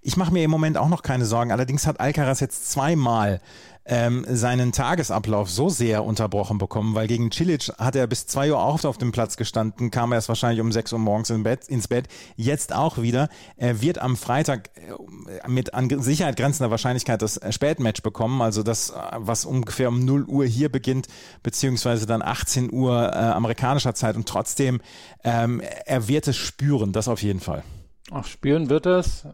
Ich 0.00 0.16
mache 0.16 0.32
mir 0.32 0.44
im 0.44 0.50
Moment 0.50 0.78
auch 0.78 0.88
noch 0.88 1.02
keine 1.02 1.26
Sorgen. 1.26 1.52
Allerdings 1.52 1.86
hat 1.86 2.00
Alcaraz 2.00 2.40
jetzt 2.40 2.70
zweimal 2.70 3.42
ähm, 3.86 4.24
seinen 4.28 4.72
Tagesablauf 4.72 5.50
so 5.50 5.68
sehr 5.68 6.04
unterbrochen 6.04 6.58
bekommen, 6.58 6.94
weil 6.94 7.06
gegen 7.06 7.30
Cilic 7.30 7.70
hat 7.78 7.96
er 7.96 8.06
bis 8.06 8.26
zwei 8.26 8.50
Uhr 8.50 8.58
auch 8.58 8.82
auf 8.84 8.98
dem 8.98 9.12
Platz 9.12 9.36
gestanden, 9.36 9.90
kam 9.90 10.12
erst 10.12 10.28
wahrscheinlich 10.28 10.60
um 10.60 10.72
sechs 10.72 10.92
Uhr 10.92 10.98
morgens 10.98 11.30
in 11.30 11.42
Bett, 11.42 11.68
ins 11.68 11.88
Bett, 11.88 12.08
jetzt 12.36 12.74
auch 12.74 12.98
wieder. 12.98 13.28
Er 13.56 13.82
wird 13.82 13.98
am 13.98 14.16
Freitag 14.16 14.70
äh, 14.76 15.48
mit 15.48 15.74
an 15.74 15.88
Sicherheit 16.00 16.36
grenzender 16.36 16.70
Wahrscheinlichkeit 16.70 17.20
das 17.20 17.36
äh, 17.36 17.52
Spätmatch 17.52 18.02
bekommen, 18.02 18.40
also 18.40 18.62
das, 18.62 18.90
äh, 18.90 18.94
was 19.16 19.44
ungefähr 19.44 19.88
um 19.88 20.04
0 20.04 20.24
Uhr 20.24 20.46
hier 20.46 20.70
beginnt, 20.70 21.08
beziehungsweise 21.42 22.06
dann 22.06 22.22
18 22.22 22.72
Uhr 22.72 23.12
äh, 23.12 23.16
amerikanischer 23.16 23.94
Zeit 23.94 24.16
und 24.16 24.26
trotzdem, 24.26 24.80
ähm, 25.24 25.60
er 25.84 26.08
wird 26.08 26.28
es 26.28 26.36
spüren, 26.36 26.92
das 26.92 27.08
auf 27.08 27.22
jeden 27.22 27.40
Fall. 27.40 27.62
Ach, 28.10 28.26
spüren 28.26 28.70
wird 28.70 28.86
es. 28.86 29.26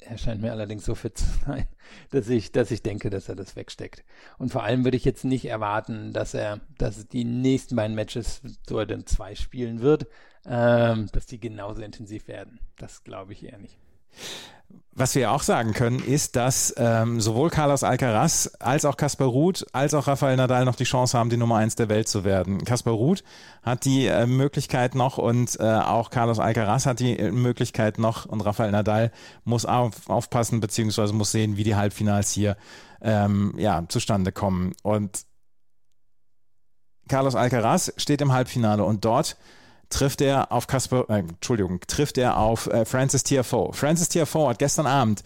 Er 0.00 0.16
scheint 0.16 0.40
mir 0.40 0.52
allerdings 0.52 0.84
so 0.84 0.94
fit 0.94 1.18
zu 1.18 1.26
sein, 1.46 1.66
dass 2.10 2.28
ich, 2.28 2.52
dass 2.52 2.70
ich 2.70 2.82
denke, 2.82 3.10
dass 3.10 3.28
er 3.28 3.36
das 3.36 3.56
wegsteckt. 3.56 4.04
Und 4.38 4.50
vor 4.50 4.62
allem 4.62 4.84
würde 4.84 4.96
ich 4.96 5.04
jetzt 5.04 5.24
nicht 5.24 5.44
erwarten, 5.44 6.12
dass 6.12 6.34
er, 6.34 6.60
dass 6.78 7.06
die 7.08 7.24
nächsten 7.24 7.76
beiden 7.76 7.94
Matches, 7.94 8.42
so 8.68 8.78
er 8.78 8.86
denn 8.86 9.06
zwei 9.06 9.34
spielen 9.34 9.80
wird, 9.80 10.06
ähm, 10.46 11.08
dass 11.12 11.26
die 11.26 11.38
genauso 11.38 11.82
intensiv 11.82 12.28
werden. 12.28 12.60
Das 12.76 13.04
glaube 13.04 13.32
ich 13.32 13.44
eher 13.44 13.58
nicht. 13.58 13.78
Was 14.92 15.14
wir 15.14 15.30
auch 15.30 15.42
sagen 15.42 15.72
können, 15.72 16.00
ist, 16.00 16.36
dass 16.36 16.74
ähm, 16.76 17.20
sowohl 17.20 17.48
Carlos 17.48 17.84
Alcaraz 17.84 18.50
als 18.58 18.84
auch 18.84 18.96
Kaspar 18.96 19.28
Ruth 19.28 19.64
als 19.72 19.94
auch 19.94 20.06
Rafael 20.08 20.36
Nadal 20.36 20.64
noch 20.64 20.74
die 20.74 20.84
Chance 20.84 21.16
haben, 21.16 21.30
die 21.30 21.38
Nummer 21.38 21.56
eins 21.56 21.74
der 21.74 21.88
Welt 21.88 22.06
zu 22.06 22.24
werden. 22.24 22.64
Kaspar 22.64 22.92
Ruth 22.92 23.24
hat 23.62 23.86
die 23.86 24.06
äh, 24.06 24.26
Möglichkeit 24.26 24.94
noch 24.94 25.16
und 25.16 25.58
äh, 25.58 25.62
auch 25.62 26.10
Carlos 26.10 26.38
Alcaraz 26.38 26.86
hat 26.86 27.00
die 27.00 27.18
äh, 27.18 27.30
Möglichkeit 27.30 27.98
noch 27.98 28.26
und 28.26 28.42
Rafael 28.42 28.72
Nadal 28.72 29.12
muss 29.44 29.64
auf, 29.64 30.10
aufpassen 30.10 30.60
beziehungsweise 30.60 31.14
muss 31.14 31.32
sehen, 31.32 31.56
wie 31.56 31.64
die 31.64 31.76
Halbfinals 31.76 32.32
hier 32.32 32.56
ähm, 33.00 33.54
ja, 33.56 33.84
zustande 33.88 34.32
kommen. 34.32 34.72
Und 34.82 35.24
Carlos 37.08 37.36
Alcaraz 37.36 37.92
steht 37.96 38.20
im 38.20 38.32
Halbfinale 38.32 38.84
und 38.84 39.04
dort 39.04 39.36
trifft 39.90 40.20
er 40.20 40.50
auf 40.52 40.66
Kasper, 40.66 41.04
äh, 41.08 41.18
Entschuldigung, 41.18 41.80
trifft 41.86 42.16
er 42.16 42.38
auf 42.38 42.66
äh, 42.68 42.84
Francis 42.84 43.24
Tiafoe. 43.24 43.72
Francis 43.72 44.08
Tiafoe 44.08 44.48
hat 44.48 44.58
gestern 44.58 44.86
Abend 44.86 45.22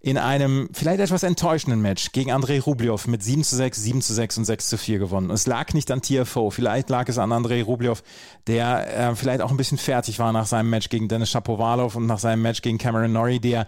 in 0.00 0.16
einem 0.16 0.68
vielleicht 0.72 1.00
etwas 1.00 1.24
enttäuschenden 1.24 1.80
Match 1.80 2.12
gegen 2.12 2.30
Andrei 2.30 2.60
Rublev 2.60 3.08
mit 3.08 3.22
7 3.22 3.42
zu 3.42 3.56
6, 3.56 3.82
7 3.82 4.02
zu 4.02 4.14
6 4.14 4.38
und 4.38 4.44
6 4.44 4.68
zu 4.68 4.78
4 4.78 4.98
gewonnen. 4.98 5.30
Es 5.30 5.46
lag 5.46 5.72
nicht 5.74 5.90
an 5.90 6.02
TFO, 6.02 6.50
vielleicht 6.50 6.88
lag 6.88 7.08
es 7.08 7.18
an 7.18 7.32
Andrei 7.32 7.62
Rublev, 7.62 8.02
der 8.46 9.10
äh, 9.10 9.16
vielleicht 9.16 9.40
auch 9.40 9.50
ein 9.50 9.56
bisschen 9.56 9.78
fertig 9.78 10.20
war 10.20 10.32
nach 10.32 10.46
seinem 10.46 10.70
Match 10.70 10.88
gegen 10.88 11.08
Dennis 11.08 11.30
Shapovalov 11.30 11.96
und 11.96 12.06
nach 12.06 12.20
seinem 12.20 12.42
Match 12.42 12.62
gegen 12.62 12.78
Cameron 12.78 13.12
Norrie, 13.12 13.40
der 13.40 13.66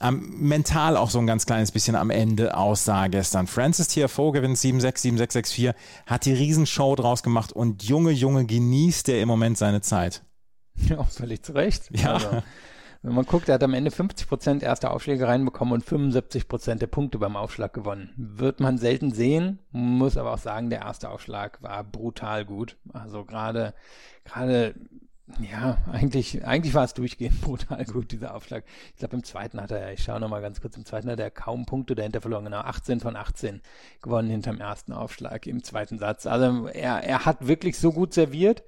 ähm, 0.00 0.34
mental 0.38 0.96
auch 0.96 1.10
so 1.10 1.18
ein 1.18 1.26
ganz 1.26 1.46
kleines 1.46 1.72
bisschen 1.72 1.96
am 1.96 2.10
Ende 2.10 2.56
aussah 2.56 3.08
gestern. 3.08 3.48
Francis 3.48 3.88
TFO 3.88 4.30
gewinnt 4.30 4.58
7-6, 4.58 5.18
7-6, 5.18 5.32
6-4, 5.32 5.74
hat 6.06 6.24
die 6.26 6.32
Riesenshow 6.32 6.94
draus 6.94 7.24
gemacht 7.24 7.52
und 7.52 7.82
Junge, 7.82 8.12
Junge, 8.12 8.46
genießt 8.46 9.08
er 9.08 9.20
im 9.20 9.28
Moment 9.28 9.58
seine 9.58 9.80
Zeit. 9.80 10.22
Ja, 10.88 11.04
völlig 11.04 11.44
zu 11.44 11.52
Recht. 11.52 11.90
Ja. 11.92 12.14
Also 12.14 12.42
wenn 13.02 13.14
man 13.14 13.26
guckt, 13.26 13.48
er 13.48 13.54
hat 13.54 13.62
am 13.64 13.74
Ende 13.74 13.90
50 13.90 14.28
Prozent 14.28 14.62
erste 14.62 14.90
Aufschläge 14.90 15.26
reinbekommen 15.26 15.74
und 15.74 15.84
75 15.84 16.46
Prozent 16.46 16.82
der 16.82 16.86
Punkte 16.86 17.18
beim 17.18 17.36
Aufschlag 17.36 17.72
gewonnen. 17.72 18.12
Wird 18.16 18.60
man 18.60 18.78
selten 18.78 19.12
sehen, 19.12 19.58
muss 19.72 20.16
aber 20.16 20.32
auch 20.32 20.38
sagen, 20.38 20.70
der 20.70 20.82
erste 20.82 21.10
Aufschlag 21.10 21.60
war 21.62 21.82
brutal 21.82 22.44
gut. 22.44 22.76
Also 22.92 23.24
gerade, 23.24 23.74
gerade 24.24 24.74
ja, 25.40 25.78
eigentlich, 25.90 26.44
eigentlich 26.44 26.74
war 26.74 26.84
es 26.84 26.94
durchgehend 26.94 27.40
brutal 27.42 27.84
gut, 27.84 28.12
dieser 28.12 28.34
Aufschlag. 28.34 28.64
Ich 28.92 28.98
glaube, 28.98 29.16
im 29.16 29.24
zweiten 29.24 29.60
hat 29.60 29.70
er, 29.70 29.92
ich 29.92 30.02
schaue 30.02 30.20
nochmal 30.20 30.42
ganz 30.42 30.60
kurz, 30.60 30.76
im 30.76 30.84
zweiten 30.84 31.10
hat 31.10 31.20
er 31.20 31.30
kaum 31.30 31.66
Punkte 31.66 31.94
dahinter 31.94 32.20
verloren, 32.20 32.44
genau, 32.44 32.60
18 32.60 33.00
von 33.00 33.16
18 33.16 33.62
gewonnen 34.00 34.30
hinterm 34.30 34.60
ersten 34.60 34.92
Aufschlag 34.92 35.46
im 35.46 35.62
zweiten 35.62 35.98
Satz. 35.98 36.26
Also 36.26 36.66
er, 36.66 37.02
er 37.02 37.24
hat 37.24 37.46
wirklich 37.46 37.78
so 37.78 37.92
gut 37.92 38.14
serviert, 38.14 38.62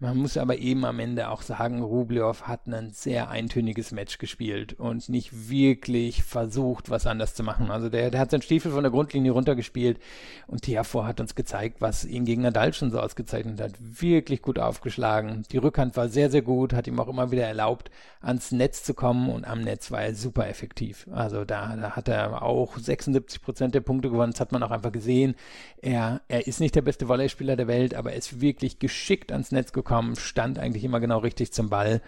man 0.00 0.16
muss 0.16 0.38
aber 0.38 0.56
eben 0.56 0.86
am 0.86 0.98
Ende 0.98 1.28
auch 1.28 1.42
sagen, 1.42 1.82
Rublev 1.82 2.44
hat 2.44 2.66
ein 2.66 2.90
sehr 2.90 3.28
eintöniges 3.28 3.92
Match 3.92 4.16
gespielt 4.16 4.72
und 4.72 5.10
nicht 5.10 5.50
wirklich 5.50 6.22
versucht, 6.22 6.88
was 6.88 7.06
anders 7.06 7.34
zu 7.34 7.42
machen. 7.42 7.70
Also 7.70 7.90
der, 7.90 8.10
der 8.10 8.18
hat 8.18 8.30
seinen 8.30 8.40
Stiefel 8.40 8.72
von 8.72 8.82
der 8.82 8.90
Grundlinie 8.90 9.32
runtergespielt 9.32 9.98
und 10.46 10.62
Tiafoe 10.62 11.06
hat 11.06 11.20
uns 11.20 11.34
gezeigt, 11.34 11.82
was 11.82 12.06
ihn 12.06 12.24
gegen 12.24 12.40
Nadal 12.40 12.72
schon 12.72 12.90
so 12.90 12.98
ausgezeichnet 12.98 13.60
hat. 13.60 13.72
Wirklich 13.78 14.40
gut 14.40 14.58
aufgeschlagen. 14.58 15.44
Die 15.52 15.58
Rückhand 15.58 15.98
war 15.98 16.08
sehr, 16.08 16.30
sehr 16.30 16.42
gut, 16.42 16.72
hat 16.72 16.86
ihm 16.86 16.98
auch 16.98 17.08
immer 17.08 17.30
wieder 17.30 17.46
erlaubt, 17.46 17.90
ans 18.22 18.52
Netz 18.52 18.82
zu 18.82 18.94
kommen 18.94 19.28
und 19.28 19.46
am 19.46 19.60
Netz 19.60 19.90
war 19.90 20.00
er 20.00 20.14
super 20.14 20.48
effektiv. 20.48 21.08
Also 21.12 21.44
da, 21.44 21.76
da 21.76 21.90
hat 21.90 22.08
er 22.08 22.42
auch 22.42 22.78
76 22.78 23.42
Prozent 23.42 23.74
der 23.74 23.80
Punkte 23.82 24.08
gewonnen. 24.08 24.32
Das 24.32 24.40
hat 24.40 24.52
man 24.52 24.62
auch 24.62 24.70
einfach 24.70 24.92
gesehen. 24.92 25.34
Er, 25.82 26.22
er 26.28 26.46
ist 26.46 26.60
nicht 26.60 26.74
der 26.74 26.82
beste 26.82 27.06
Volleyspieler 27.06 27.56
der 27.56 27.68
Welt, 27.68 27.94
aber 27.94 28.12
er 28.12 28.18
ist 28.18 28.40
wirklich 28.40 28.78
geschickt 28.78 29.30
ans 29.30 29.52
Netz 29.52 29.72
gekommen 29.72 29.89
gekommen, 29.90 30.16
stand 30.16 30.58
eigentlich 30.58 30.84
immer 30.84 31.00
genau 31.00 31.18
richtig 31.18 31.52
zum 31.52 31.68
Ball. 31.68 32.00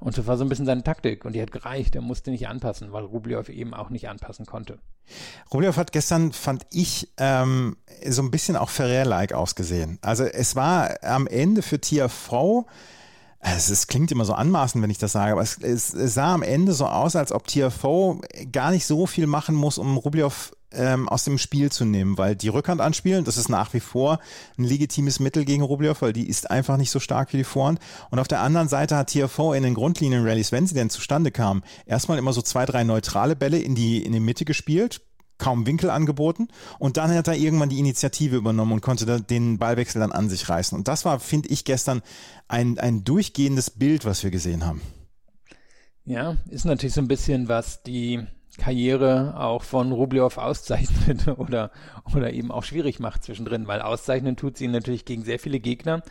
Und 0.00 0.16
das 0.16 0.26
war 0.26 0.36
so 0.36 0.44
ein 0.44 0.48
bisschen 0.48 0.66
seine 0.66 0.82
Taktik 0.82 1.24
und 1.24 1.32
die 1.32 1.42
hat 1.42 1.52
gereicht. 1.52 1.94
Er 1.94 2.02
musste 2.02 2.30
nicht 2.30 2.48
anpassen, 2.48 2.92
weil 2.92 3.04
Rublev 3.04 3.48
eben 3.48 3.74
auch 3.74 3.90
nicht 3.90 4.08
anpassen 4.08 4.46
konnte. 4.46 4.78
Rublev 5.52 5.76
hat 5.76 5.92
gestern, 5.92 6.32
fand 6.32 6.66
ich, 6.72 7.08
ähm, 7.16 7.76
so 8.06 8.22
ein 8.22 8.30
bisschen 8.30 8.56
auch 8.56 8.70
Ferrer-like 8.70 9.32
ausgesehen. 9.32 9.98
Also 10.02 10.24
es 10.24 10.54
war 10.54 11.02
am 11.02 11.26
Ende 11.26 11.62
für 11.62 11.80
TFV 11.80 12.66
es, 13.40 13.70
es, 13.70 13.86
klingt 13.86 14.10
immer 14.10 14.24
so 14.24 14.32
anmaßend, 14.32 14.82
wenn 14.82 14.90
ich 14.90 14.98
das 14.98 15.12
sage, 15.12 15.32
aber 15.32 15.42
es, 15.42 15.58
es, 15.58 15.94
es, 15.94 16.14
sah 16.14 16.34
am 16.34 16.42
Ende 16.42 16.72
so 16.72 16.86
aus, 16.86 17.14
als 17.14 17.30
ob 17.30 17.46
TFO 17.46 18.20
gar 18.50 18.72
nicht 18.72 18.84
so 18.84 19.06
viel 19.06 19.28
machen 19.28 19.54
muss, 19.54 19.78
um 19.78 19.96
Rublev 19.96 20.52
ähm, 20.72 21.08
aus 21.08 21.24
dem 21.24 21.38
Spiel 21.38 21.70
zu 21.72 21.84
nehmen, 21.84 22.18
weil 22.18 22.36
die 22.36 22.48
Rückhand 22.48 22.80
anspielen, 22.80 23.24
das 23.24 23.36
ist 23.36 23.48
nach 23.48 23.72
wie 23.74 23.80
vor 23.80 24.20
ein 24.58 24.64
legitimes 24.64 25.20
Mittel 25.20 25.44
gegen 25.44 25.62
Rublev, 25.62 26.02
weil 26.02 26.12
die 26.12 26.28
ist 26.28 26.50
einfach 26.50 26.76
nicht 26.76 26.90
so 26.90 27.00
stark 27.00 27.32
wie 27.32 27.38
die 27.38 27.44
Vorhand. 27.44 27.80
Und 28.10 28.18
auf 28.18 28.28
der 28.28 28.40
anderen 28.40 28.68
Seite 28.68 28.96
hat 28.96 29.10
TFO 29.10 29.52
in 29.52 29.62
den 29.62 29.74
Grundlinien-Rallies, 29.74 30.52
wenn 30.52 30.66
sie 30.66 30.74
denn 30.74 30.90
zustande 30.90 31.30
kamen, 31.30 31.62
erstmal 31.86 32.18
immer 32.18 32.32
so 32.32 32.42
zwei, 32.42 32.66
drei 32.66 32.84
neutrale 32.84 33.36
Bälle 33.36 33.58
in 33.58 33.74
die, 33.74 34.02
in 34.04 34.12
die 34.12 34.20
Mitte 34.20 34.44
gespielt, 34.44 35.00
kaum 35.38 35.66
Winkel 35.66 35.88
angeboten 35.88 36.48
und 36.78 36.96
dann 36.96 37.14
hat 37.14 37.28
er 37.28 37.36
irgendwann 37.36 37.68
die 37.68 37.78
Initiative 37.78 38.36
übernommen 38.36 38.72
und 38.72 38.80
konnte 38.80 39.20
den 39.22 39.58
Ballwechsel 39.58 40.00
dann 40.00 40.12
an 40.12 40.28
sich 40.28 40.48
reißen. 40.48 40.76
Und 40.76 40.88
das 40.88 41.04
war, 41.04 41.20
finde 41.20 41.48
ich, 41.48 41.64
gestern 41.64 42.02
ein, 42.48 42.78
ein 42.78 43.04
durchgehendes 43.04 43.70
Bild, 43.70 44.04
was 44.04 44.24
wir 44.24 44.30
gesehen 44.30 44.66
haben. 44.66 44.82
Ja, 46.04 46.36
ist 46.48 46.64
natürlich 46.64 46.94
so 46.94 47.00
ein 47.00 47.08
bisschen, 47.08 47.48
was 47.48 47.82
die 47.82 48.26
Karriere 48.58 49.34
auch 49.38 49.62
von 49.62 49.92
Rublev 49.92 50.36
auszeichnet 50.36 51.28
oder, 51.38 51.70
oder 52.14 52.32
eben 52.32 52.50
auch 52.50 52.64
schwierig 52.64 52.98
macht 53.00 53.24
zwischendrin, 53.24 53.66
weil 53.66 53.80
auszeichnen 53.80 54.36
tut 54.36 54.58
sie 54.58 54.64
ihn 54.64 54.72
natürlich 54.72 55.04
gegen 55.04 55.24
sehr 55.24 55.38
viele 55.38 55.60
Gegner, 55.60 56.02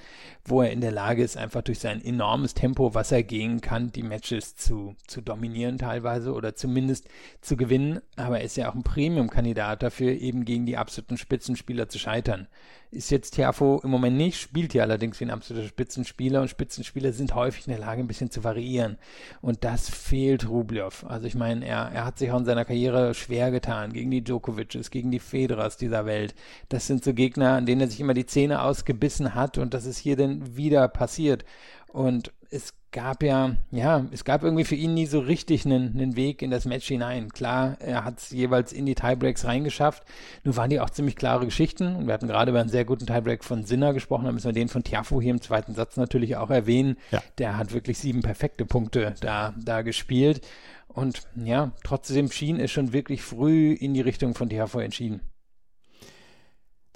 wo 0.46 0.62
er 0.62 0.72
in 0.72 0.82
der 0.82 0.92
Lage 0.92 1.24
ist, 1.24 1.38
einfach 1.38 1.62
durch 1.62 1.80
sein 1.80 2.04
enormes 2.04 2.54
Tempo, 2.54 2.96
was 2.96 3.12
er 3.12 3.22
gehen 3.22 3.62
kann, 3.62 3.92
die 3.92 4.02
Matches 4.02 4.56
zu, 4.56 4.96
zu 5.06 5.22
dominieren 5.22 5.78
teilweise 5.78 6.34
oder 6.34 6.56
zumindest 6.56 7.08
zu 7.42 7.58
gewinnen. 7.58 8.02
Aber 8.16 8.40
er 8.40 8.46
ist 8.46 8.58
ja 8.58 8.70
auch 8.70 8.76
ein 8.76 8.84
Premium-Kandidat 8.84 9.84
dafür, 9.84 10.12
eben 10.14 10.46
gegen 10.46 10.66
die 10.66 10.78
absoluten 10.78 11.18
Spitzenspieler 11.18 11.90
zu 11.90 12.00
scheitern. 12.00 12.48
Ist 12.92 13.12
jetzt 13.12 13.32
Tiafo 13.32 13.82
im 13.84 13.90
Moment 13.90 14.18
nicht, 14.18 14.40
spielt 14.40 14.72
hier 14.72 14.84
allerdings 14.84 15.20
wie 15.20 15.26
ein 15.26 15.32
absoluter 15.32 15.68
Spitzenspieler 15.68 16.42
und 16.42 16.50
Spitzenspieler 16.50 17.12
sind 17.12 17.36
häufig 17.36 17.68
in 17.68 17.72
der 17.72 17.82
Lage, 17.82 18.02
ein 18.02 18.08
bisschen 18.08 18.32
zu 18.32 18.44
variieren. 18.44 18.98
Und 19.42 19.64
das 19.64 19.90
fehlt 19.90 20.48
Rublev. 20.48 21.04
Also 21.08 21.28
ich 21.28 21.36
meine, 21.36 21.66
er, 21.66 21.92
er 21.94 22.06
hat 22.06 22.18
sich 22.18 22.32
auch 22.32 22.40
in 22.40 22.46
seiner 22.46 22.66
Karriere 22.66 23.14
schwer 23.14 23.52
getan 23.52 23.92
gegen 23.92 24.12
die 24.12 24.24
Djokovic's, 24.24 24.90
gegen 24.90 25.12
die 25.12 25.20
Federers 25.20 25.78
dieser 25.78 26.06
Welt. 26.06 26.34
Das 26.70 26.88
sind 26.88 27.04
so 27.04 27.14
Gegner, 27.14 27.54
an 27.54 27.66
denen 27.66 27.82
er 27.82 27.88
sich 27.88 28.00
immer 28.00 28.14
die 28.14 28.26
Zähne 28.26 28.62
ausgebissen 28.62 29.36
hat 29.36 29.58
und 29.58 29.74
das 29.74 29.86
ist 29.86 29.98
hier 29.98 30.16
dann 30.16 30.56
wieder 30.56 30.88
passiert. 30.88 31.44
Und 31.92 32.32
es 32.50 32.74
gab 32.92 33.22
ja, 33.22 33.56
ja, 33.72 34.06
es 34.12 34.24
gab 34.24 34.44
irgendwie 34.44 34.64
für 34.64 34.76
ihn 34.76 34.94
nie 34.94 35.06
so 35.06 35.20
richtig 35.20 35.66
einen, 35.66 35.94
einen 35.94 36.16
Weg 36.16 36.42
in 36.42 36.52
das 36.52 36.66
Match 36.66 36.88
hinein. 36.88 37.30
Klar, 37.30 37.78
er 37.80 38.06
hat 38.06 38.20
es 38.20 38.32
jeweils 38.32 38.72
in 38.72 38.86
die 38.86 38.96
Tiebreaks 38.96 39.46
reingeschafft. 39.46 40.04
Nur 40.44 40.56
waren 40.56 40.70
die 40.70 40.80
auch 40.80 40.90
ziemlich 40.90 41.16
klare 41.16 41.46
Geschichten. 41.46 41.96
Und 41.96 42.08
wir 42.08 42.14
hatten 42.14 42.28
gerade 42.28 42.52
über 42.52 42.62
einen 42.62 42.70
sehr 42.70 42.86
guten 42.86 43.06
Tiebreak 43.06 43.44
von 43.44 43.66
Sinner 43.66 43.94
gesprochen. 43.94 44.26
Da 44.26 44.32
müssen 44.32 44.48
wir 44.48 44.54
den 44.54 44.70
von 44.70 44.84
Tiafo 44.84 45.22
hier 45.22 45.32
im 45.32 45.42
zweiten 45.42 45.76
Satz 45.76 45.98
natürlich 45.98 46.38
auch 46.38 46.50
erwähnen. 46.50 46.98
Ja. 47.12 47.22
Der 47.38 47.58
hat 47.58 47.74
wirklich 47.74 47.98
sieben 47.98 48.22
perfekte 48.22 48.66
Punkte 48.66 49.16
da, 49.20 49.54
da 49.58 49.82
gespielt. 49.82 50.42
Und 50.88 51.22
ja, 51.36 51.74
trotzdem 51.84 52.32
schien 52.32 52.60
es 52.60 52.72
schon 52.72 52.94
wirklich 52.94 53.22
früh 53.22 53.74
in 53.74 53.94
die 53.94 54.02
Richtung 54.02 54.34
von 54.34 54.50
Tiafo 54.50 54.80
entschieden. 54.80 55.22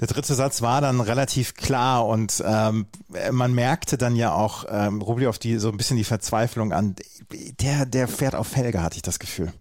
Der 0.01 0.07
dritte 0.07 0.33
Satz 0.33 0.63
war 0.63 0.81
dann 0.81 0.99
relativ 0.99 1.53
klar 1.53 2.07
und 2.07 2.43
ähm, 2.45 2.87
man 3.31 3.53
merkte 3.53 3.99
dann 3.99 4.15
ja 4.15 4.33
auch 4.33 4.65
ähm, 4.67 4.99
Rublev 4.99 5.37
die 5.37 5.57
so 5.57 5.69
ein 5.69 5.77
bisschen 5.77 5.95
die 5.95 6.03
Verzweiflung 6.03 6.73
an. 6.73 6.95
Der, 7.61 7.85
der 7.85 8.07
fährt 8.07 8.33
auf 8.33 8.47
Felge, 8.47 8.81
hatte 8.81 8.95
ich 8.95 9.03
das 9.03 9.19
Gefühl. 9.19 9.53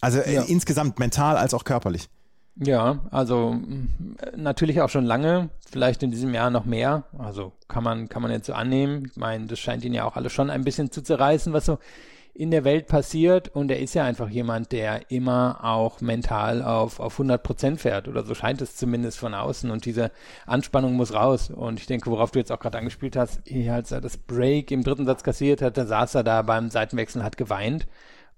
Also 0.00 0.20
äh, 0.20 0.34
ja. 0.34 0.42
äh, 0.42 0.50
insgesamt 0.50 0.98
mental 0.98 1.36
als 1.36 1.52
auch 1.52 1.64
körperlich. 1.64 2.08
Ja, 2.56 3.00
also 3.10 3.52
mm, 3.52 4.16
natürlich 4.34 4.80
auch 4.80 4.88
schon 4.88 5.04
lange, 5.04 5.50
vielleicht 5.70 6.02
in 6.02 6.10
diesem 6.10 6.32
Jahr 6.32 6.48
noch 6.48 6.64
mehr. 6.64 7.04
Also 7.18 7.52
kann 7.68 7.84
man, 7.84 8.08
kann 8.08 8.22
man 8.22 8.30
jetzt 8.30 8.46
so 8.46 8.54
annehmen. 8.54 9.08
Ich 9.10 9.16
meine, 9.16 9.46
das 9.46 9.58
scheint 9.58 9.84
ihn 9.84 9.92
ja 9.92 10.04
auch 10.04 10.16
alles 10.16 10.32
schon 10.32 10.48
ein 10.48 10.64
bisschen 10.64 10.90
zu 10.90 11.02
zerreißen, 11.02 11.52
was 11.52 11.66
so 11.66 11.78
in 12.36 12.50
der 12.50 12.64
Welt 12.64 12.86
passiert 12.86 13.48
und 13.48 13.70
er 13.70 13.80
ist 13.80 13.94
ja 13.94 14.04
einfach 14.04 14.28
jemand, 14.28 14.72
der 14.72 15.10
immer 15.10 15.60
auch 15.62 16.00
mental 16.00 16.62
auf, 16.62 17.00
auf 17.00 17.14
100 17.14 17.42
Prozent 17.42 17.80
fährt 17.80 18.08
oder 18.08 18.24
so 18.24 18.34
scheint 18.34 18.60
es 18.60 18.76
zumindest 18.76 19.18
von 19.18 19.34
außen 19.34 19.70
und 19.70 19.84
diese 19.84 20.10
Anspannung 20.44 20.94
muss 20.94 21.14
raus 21.14 21.50
und 21.50 21.80
ich 21.80 21.86
denke, 21.86 22.10
worauf 22.10 22.30
du 22.30 22.38
jetzt 22.38 22.52
auch 22.52 22.60
gerade 22.60 22.78
angespielt 22.78 23.16
hast, 23.16 23.40
als 23.70 23.90
er 23.90 24.00
das 24.00 24.18
Break 24.18 24.70
im 24.70 24.84
dritten 24.84 25.06
Satz 25.06 25.22
kassiert 25.22 25.62
hat, 25.62 25.76
da 25.76 25.86
saß 25.86 26.14
er 26.16 26.24
da 26.24 26.42
beim 26.42 26.70
Seitenwechsel 26.70 27.24
hat 27.24 27.36
geweint 27.36 27.86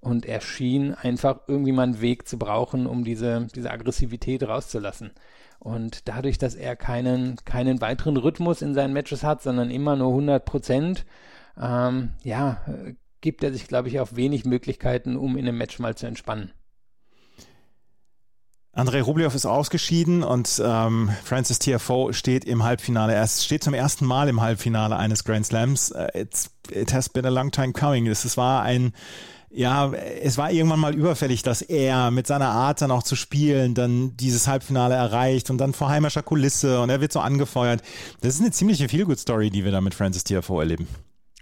und 0.00 0.26
er 0.26 0.40
schien 0.40 0.94
einfach 0.94 1.40
irgendwie 1.48 1.72
mal 1.72 1.82
einen 1.82 2.00
Weg 2.00 2.28
zu 2.28 2.38
brauchen, 2.38 2.86
um 2.86 3.04
diese, 3.04 3.48
diese 3.54 3.70
Aggressivität 3.70 4.44
rauszulassen. 4.44 5.10
Und 5.58 6.08
dadurch, 6.08 6.38
dass 6.38 6.54
er 6.54 6.76
keinen, 6.76 7.36
keinen 7.44 7.80
weiteren 7.80 8.16
Rhythmus 8.16 8.62
in 8.62 8.74
seinen 8.74 8.92
Matches 8.92 9.24
hat, 9.24 9.42
sondern 9.42 9.70
immer 9.72 9.96
nur 9.96 10.10
100 10.10 10.44
Prozent, 10.44 11.04
ähm, 11.60 12.10
ja, 12.22 12.62
gibt 13.20 13.42
er 13.42 13.52
sich, 13.52 13.68
glaube 13.68 13.88
ich, 13.88 14.00
auch 14.00 14.14
wenig 14.14 14.44
Möglichkeiten, 14.44 15.16
um 15.16 15.36
in 15.36 15.48
einem 15.48 15.58
Match 15.58 15.78
mal 15.78 15.96
zu 15.96 16.06
entspannen. 16.06 16.52
Andrei 18.72 19.02
Rublev 19.02 19.34
ist 19.34 19.44
ausgeschieden 19.44 20.22
und 20.22 20.62
ähm, 20.64 21.10
Francis 21.24 21.58
Tiafoe 21.58 22.12
steht 22.12 22.44
im 22.44 22.62
Halbfinale. 22.62 23.12
Er 23.12 23.26
steht 23.26 23.64
zum 23.64 23.74
ersten 23.74 24.04
Mal 24.06 24.28
im 24.28 24.40
Halbfinale 24.40 24.96
eines 24.96 25.24
Grand 25.24 25.46
Slams. 25.46 25.92
It's, 26.14 26.50
it 26.70 26.92
has 26.92 27.08
been 27.08 27.26
a 27.26 27.30
long 27.30 27.50
time 27.50 27.72
coming. 27.72 28.06
Es 28.06 28.36
war 28.36 28.62
ein 28.62 28.92
ja, 29.50 29.90
es 29.92 30.36
war 30.36 30.50
irgendwann 30.50 30.80
mal 30.80 30.94
überfällig, 30.94 31.42
dass 31.42 31.62
er 31.62 32.10
mit 32.10 32.26
seiner 32.26 32.50
Art 32.50 32.82
dann 32.82 32.90
auch 32.90 33.02
zu 33.02 33.16
spielen 33.16 33.74
dann 33.74 34.16
dieses 34.16 34.46
Halbfinale 34.46 34.94
erreicht 34.94 35.48
und 35.50 35.58
dann 35.58 35.72
vor 35.72 35.88
heimischer 35.88 36.22
Kulisse 36.22 36.80
und 36.82 36.90
er 36.90 37.00
wird 37.00 37.12
so 37.12 37.20
angefeuert. 37.20 37.82
Das 38.20 38.34
ist 38.34 38.40
eine 38.40 38.50
ziemliche 38.50 38.88
Feelgood-Story, 38.88 39.50
die 39.50 39.64
wir 39.64 39.72
da 39.72 39.80
mit 39.80 39.94
Francis 39.94 40.24
Tiafoe 40.24 40.60
erleben. 40.60 40.86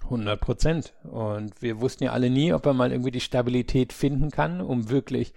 100 0.06 0.40
Prozent. 0.40 0.94
Und 1.04 1.60
wir 1.62 1.80
wussten 1.80 2.04
ja 2.04 2.12
alle 2.12 2.30
nie, 2.30 2.52
ob 2.52 2.66
er 2.66 2.72
mal 2.72 2.90
irgendwie 2.90 3.10
die 3.10 3.20
Stabilität 3.20 3.92
finden 3.92 4.30
kann, 4.30 4.60
um 4.60 4.90
wirklich 4.90 5.32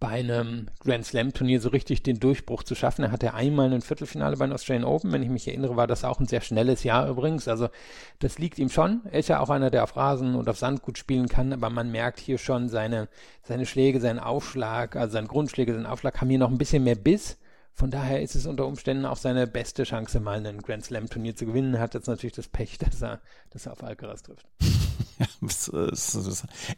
bei 0.00 0.08
einem 0.08 0.66
Grand 0.80 1.06
Slam 1.06 1.32
Turnier 1.32 1.60
so 1.60 1.70
richtig 1.70 2.02
den 2.02 2.20
Durchbruch 2.20 2.62
zu 2.62 2.74
schaffen. 2.74 3.04
Er 3.04 3.10
hatte 3.10 3.32
einmal 3.32 3.72
ein 3.72 3.80
Viertelfinale 3.80 4.36
bei 4.36 4.46
den 4.46 4.52
Australian 4.52 4.84
Open. 4.84 5.12
Wenn 5.12 5.22
ich 5.22 5.30
mich 5.30 5.48
erinnere, 5.48 5.76
war 5.76 5.86
das 5.86 6.04
auch 6.04 6.20
ein 6.20 6.26
sehr 6.26 6.42
schnelles 6.42 6.84
Jahr 6.84 7.08
übrigens. 7.08 7.48
Also 7.48 7.68
das 8.18 8.38
liegt 8.38 8.58
ihm 8.58 8.68
schon. 8.68 9.00
Er 9.10 9.20
ist 9.20 9.28
ja 9.28 9.40
auch 9.40 9.48
einer, 9.50 9.70
der 9.70 9.84
auf 9.84 9.96
Rasen 9.96 10.34
und 10.34 10.48
auf 10.48 10.58
Sand 10.58 10.82
gut 10.82 10.98
spielen 10.98 11.28
kann, 11.28 11.52
aber 11.52 11.70
man 11.70 11.90
merkt 11.90 12.20
hier 12.20 12.36
schon 12.36 12.68
seine, 12.68 13.08
seine 13.44 13.64
Schläge, 13.64 14.00
seinen 14.00 14.18
Aufschlag, 14.18 14.96
also 14.96 15.14
seine 15.14 15.28
Grundschläge, 15.28 15.72
seinen 15.72 15.86
Aufschlag 15.86 16.20
haben 16.20 16.28
hier 16.28 16.38
noch 16.38 16.50
ein 16.50 16.58
bisschen 16.58 16.84
mehr 16.84 16.96
Biss. 16.96 17.38
Von 17.76 17.90
daher 17.90 18.22
ist 18.22 18.36
es 18.36 18.46
unter 18.46 18.66
Umständen 18.66 19.04
auch 19.04 19.16
seine 19.16 19.48
beste 19.48 19.82
Chance, 19.82 20.20
mal 20.20 20.46
ein 20.46 20.62
Grand 20.62 20.84
Slam 20.84 21.08
Turnier 21.08 21.34
zu 21.34 21.44
gewinnen. 21.44 21.74
Er 21.74 21.80
hat 21.80 21.94
jetzt 21.94 22.06
natürlich 22.06 22.34
das 22.34 22.46
Pech, 22.46 22.78
dass 22.78 23.02
er, 23.02 23.20
dass 23.50 23.66
er 23.66 23.72
auf 23.72 23.82
Alcaraz 23.82 24.22
trifft. 24.22 24.46
ja, 25.18 25.26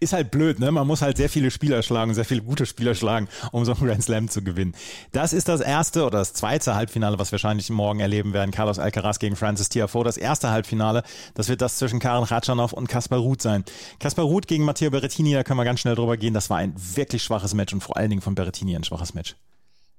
ist 0.00 0.12
halt 0.14 0.30
blöd, 0.30 0.58
ne? 0.58 0.72
Man 0.72 0.86
muss 0.86 1.02
halt 1.02 1.18
sehr 1.18 1.28
viele 1.28 1.50
Spieler 1.50 1.82
schlagen, 1.82 2.14
sehr 2.14 2.24
viele 2.24 2.40
gute 2.42 2.64
Spieler 2.64 2.94
schlagen, 2.94 3.28
um 3.52 3.66
so 3.66 3.72
einen 3.72 3.86
Grand 3.86 4.02
Slam 4.02 4.28
zu 4.30 4.42
gewinnen. 4.42 4.74
Das 5.12 5.34
ist 5.34 5.48
das 5.48 5.60
erste 5.60 6.06
oder 6.06 6.18
das 6.18 6.32
zweite 6.32 6.74
Halbfinale, 6.74 7.18
was 7.18 7.28
wir 7.28 7.32
wahrscheinlich 7.32 7.68
morgen 7.68 8.00
erleben 8.00 8.32
werden. 8.32 8.50
Carlos 8.50 8.78
Alcaraz 8.78 9.18
gegen 9.18 9.36
Francis 9.36 9.68
Tiafoe. 9.68 10.02
Das 10.02 10.16
erste 10.16 10.50
Halbfinale, 10.50 11.02
das 11.34 11.48
wird 11.48 11.60
das 11.60 11.76
zwischen 11.76 12.00
Karen 12.00 12.24
Ratschanow 12.24 12.72
und 12.72 12.88
Kaspar 12.88 13.18
Ruth 13.18 13.42
sein. 13.42 13.64
Kaspar 14.00 14.24
Ruth 14.24 14.46
gegen 14.46 14.64
Matteo 14.64 14.90
Berrettini, 14.90 15.34
da 15.34 15.44
können 15.44 15.58
wir 15.58 15.64
ganz 15.64 15.80
schnell 15.80 15.94
drüber 15.94 16.16
gehen. 16.16 16.32
Das 16.32 16.48
war 16.48 16.56
ein 16.56 16.74
wirklich 16.76 17.22
schwaches 17.22 17.52
Match 17.52 17.74
und 17.74 17.82
vor 17.82 17.98
allen 17.98 18.08
Dingen 18.08 18.22
von 18.22 18.34
Berrettini 18.34 18.74
ein 18.74 18.84
schwaches 18.84 19.12
Match. 19.12 19.36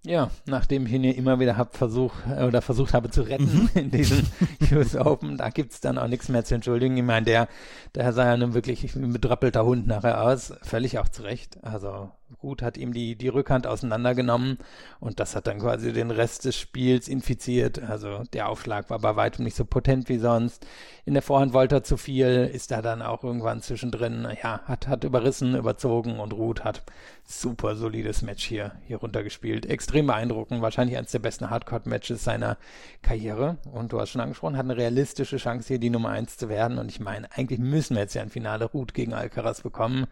Ja, 0.06 0.32
nachdem 0.46 0.86
ich 0.86 0.94
ihn 0.94 1.04
ja 1.04 1.12
immer 1.12 1.40
wieder 1.40 1.58
hab 1.58 1.76
versucht 1.76 2.16
oder 2.28 2.62
versucht 2.62 2.94
habe 2.94 3.10
zu 3.10 3.24
retten 3.24 3.64
mhm. 3.64 3.70
in 3.74 3.92
diesem 3.92 4.24
US 4.72 4.96
Open, 4.96 5.38
da 5.38 5.50
gibt's 5.50 5.82
dann 5.82 5.98
auch 5.98 6.08
nichts 6.08 6.30
mehr 6.30 6.46
zu 6.46 6.56
entschuldigen. 6.56 6.96
Ich 6.96 7.04
meine, 7.04 7.26
der, 7.26 7.48
der 7.94 8.14
sah 8.14 8.26
ja 8.26 8.38
nun 8.38 8.54
wirklich 8.54 8.96
ein 8.96 9.12
bedrappelter 9.12 9.66
Hund 9.66 9.88
nachher 9.88 10.22
aus, 10.22 10.54
völlig 10.62 11.00
auch 11.00 11.10
zurecht. 11.10 11.58
Also 11.62 12.12
Ruth 12.44 12.62
hat 12.62 12.78
ihm 12.78 12.94
die, 12.94 13.16
die 13.16 13.30
Rückhand 13.30 13.68
auseinandergenommen 13.68 14.58
und 15.00 15.20
das 15.20 15.36
hat 15.36 15.48
dann 15.48 15.60
quasi 15.60 15.94
den 15.94 16.12
Rest 16.12 16.46
des 16.46 16.58
Spiels 16.58 17.08
infiziert. 17.08 17.82
Also 17.82 18.24
der 18.34 18.50
Aufschlag 18.50 18.90
war 18.90 19.00
bei 19.00 19.16
weitem 19.16 19.46
nicht 19.46 19.56
so 19.56 19.66
potent 19.66 20.10
wie 20.10 20.18
sonst. 20.18 20.66
In 21.06 21.14
der 21.14 21.24
Vorhand 21.24 21.54
wollte 21.54 21.76
er 21.76 21.84
zu 21.84 21.96
viel, 21.96 22.50
ist 22.54 22.72
da 22.72 22.82
dann 22.82 23.02
auch 23.02 23.24
irgendwann 23.24 23.62
zwischendrin, 23.62 24.28
ja, 24.44 24.62
hat, 24.66 24.88
hat 24.88 25.04
überrissen, 25.04 25.56
überzogen 25.56 26.20
und 26.20 26.34
Ruth 26.34 26.64
hat 26.64 26.84
super 27.24 27.76
solides 27.76 28.22
Match 28.22 28.46
hier, 28.46 28.74
hier 28.86 28.98
runtergespielt. 28.98 29.66
Extrem 29.66 30.08
beeindruckend, 30.08 30.62
wahrscheinlich 30.62 30.98
eines 30.98 31.12
der 31.12 31.20
besten 31.20 31.50
Hardcore-Matches 31.50 32.24
seiner 32.24 32.58
Karriere. 33.02 33.58
Und 33.72 33.92
du 33.92 34.00
hast 34.00 34.12
schon 34.12 34.22
angesprochen, 34.22 34.58
hat 34.58 34.66
eine 34.66 34.78
realistische 34.78 35.38
Chance 35.38 35.68
hier 35.68 35.80
die 35.80 35.90
Nummer 35.90 36.10
eins 36.10 36.38
zu 36.38 36.50
werden. 36.50 36.78
Und 36.78 36.90
ich 36.90 37.00
meine, 37.00 37.30
eigentlich 37.34 37.60
müssen 37.60 37.96
wir 37.96 38.04
jetzt 38.04 38.14
ja 38.14 38.22
ein 38.22 38.30
Finale 38.30 38.66
Ruth 38.66 38.94
gegen 38.94 39.14
Alcaraz 39.14 39.62
bekommen 39.62 40.08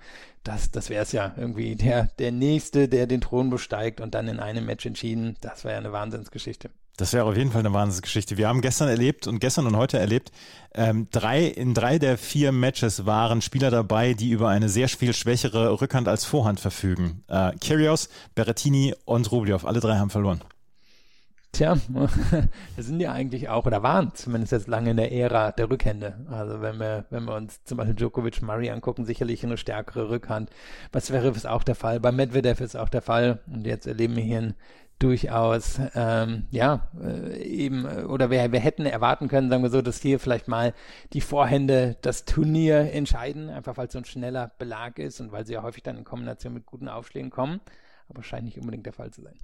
das, 0.46 0.72
das 0.72 0.90
wäre 0.90 1.04
es 1.04 1.12
ja 1.12 1.34
irgendwie 1.38 1.76
der, 1.76 2.10
der 2.20 2.32
Nächste, 2.32 2.88
der 2.88 3.08
den 3.08 3.22
Thron 3.22 3.50
besteigt 3.50 4.00
und 4.00 4.16
dann 4.16 4.28
in 4.28 4.40
einem 4.40 4.66
Match 4.66 4.86
entschieden. 4.86 5.36
Das 5.42 5.64
wäre 5.64 5.74
ja 5.74 5.80
eine 5.80 5.92
Wahnsinnsgeschichte. 5.92 6.70
Das 6.98 7.12
wäre 7.12 7.26
auf 7.26 7.36
jeden 7.36 7.52
Fall 7.52 7.60
eine 7.60 7.74
Wahnsinnsgeschichte. 7.74 8.38
Wir 8.38 8.48
haben 8.48 8.62
gestern 8.62 8.88
erlebt 8.88 9.28
und 9.28 9.40
gestern 9.40 9.68
und 9.68 9.76
heute 9.76 10.00
erlebt, 10.00 10.32
ähm, 10.74 11.08
drei, 11.12 11.46
in 11.46 11.74
drei 11.74 12.00
der 12.00 12.18
vier 12.18 12.54
Matches 12.54 13.06
waren 13.06 13.42
Spieler 13.42 13.70
dabei, 13.70 14.14
die 14.14 14.30
über 14.30 14.48
eine 14.48 14.70
sehr 14.70 14.88
viel 14.88 15.14
schwächere 15.14 15.82
Rückhand 15.82 16.08
als 16.08 16.24
Vorhand 16.24 16.62
verfügen. 16.62 17.24
Äh, 17.28 17.52
Kyrgios, 17.60 18.08
Berrettini 18.34 18.94
und 19.04 19.30
Rublev, 19.30 19.66
alle 19.66 19.82
drei 19.82 19.98
haben 19.98 20.10
verloren. 20.10 20.42
Tja, 21.56 21.78
wir 21.88 22.84
sind 22.84 23.00
ja 23.00 23.14
eigentlich 23.14 23.48
auch, 23.48 23.66
oder 23.66 23.82
waren 23.82 24.14
zumindest 24.14 24.52
jetzt 24.52 24.68
lange 24.68 24.92
in 24.92 24.98
der 24.98 25.14
Ära 25.14 25.54
der 25.54 25.70
Rückhände. 25.70 26.20
Also 26.30 26.60
wenn 26.60 26.78
wir, 26.82 27.06
wenn 27.12 27.24
wir 27.24 27.34
uns 27.34 27.64
zum 27.64 27.78
Beispiel 27.78 27.96
Djokovic 27.96 28.42
Murray 28.42 28.70
angucken, 28.70 29.06
sicherlich 29.06 29.42
eine 29.46 29.56
stärkere 29.56 30.10
Rückhand. 30.10 30.50
Bei 30.92 31.00
Zverev 31.00 31.38
ist 31.38 31.48
auch 31.48 31.64
der 31.64 31.76
Fall, 31.76 32.02
bei 32.02 32.12
Medvedev 32.12 32.60
ist 32.60 32.76
auch 32.76 32.90
der 32.90 33.02
Fall. 33.02 33.40
Und 33.48 33.66
jetzt 33.66 33.88
erleben 33.88 34.18
wir 34.18 34.24
hier 34.24 34.40
ein 34.40 34.54
durchaus, 35.00 35.80
ähm, 35.94 36.48
ja, 36.52 36.90
äh, 37.02 37.42
eben, 37.44 37.86
äh, 37.86 38.04
oder 38.04 38.30
wir, 38.30 38.52
wir 38.52 38.60
hätten 38.60 38.86
erwarten 38.86 39.30
können, 39.30 39.50
sagen 39.50 39.64
wir 39.64 39.70
so, 39.70 39.82
dass 39.82 40.02
hier 40.02 40.20
vielleicht 40.20 40.50
mal 40.50 40.74
die 41.14 41.22
Vorhände 41.22 41.96
das 42.02 42.26
Turnier 42.26 42.92
entscheiden, 42.92 43.50
einfach 43.50 43.78
weil 43.78 43.88
es 43.88 43.94
so 43.94 44.00
ein 44.00 44.06
schneller 44.06 44.52
Belag 44.58 45.00
ist 45.00 45.22
und 45.22 45.32
weil 45.32 45.46
sie 45.46 45.54
ja 45.54 45.64
häufig 45.64 45.84
dann 45.84 45.98
in 45.98 46.04
Kombination 46.04 46.54
mit 46.54 46.66
guten 46.66 46.90
Aufschlägen 46.90 47.30
kommen. 47.30 47.62
Aber 48.10 48.24
scheint 48.24 48.44
nicht 48.44 48.60
unbedingt 48.60 48.86
der 48.86 48.94
Fall 48.94 49.12
zu 49.12 49.22
sein. 49.22 49.38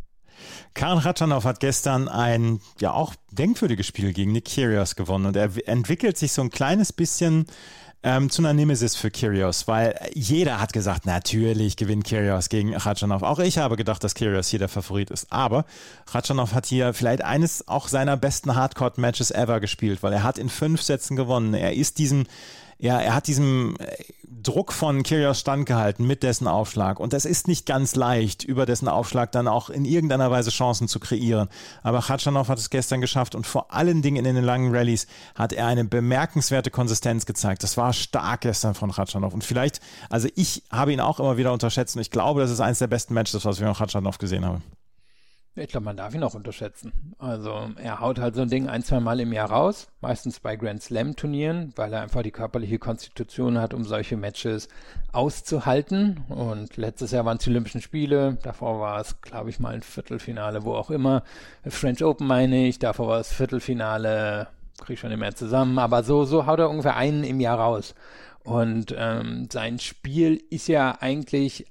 Karin 0.74 1.00
Ratschanow 1.00 1.44
hat 1.44 1.60
gestern 1.60 2.08
ein 2.08 2.62
ja 2.80 2.94
auch 2.94 3.14
denkwürdiges 3.32 3.86
Spiel 3.86 4.14
gegen 4.14 4.32
Nick 4.32 4.46
Kyrgios 4.46 4.96
gewonnen 4.96 5.26
und 5.26 5.36
er 5.36 5.50
entwickelt 5.68 6.18
sich 6.18 6.32
so 6.32 6.42
ein 6.42 6.50
kleines 6.50 6.94
bisschen 6.94 7.46
ähm, 8.04 8.30
zu 8.30 8.42
einer 8.42 8.54
Nemesis 8.54 8.96
für 8.96 9.12
Kyrgios, 9.12 9.68
weil 9.68 9.96
jeder 10.14 10.60
hat 10.60 10.74
gesagt, 10.74 11.06
natürlich 11.06 11.78
gewinnt 11.78 12.06
Kyrgios 12.06 12.50
gegen 12.50 12.76
Ratschanow. 12.76 13.22
Auch 13.22 13.40
ich 13.40 13.60
habe 13.60 13.78
gedacht, 13.78 14.04
dass 14.04 14.16
Kyrgios 14.16 14.48
hier 14.48 14.60
der 14.60 14.70
Favorit 14.70 15.12
ist. 15.12 15.32
Aber 15.32 15.66
Ratschanow 16.08 16.52
hat 16.54 16.66
hier 16.66 16.94
vielleicht 16.94 17.24
eines 17.24 17.68
auch 17.68 17.88
seiner 17.88 18.18
besten 18.18 18.56
Hardcore-Matches 18.56 19.32
ever 19.32 19.60
gespielt, 19.60 20.02
weil 20.02 20.14
er 20.14 20.24
hat 20.24 20.40
in 20.40 20.50
fünf 20.50 20.82
Sätzen 20.82 21.16
gewonnen. 21.16 21.54
Er 21.54 21.76
ist 21.76 22.00
diesen 22.00 22.28
er, 22.82 23.00
er 23.02 23.16
hat 23.16 23.28
diesem 23.28 23.76
äh, 23.80 23.86
Druck 24.44 24.74
von 24.74 25.04
Kyrgios 25.04 25.40
standgehalten 25.40 26.06
mit 26.06 26.24
dessen 26.24 26.48
Aufschlag. 26.48 27.00
Und 27.00 27.14
das 27.14 27.26
ist 27.26 27.48
nicht 27.48 27.68
ganz 27.68 27.96
leicht, 27.96 28.44
über 28.44 28.66
dessen 28.66 28.88
Aufschlag 28.88 29.32
dann 29.32 29.48
auch 29.48 29.70
in 29.70 29.86
irgendeiner 29.86 30.32
Weise 30.32 30.50
Chancen 30.50 30.88
zu 30.88 31.00
kreieren. 31.00 31.48
Aber 31.84 32.02
Khachanov 32.02 32.48
hat 32.48 32.58
es 32.58 32.72
gestern 32.72 33.02
geschafft 33.02 33.36
und 33.36 33.46
vor 33.46 33.72
allen 33.72 34.02
Dingen 34.02 34.26
in 34.26 34.36
den 34.36 34.44
langen 34.44 34.76
Rallyes 34.76 35.06
hat 35.36 35.54
er 35.54 35.68
eine 35.68 35.86
bemerkenswerte 35.86 36.72
Konsistenz 36.72 37.28
gezeigt. 37.28 37.62
Das 37.62 37.78
war 37.78 37.94
stark 37.94 38.42
gestern 38.42 38.74
von 38.74 38.92
Khachanov. 38.92 39.34
Und 39.34 39.44
vielleicht, 39.44 39.80
also 40.10 40.28
ich 40.36 40.64
habe 40.72 40.92
ihn 40.92 41.02
auch 41.02 41.20
immer 41.20 41.38
wieder 41.38 41.54
unterschätzt 41.54 41.96
und 41.96 42.02
ich 42.02 42.10
glaube, 42.10 42.42
das 42.42 42.50
ist 42.50 42.62
eines 42.62 42.80
der 42.80 42.88
besten 42.88 43.14
Matches, 43.14 43.46
was 43.46 43.60
wir 43.60 43.68
von 43.68 43.76
Khachanov 43.76 44.18
gesehen 44.18 44.46
haben. 44.46 44.64
Ich 45.54 45.68
glaube, 45.68 45.84
man 45.84 45.98
darf 45.98 46.16
ihn 46.16 46.24
auch 46.24 46.34
unterschätzen. 46.34 47.14
Also 47.20 47.72
er 47.76 48.00
haut 48.00 48.20
halt 48.20 48.36
so 48.36 48.42
ein 48.42 48.50
Ding 48.50 48.70
ein, 48.70 48.84
zwei 48.84 49.02
Mal 49.02 49.20
im 49.20 49.34
Jahr 49.34 49.52
raus, 49.52 49.90
meistens 50.00 50.40
bei 50.40 50.56
Grand 50.56 50.82
Slam 50.82 51.18
Turnieren, 51.18 51.74
weil 51.76 51.92
er 51.92 52.02
einfach 52.02 52.22
die 52.22 52.32
körperliche 52.32 52.80
Konstitution 52.80 53.60
hat, 53.60 53.74
um 53.74 53.84
solche 53.84 54.16
Matches 54.16 54.70
auszuhalten. 55.12 56.24
Und 56.30 56.78
letztes 56.78 57.12
Jahr 57.12 57.26
waren 57.26 57.36
es 57.36 57.44
die 57.44 57.50
Olympischen 57.50 57.82
Spiele, 57.82 58.38
davor 58.44 58.80
war 58.80 59.02
es, 59.02 59.20
glaube 59.20 59.50
ich, 59.50 59.60
mal 59.60 59.74
ein 59.74 59.82
Viertelfinale, 59.82 60.64
wo 60.64 60.74
auch 60.74 60.90
immer. 60.90 61.24
French 61.68 62.02
Open 62.02 62.28
meine 62.28 62.68
ich, 62.68 62.80
davor 62.80 63.10
war 63.10 63.20
es 63.20 63.34
Viertelfinale, 63.34 64.48
kriege 64.78 64.94
ich 64.94 65.00
schon 65.02 65.20
mehr 65.20 65.36
zusammen, 65.36 65.80
aber 65.80 66.04
so, 66.04 66.24
so 66.24 66.46
haut 66.46 66.60
er 66.60 66.70
ungefähr 66.70 66.96
einen 66.96 67.26
im 67.26 67.42
Jahr 67.42 67.60
raus. 67.60 67.94
Und 68.46 68.96
ähm, 68.98 69.50
sein 69.52 69.80
Spiel 69.80 70.42
ist 70.50 70.68
ja 70.68 70.98
eigentlich 71.00 71.68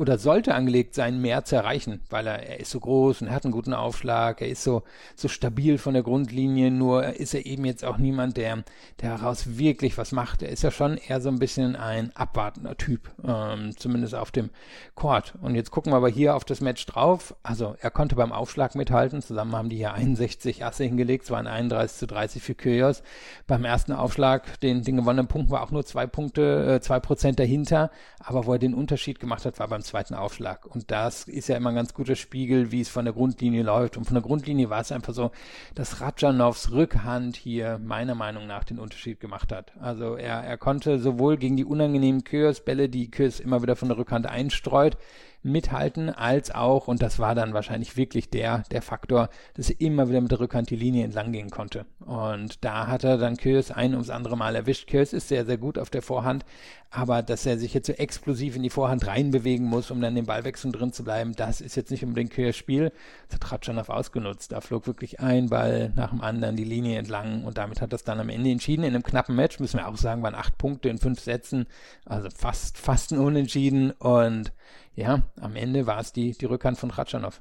oder 0.00 0.16
sollte 0.16 0.54
angelegt 0.54 0.94
sein, 0.94 1.20
mehr 1.20 1.44
zu 1.44 1.56
erreichen, 1.56 2.00
weil 2.08 2.26
er, 2.26 2.42
er 2.42 2.58
ist 2.58 2.70
so 2.70 2.80
groß 2.80 3.20
und 3.20 3.30
hat 3.30 3.44
einen 3.44 3.52
guten 3.52 3.74
Aufschlag, 3.74 4.40
er 4.40 4.48
ist 4.48 4.64
so, 4.64 4.82
so 5.14 5.28
stabil 5.28 5.76
von 5.76 5.92
der 5.92 6.02
Grundlinie, 6.02 6.70
nur 6.70 7.04
ist 7.04 7.34
er 7.34 7.44
eben 7.44 7.66
jetzt 7.66 7.84
auch 7.84 7.98
niemand, 7.98 8.38
der, 8.38 8.64
der 9.02 9.18
daraus 9.18 9.58
wirklich 9.58 9.98
was 9.98 10.12
macht. 10.12 10.42
Er 10.42 10.48
ist 10.48 10.62
ja 10.62 10.70
schon 10.70 10.96
eher 10.96 11.20
so 11.20 11.28
ein 11.28 11.38
bisschen 11.38 11.76
ein 11.76 12.16
abwartender 12.16 12.78
Typ, 12.78 13.10
ähm, 13.22 13.76
zumindest 13.76 14.14
auf 14.14 14.30
dem 14.30 14.48
Court. 14.94 15.34
Und 15.42 15.54
jetzt 15.54 15.70
gucken 15.70 15.92
wir 15.92 15.98
aber 15.98 16.08
hier 16.08 16.34
auf 16.34 16.46
das 16.46 16.62
Match 16.62 16.86
drauf. 16.86 17.34
Also 17.42 17.76
er 17.78 17.90
konnte 17.90 18.16
beim 18.16 18.32
Aufschlag 18.32 18.76
mithalten, 18.76 19.20
zusammen 19.20 19.54
haben 19.54 19.68
die 19.68 19.76
hier 19.76 19.92
61 19.92 20.64
Asse 20.64 20.84
hingelegt, 20.84 21.24
es 21.24 21.30
waren 21.30 21.46
31 21.46 21.98
zu 21.98 22.06
30 22.06 22.42
für 22.42 22.54
Kyrgios. 22.54 23.02
Beim 23.46 23.66
ersten 23.66 23.92
Aufschlag, 23.92 24.58
den, 24.60 24.82
den 24.82 24.96
gewonnenen 24.96 25.28
Punkt 25.28 25.50
war 25.50 25.62
auch 25.62 25.72
nur 25.72 25.84
zwei 25.84 26.06
Punkte, 26.06 26.76
äh, 26.76 26.80
zwei 26.80 27.00
Prozent 27.00 27.38
dahinter, 27.38 27.90
aber 28.18 28.46
wo 28.46 28.54
er 28.54 28.58
den 28.58 28.72
Unterschied 28.72 29.20
gemacht 29.20 29.44
hat, 29.44 29.58
war 29.58 29.68
beim 29.68 29.82
zweiten 29.90 30.14
Aufschlag. 30.14 30.66
Und 30.66 30.90
das 30.90 31.24
ist 31.24 31.48
ja 31.48 31.56
immer 31.56 31.70
ein 31.70 31.74
ganz 31.74 31.94
guter 31.94 32.16
Spiegel, 32.16 32.72
wie 32.72 32.80
es 32.80 32.88
von 32.88 33.04
der 33.04 33.14
Grundlinie 33.14 33.62
läuft. 33.62 33.96
Und 33.96 34.04
von 34.04 34.14
der 34.14 34.22
Grundlinie 34.22 34.70
war 34.70 34.80
es 34.80 34.92
einfach 34.92 35.12
so, 35.12 35.32
dass 35.74 36.00
Radjanovs 36.00 36.70
Rückhand 36.70 37.36
hier 37.36 37.78
meiner 37.78 38.14
Meinung 38.14 38.46
nach 38.46 38.64
den 38.64 38.78
Unterschied 38.78 39.20
gemacht 39.20 39.52
hat. 39.52 39.72
Also 39.80 40.14
er, 40.14 40.42
er 40.42 40.56
konnte 40.58 40.98
sowohl 40.98 41.36
gegen 41.36 41.56
die 41.56 41.64
unangenehmen 41.64 42.24
Kürs-Bälle, 42.24 42.88
die 42.88 43.10
Kürs 43.10 43.40
immer 43.40 43.62
wieder 43.62 43.76
von 43.76 43.88
der 43.88 43.98
Rückhand 43.98 44.26
einstreut, 44.26 44.96
mithalten, 45.42 46.10
als 46.10 46.50
auch, 46.50 46.88
und 46.88 47.02
das 47.02 47.18
war 47.18 47.34
dann 47.34 47.54
wahrscheinlich 47.54 47.96
wirklich 47.96 48.30
der, 48.30 48.64
der 48.70 48.82
Faktor, 48.82 49.28
dass 49.54 49.70
er 49.70 49.80
immer 49.80 50.08
wieder 50.08 50.20
mit 50.20 50.30
der 50.30 50.40
Rückhand 50.40 50.70
die 50.70 50.76
Linie 50.76 51.04
entlang 51.04 51.32
gehen 51.32 51.50
konnte. 51.50 51.86
Und 52.00 52.64
da 52.64 52.86
hat 52.86 53.04
er 53.04 53.16
dann 53.16 53.36
Kös 53.36 53.70
ein 53.70 53.92
ums 53.92 54.10
andere 54.10 54.36
Mal 54.36 54.54
erwischt. 54.54 54.88
Kös 54.88 55.12
ist 55.12 55.28
sehr, 55.28 55.46
sehr 55.46 55.58
gut 55.58 55.78
auf 55.78 55.90
der 55.90 56.02
Vorhand, 56.02 56.44
aber 56.90 57.22
dass 57.22 57.46
er 57.46 57.56
sich 57.56 57.72
jetzt 57.72 57.86
so 57.86 57.92
explosiv 57.92 58.56
in 58.56 58.62
die 58.62 58.70
Vorhand 58.70 59.06
reinbewegen 59.06 59.66
muss, 59.66 59.90
um 59.90 60.00
dann 60.00 60.14
den 60.14 60.26
Ballwechsel 60.26 60.72
drin 60.72 60.92
zu 60.92 61.04
bleiben, 61.04 61.34
das 61.36 61.60
ist 61.60 61.76
jetzt 61.76 61.90
nicht 61.90 62.04
unbedingt 62.04 62.32
Kös 62.32 62.56
Spiel. 62.56 62.92
Das 63.28 63.36
hat 63.36 63.52
Ratschanow 63.52 63.88
ausgenutzt. 63.88 64.52
Da 64.52 64.60
flog 64.60 64.86
wirklich 64.86 65.20
ein 65.20 65.48
Ball 65.48 65.92
nach 65.94 66.10
dem 66.10 66.20
anderen 66.20 66.56
die 66.56 66.64
Linie 66.64 66.98
entlang 66.98 67.44
und 67.44 67.58
damit 67.58 67.80
hat 67.80 67.92
das 67.92 68.04
dann 68.04 68.20
am 68.20 68.28
Ende 68.28 68.50
entschieden. 68.50 68.82
In 68.82 68.94
einem 68.94 69.04
knappen 69.04 69.36
Match, 69.36 69.60
müssen 69.60 69.78
wir 69.78 69.88
auch 69.88 69.96
sagen, 69.96 70.22
waren 70.22 70.34
acht 70.34 70.58
Punkte 70.58 70.88
in 70.88 70.98
fünf 70.98 71.20
Sätzen, 71.20 71.66
also 72.04 72.28
fast, 72.36 72.76
fast 72.76 73.12
ein 73.12 73.18
Unentschieden 73.18 73.92
und 73.92 74.52
ja, 74.94 75.22
am 75.40 75.56
Ende 75.56 75.86
war 75.86 76.00
es 76.00 76.12
die, 76.12 76.32
die 76.32 76.46
Rückhand 76.46 76.78
von 76.78 76.90
Ratschanow. 76.90 77.40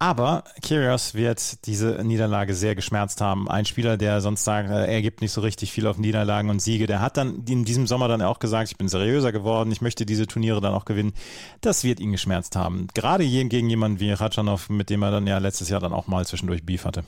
Aber 0.00 0.44
Kyrgios 0.62 1.14
wird 1.14 1.66
diese 1.66 2.04
Niederlage 2.04 2.54
sehr 2.54 2.76
geschmerzt 2.76 3.20
haben. 3.20 3.50
Ein 3.50 3.64
Spieler, 3.64 3.96
der 3.96 4.20
sonst 4.20 4.44
sagt, 4.44 4.70
äh, 4.70 4.86
er 4.86 5.02
gibt 5.02 5.22
nicht 5.22 5.32
so 5.32 5.40
richtig 5.40 5.72
viel 5.72 5.88
auf 5.88 5.98
Niederlagen 5.98 6.50
und 6.50 6.62
Siege, 6.62 6.86
der 6.86 7.00
hat 7.00 7.16
dann 7.16 7.44
in 7.48 7.64
diesem 7.64 7.88
Sommer 7.88 8.06
dann 8.06 8.22
auch 8.22 8.38
gesagt, 8.38 8.70
ich 8.70 8.78
bin 8.78 8.88
seriöser 8.88 9.32
geworden, 9.32 9.72
ich 9.72 9.80
möchte 9.80 10.06
diese 10.06 10.28
Turniere 10.28 10.60
dann 10.60 10.72
auch 10.72 10.84
gewinnen. 10.84 11.14
Das 11.62 11.82
wird 11.82 11.98
ihn 11.98 12.12
geschmerzt 12.12 12.54
haben. 12.54 12.86
Gerade 12.94 13.26
gegen 13.26 13.68
jemanden 13.68 13.98
wie 13.98 14.12
Ratschanow, 14.12 14.68
mit 14.68 14.88
dem 14.88 15.02
er 15.02 15.10
dann 15.10 15.26
ja 15.26 15.38
letztes 15.38 15.68
Jahr 15.68 15.80
dann 15.80 15.92
auch 15.92 16.06
mal 16.06 16.24
zwischendurch 16.24 16.64
Beef 16.64 16.84
hatte. 16.84 17.02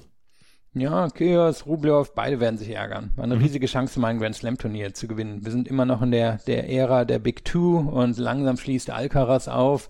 Ja, 0.72 1.08
Kyrgios, 1.08 1.66
Rublev, 1.66 2.12
beide 2.14 2.38
werden 2.38 2.56
sich 2.56 2.70
ärgern. 2.70 3.10
War 3.16 3.24
eine 3.24 3.34
mhm. 3.34 3.42
riesige 3.42 3.66
Chance, 3.66 3.98
mal 3.98 4.08
ein 4.08 4.20
Grand 4.20 4.36
Slam 4.36 4.56
Turnier 4.56 4.94
zu 4.94 5.08
gewinnen. 5.08 5.44
Wir 5.44 5.50
sind 5.50 5.66
immer 5.66 5.84
noch 5.84 6.00
in 6.00 6.12
der, 6.12 6.38
der 6.46 6.70
Ära 6.70 7.04
der 7.04 7.18
Big 7.18 7.44
Two 7.44 7.78
und 7.78 8.16
langsam 8.18 8.56
schließt 8.56 8.90
Alcaraz 8.90 9.48
auf 9.48 9.88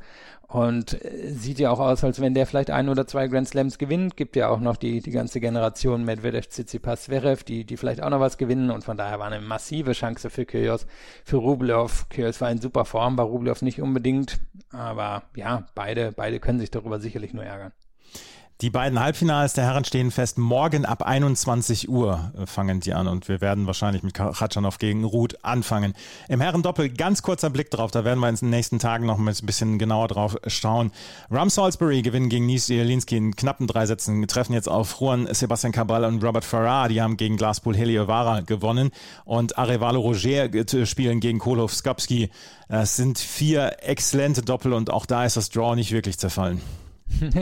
und 0.48 1.04
äh, 1.04 1.32
sieht 1.32 1.58
ja 1.58 1.70
auch 1.70 1.80
aus, 1.80 2.02
als 2.02 2.20
wenn 2.22 2.32
der 2.32 2.46
vielleicht 2.46 2.70
ein 2.70 2.88
oder 2.88 3.06
zwei 3.06 3.28
Grand 3.28 3.46
Slams 3.46 3.76
gewinnt. 3.76 4.16
Gibt 4.16 4.36
ja 4.36 4.48
auch 4.48 4.58
noch 4.58 4.78
die, 4.78 5.02
die 5.02 5.10
ganze 5.10 5.38
Generation 5.38 6.02
Medvedev, 6.04 6.48
Tsitsipas, 6.48 7.04
Zverev, 7.04 7.44
die, 7.44 7.64
die 7.64 7.76
vielleicht 7.76 8.02
auch 8.02 8.10
noch 8.10 8.20
was 8.20 8.38
gewinnen 8.38 8.70
und 8.70 8.82
von 8.82 8.96
daher 8.96 9.18
war 9.18 9.26
eine 9.26 9.42
massive 9.42 9.92
Chance 9.92 10.30
für 10.30 10.46
Kyrgios, 10.46 10.86
für 11.24 11.36
Rublev. 11.36 12.08
Kyrgios 12.08 12.40
war 12.40 12.50
in 12.50 12.58
super 12.58 12.86
Form, 12.86 13.18
war 13.18 13.26
Rublev 13.26 13.60
nicht 13.62 13.82
unbedingt, 13.82 14.40
aber 14.72 15.24
ja, 15.36 15.66
beide, 15.74 16.12
beide 16.12 16.40
können 16.40 16.58
sich 16.58 16.70
darüber 16.70 17.00
sicherlich 17.00 17.34
nur 17.34 17.44
ärgern. 17.44 17.72
Die 18.61 18.68
beiden 18.68 19.01
Halbfinals 19.01 19.55
der 19.55 19.64
Herren 19.64 19.87
stehen 19.87 20.11
fest. 20.11 20.37
Morgen 20.37 20.85
ab 20.85 21.01
21 21.01 21.88
Uhr 21.88 22.31
äh, 22.38 22.44
fangen 22.44 22.81
die 22.81 22.92
an 22.92 23.09
und 23.09 23.27
wir 23.27 23.40
werden 23.40 23.66
wahrscheinlich 23.66 24.03
mit 24.03 24.12
Khatschanov 24.12 24.77
gegen 24.77 25.05
Ruth 25.05 25.42
anfangen. 25.42 25.94
Im 26.29 26.42
Herrendoppel 26.42 26.90
ganz 26.90 27.23
kurzer 27.23 27.49
Blick 27.49 27.70
drauf. 27.70 27.90
Da 27.90 28.05
werden 28.05 28.20
wir 28.20 28.29
in 28.29 28.35
den 28.35 28.51
nächsten 28.51 28.79
Tagen 28.79 29.07
noch 29.07 29.18
ein 29.18 29.25
bisschen 29.25 29.79
genauer 29.79 30.09
drauf 30.09 30.37
schauen. 30.46 30.92
Ram 31.31 31.49
Salisbury 31.49 32.03
gewinnen 32.03 32.29
gegen 32.29 32.44
Nies 32.44 32.68
Jelinski 32.68 33.16
in 33.16 33.35
knappen 33.35 33.66
drei 33.66 33.87
Sätzen. 33.87 34.27
Treffen 34.27 34.53
jetzt 34.53 34.68
auf 34.68 35.01
Juan 35.01 35.27
Sebastian 35.33 35.73
Cabral 35.73 36.05
und 36.05 36.23
Robert 36.23 36.44
Farrar. 36.44 36.90
Die 36.90 37.01
haben 37.01 37.16
gegen 37.16 37.38
Glaspool 37.38 37.75
Heliovara 37.75 38.40
gewonnen 38.40 38.90
und 39.25 39.57
Arevalo 39.57 40.01
Roger 40.01 40.51
spielen 40.85 41.20
gegen 41.20 41.38
Kolov 41.38 41.73
Skapski. 41.73 42.29
Es 42.68 42.96
sind 42.96 43.18
vier 43.18 43.77
exzellente 43.81 44.42
Doppel 44.42 44.75
und 44.75 44.90
auch 44.90 45.07
da 45.07 45.25
ist 45.25 45.38
das 45.38 45.49
Draw 45.49 45.77
nicht 45.77 45.92
wirklich 45.92 46.18
zerfallen. 46.18 46.61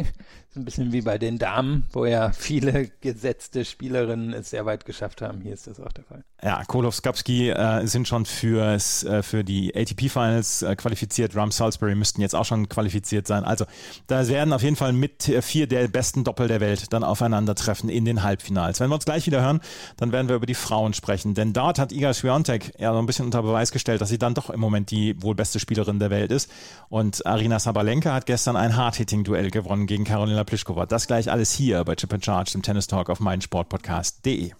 ein 0.57 0.65
bisschen 0.65 0.93
wie 0.93 1.03
bei 1.03 1.19
den 1.19 1.39
Damen, 1.39 1.87
wo 1.93 2.05
ja 2.05 2.33
viele 2.33 2.89
gesetzte 3.01 3.65
Spielerinnen 3.65 4.33
es 4.33 4.51
sehr 4.51 4.67
weit 4.67 4.85
geschafft 4.85 5.23
haben. 5.23 5.41
Hier 5.41 5.55
ist 5.55 5.67
das 5.67 5.81
auch 5.81 5.93
der 5.93 6.05
Fall. 6.05 6.25
Ja, 6.43 6.63
Kolov 6.65 6.95
Skapski 6.95 7.51
äh, 7.51 7.87
sind 7.87 8.07
schon 8.07 8.25
fürs, 8.25 9.03
äh, 9.05 9.23
für 9.23 9.43
die 9.43 9.75
ATP-Finals 9.75 10.63
äh, 10.63 10.77
qualifiziert. 10.77 11.35
Ram 11.35 11.51
Salisbury 11.51 11.95
müssten 11.95 12.21
jetzt 12.21 12.35
auch 12.35 12.45
schon 12.45 12.69
qualifiziert 12.69 13.27
sein. 13.27 13.45
Also 13.45 13.65
da 14.07 14.27
werden 14.29 14.53
auf 14.53 14.63
jeden 14.63 14.77
Fall 14.77 14.93
mit 14.93 15.25
vier 15.41 15.67
der 15.67 15.89
besten 15.89 16.25
Doppel 16.25 16.47
der 16.47 16.61
Welt 16.61 16.93
dann 16.93 17.03
aufeinandertreffen 17.03 17.89
in 17.89 18.05
den 18.05 18.23
Halbfinals. 18.23 18.79
Wenn 18.79 18.89
wir 18.89 18.95
uns 18.95 19.05
gleich 19.05 19.27
wieder 19.27 19.43
hören, 19.43 19.61
dann 19.97 20.13
werden 20.13 20.29
wir 20.29 20.37
über 20.37 20.47
die 20.47 20.55
Frauen 20.55 20.95
sprechen. 20.95 21.35
Denn 21.35 21.53
dort 21.53 21.79
hat 21.79 21.93
Iga 21.93 22.15
Swiatek 22.15 22.73
ja 22.79 22.93
so 22.93 22.99
ein 22.99 23.07
bisschen 23.07 23.27
unter 23.27 23.43
Beweis 23.43 23.73
gestellt, 23.73 24.01
dass 24.01 24.09
sie 24.09 24.19
dann 24.19 24.35
doch 24.35 24.49
im 24.51 24.61
Moment 24.61 24.91
die 24.91 25.21
wohl 25.21 25.35
beste 25.35 25.59
Spielerin 25.59 25.99
der 25.99 26.11
Welt 26.11 26.31
ist. 26.31 26.51
Und 26.89 27.27
Arina 27.27 27.59
Sabalenka 27.59 28.15
hat 28.15 28.27
gestern 28.27 28.57
ein 28.57 28.77
Hard-Hitting-Duell 28.77 29.51
gewonnen 29.51 29.87
gegen 29.87 30.05
Carolina 30.39 30.45
Pliskova. 30.45 30.87
Das 30.87 31.07
gleich 31.07 31.31
alles 31.31 31.53
hier 31.53 31.85
bei 31.85 31.95
Chip 31.95 32.13
and 32.13 32.25
Charge, 32.25 32.53
dem 32.53 32.63
Tennis 32.63 32.87
Talk 32.87 33.11
auf 33.11 33.21
meinsportpodcast.de. 33.21 34.53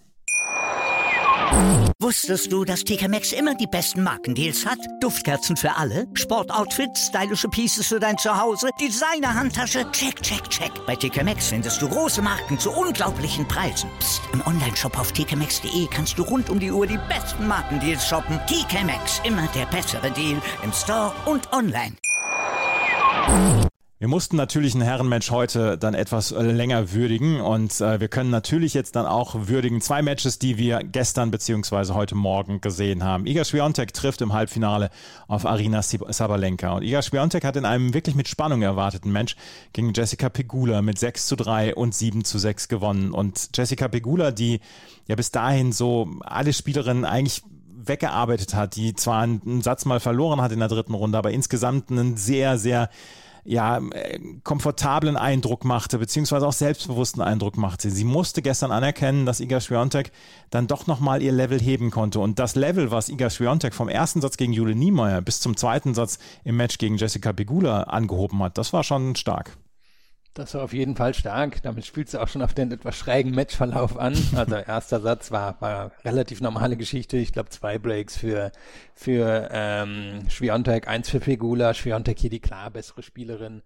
Wusstest 1.99 2.51
du, 2.51 2.63
dass 2.63 2.83
TK 2.83 3.07
Maxx 3.09 3.31
immer 3.31 3.55
die 3.55 3.65
besten 3.65 4.03
Markendeals 4.03 4.65
hat? 4.67 4.77
Duftkerzen 5.01 5.57
für 5.57 5.75
alle, 5.75 6.05
Sportoutfits, 6.13 7.07
stylische 7.07 7.49
Pieces 7.49 7.87
für 7.87 7.99
dein 7.99 8.17
Zuhause, 8.19 8.69
Designer-Handtasche, 8.79 9.91
check, 9.91 10.21
check, 10.21 10.47
check. 10.49 10.71
Bei 10.85 10.95
TK 10.95 11.23
Maxx 11.23 11.47
findest 11.47 11.81
du 11.81 11.89
große 11.89 12.21
Marken 12.21 12.59
zu 12.59 12.71
unglaublichen 12.71 13.47
Preisen. 13.47 13.89
Psst. 13.99 14.21
im 14.31 14.45
Onlineshop 14.45 14.97
auf 14.99 15.11
tkmaxx.de 15.11 15.87
kannst 15.87 16.19
du 16.19 16.23
rund 16.23 16.49
um 16.51 16.59
die 16.59 16.71
Uhr 16.71 16.85
die 16.85 16.99
besten 17.09 17.47
Markendeals 17.47 18.07
shoppen. 18.07 18.39
TK 18.45 18.83
Maxx, 18.85 19.21
immer 19.23 19.47
der 19.55 19.65
bessere 19.65 20.11
Deal 20.11 20.39
im 20.63 20.71
Store 20.71 21.13
und 21.25 21.51
online. 21.51 21.95
Wir 24.01 24.07
mussten 24.07 24.37
natürlich 24.37 24.75
ein 24.75 24.81
Herrenmatch 24.81 25.29
heute 25.29 25.77
dann 25.77 25.93
etwas 25.93 26.31
äh, 26.31 26.41
länger 26.41 26.93
würdigen 26.93 27.41
und 27.41 27.81
äh, 27.81 27.99
wir 27.99 28.07
können 28.07 28.29
natürlich 28.29 28.73
jetzt 28.73 28.95
dann 28.95 29.05
auch 29.05 29.35
würdigen 29.49 29.81
zwei 29.81 30.01
Matches, 30.01 30.39
die 30.39 30.57
wir 30.57 30.79
gestern 30.85 31.31
beziehungsweise 31.31 31.95
heute 31.95 32.15
Morgen 32.15 32.61
gesehen 32.61 33.03
haben. 33.03 33.25
Iga 33.25 33.43
Swiatek 33.43 33.93
trifft 33.93 34.21
im 34.21 34.31
Halbfinale 34.31 34.89
auf 35.27 35.45
Arina 35.45 35.81
Sabalenka 35.81 36.77
und 36.77 36.83
Iga 36.83 37.01
Swiatek 37.01 37.43
hat 37.43 37.57
in 37.57 37.65
einem 37.65 37.93
wirklich 37.93 38.15
mit 38.15 38.29
Spannung 38.29 38.61
erwarteten 38.61 39.11
Match 39.11 39.35
gegen 39.73 39.91
Jessica 39.93 40.29
Pegula 40.29 40.81
mit 40.81 40.97
6 40.97 41.27
zu 41.27 41.35
3 41.35 41.75
und 41.75 41.93
7 41.93 42.23
zu 42.23 42.39
6 42.39 42.69
gewonnen 42.69 43.11
und 43.11 43.49
Jessica 43.53 43.89
Pegula, 43.89 44.31
die 44.31 44.61
ja 45.09 45.15
bis 45.15 45.31
dahin 45.31 45.73
so 45.73 46.09
alle 46.21 46.53
Spielerinnen 46.53 47.03
eigentlich 47.03 47.43
weggearbeitet 47.75 48.53
hat, 48.53 48.77
die 48.77 48.95
zwar 48.95 49.23
einen 49.23 49.61
Satz 49.61 49.83
mal 49.83 49.99
verloren 49.99 50.39
hat 50.39 50.53
in 50.53 50.59
der 50.59 50.69
dritten 50.69 50.93
Runde, 50.93 51.17
aber 51.17 51.31
insgesamt 51.31 51.91
einen 51.91 52.15
sehr, 52.15 52.57
sehr 52.57 52.89
ja, 53.43 53.77
äh, 53.77 54.19
komfortablen 54.43 55.17
Eindruck 55.17 55.65
machte, 55.65 55.99
beziehungsweise 55.99 56.47
auch 56.47 56.53
selbstbewussten 56.53 57.21
Eindruck 57.21 57.57
machte. 57.57 57.89
Sie 57.89 58.03
musste 58.03 58.41
gestern 58.41 58.71
anerkennen, 58.71 59.25
dass 59.25 59.39
Iga 59.39 59.59
Swiatek 59.59 60.11
dann 60.49 60.67
doch 60.67 60.87
nochmal 60.87 61.21
ihr 61.21 61.31
Level 61.31 61.59
heben 61.59 61.91
konnte. 61.91 62.19
Und 62.19 62.39
das 62.39 62.55
Level, 62.55 62.91
was 62.91 63.09
Iga 63.09 63.29
Swiatek 63.29 63.73
vom 63.73 63.89
ersten 63.89 64.21
Satz 64.21 64.37
gegen 64.37 64.53
Jule 64.53 64.75
Niemeyer 64.75 65.21
bis 65.21 65.39
zum 65.39 65.57
zweiten 65.57 65.93
Satz 65.93 66.19
im 66.43 66.57
Match 66.57 66.77
gegen 66.77 66.97
Jessica 66.97 67.33
Pegula 67.33 67.83
angehoben 67.83 68.41
hat, 68.43 68.57
das 68.57 68.73
war 68.73 68.83
schon 68.83 69.15
stark. 69.15 69.57
Das 70.39 70.53
war 70.53 70.63
auf 70.63 70.73
jeden 70.73 70.95
Fall 70.95 71.13
stark. 71.13 71.61
Damit 71.63 71.85
spielst 71.85 72.13
du 72.13 72.19
auch 72.19 72.27
schon 72.27 72.41
auf 72.41 72.53
den 72.53 72.71
etwas 72.71 72.97
schrägen 72.97 73.35
Matchverlauf 73.35 73.97
an. 73.97 74.15
Also 74.35 74.55
erster 74.55 75.01
Satz 75.01 75.31
war, 75.31 75.59
war 75.61 75.91
relativ 76.05 76.39
normale 76.39 76.77
Geschichte. 76.77 77.17
Ich 77.17 77.33
glaube 77.33 77.49
zwei 77.49 77.77
Breaks 77.77 78.17
für 78.17 78.51
für 78.95 79.49
ähm, 79.51 80.29
Schwiontek, 80.29 80.87
eins 80.87 81.09
für 81.09 81.19
Pegula. 81.19 81.73
Schwiontek 81.73 82.19
hier 82.19 82.29
die 82.29 82.39
klar 82.39 82.71
bessere 82.71 83.03
Spielerin 83.03 83.61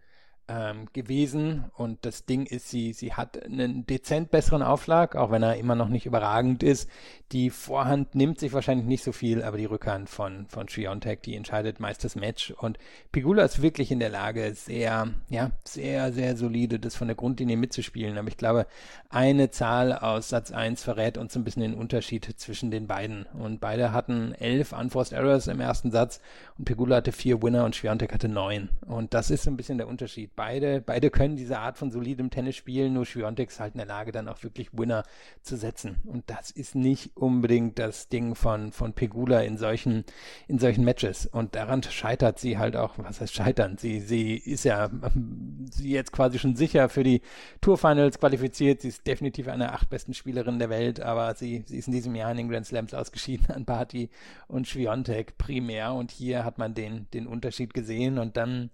ähm, 0.48 0.88
gewesen. 0.94 1.66
Und 1.76 2.06
das 2.06 2.26
Ding 2.26 2.46
ist, 2.46 2.70
sie, 2.70 2.94
sie 2.94 3.14
hat 3.14 3.44
einen 3.44 3.86
dezent 3.86 4.32
besseren 4.32 4.62
Aufschlag, 4.62 5.16
auch 5.16 5.32
wenn 5.32 5.44
er 5.44 5.56
immer 5.56 5.76
noch 5.76 5.90
nicht 5.90 6.06
überragend 6.06 6.64
ist. 6.64 6.90
Die 7.32 7.50
Vorhand 7.50 8.14
nimmt 8.16 8.40
sich 8.40 8.54
wahrscheinlich 8.54 8.86
nicht 8.86 9.04
so 9.04 9.12
viel, 9.12 9.42
aber 9.42 9.58
die 9.58 9.66
Rückhand 9.66 10.10
von, 10.10 10.46
von 10.48 10.68
Schwiontek, 10.70 11.24
die 11.24 11.36
entscheidet 11.36 11.80
meist 11.80 12.04
das 12.04 12.16
Match. 12.16 12.52
Und 12.52 12.78
Pigula 13.12 13.44
ist 13.44 13.62
wirklich 13.62 13.92
in 13.92 14.00
der 14.00 14.10
Lage, 14.10 14.54
sehr, 14.54 15.08
ja, 15.30 15.52
sehr, 15.64 16.14
sehr 16.14 16.36
solide 16.36 16.80
das 16.80 16.96
von 16.96 17.08
der 17.08 17.16
Grundlinie 17.16 17.58
mitzuspielen, 17.58 18.18
aber 18.18 18.28
ich 18.28 18.38
glaube, 18.38 18.68
eine 19.10 19.50
Zahl 19.50 19.94
aus 19.94 20.30
Satz 20.30 20.52
1 20.52 20.84
verrät 20.84 21.18
uns 21.18 21.36
ein 21.36 21.44
bisschen 21.44 21.64
den 21.64 21.74
Unterschied 21.74 22.26
zwischen 22.38 22.70
den 22.70 22.88
beiden. 22.88 23.26
Und 23.34 23.62
beide 23.62 23.94
hatten 23.94 24.34
elf 24.34 24.74
Unforced 24.74 25.14
Errors 25.14 25.48
im 25.48 25.60
ersten 25.60 25.92
Satz 25.92 26.20
und 26.58 26.66
Pegula 26.66 26.98
hatte 26.98 27.12
vier 27.12 27.42
Winner 27.42 27.66
und 27.66 27.76
Schwiontek 27.76 28.14
hatte 28.14 28.28
neun. 28.28 28.70
Und 28.86 29.14
das 29.14 29.32
ist 29.32 29.48
ein 29.48 29.58
bisschen 29.58 29.78
der 29.78 29.88
Unterschied 29.88 30.33
beide, 30.36 30.82
beide 30.82 31.10
können 31.10 31.36
diese 31.36 31.60
Art 31.60 31.78
von 31.78 31.92
solidem 31.92 32.30
Tennis 32.30 32.56
spielen, 32.56 32.94
nur 32.94 33.06
Schwiontek 33.06 33.50
ist 33.50 33.60
halt 33.60 33.74
in 33.74 33.80
der 33.80 33.88
Lage, 33.88 34.12
dann 34.12 34.28
auch 34.28 34.44
wirklich 34.44 34.70
Winner 34.74 35.04
zu 35.42 35.58
setzen. 35.58 35.98
Und 36.06 36.30
das 36.30 36.52
ist 36.52 36.76
nicht 36.76 37.16
unbedingt 37.16 37.80
das 37.80 38.10
Ding 38.10 38.36
von, 38.36 38.72
von 38.72 38.94
Pegula 38.94 39.42
in 39.42 39.58
solchen, 39.58 40.06
in 40.48 40.60
solchen 40.60 40.84
Matches. 40.84 41.26
Und 41.26 41.56
daran 41.56 41.84
scheitert 41.84 42.40
sie 42.40 42.58
halt 42.58 42.76
auch, 42.76 42.94
was 42.98 43.22
heißt 43.22 43.34
scheitern? 43.34 43.78
Sie, 43.78 44.00
sie 44.00 44.36
ist 44.36 44.66
ja, 44.66 44.90
sie 45.72 45.92
jetzt 45.92 46.12
quasi 46.12 46.40
schon 46.40 46.56
sicher 46.56 46.90
für 46.90 47.04
die 47.04 47.22
Tourfinals 47.62 48.20
qualifiziert. 48.20 48.82
Sie 48.82 48.90
ist 48.90 49.08
definitiv 49.08 49.48
eine 49.48 49.64
der 49.64 49.74
acht 49.74 49.90
besten 49.90 50.14
Spielerinnen 50.14 50.60
der 50.60 50.70
Welt, 50.70 51.00
aber 51.00 51.36
sie, 51.36 51.64
sie 51.66 51.78
ist 51.78 51.88
in 51.88 51.94
diesem 51.94 52.16
Jahr 52.16 52.32
in 52.32 52.38
den 52.38 52.50
Grand 52.50 52.66
Slams 52.66 52.94
ausgeschieden 52.94 53.48
an 53.52 53.66
Party 53.66 54.10
und 54.48 54.68
Schwiontek 54.68 55.38
primär. 55.38 55.94
Und 55.94 56.12
hier 56.12 56.44
hat 56.44 56.58
man 56.58 56.74
den, 56.74 57.08
den 57.14 57.28
Unterschied 57.28 57.74
gesehen 57.74 58.18
und 58.18 58.38
dann 58.38 58.70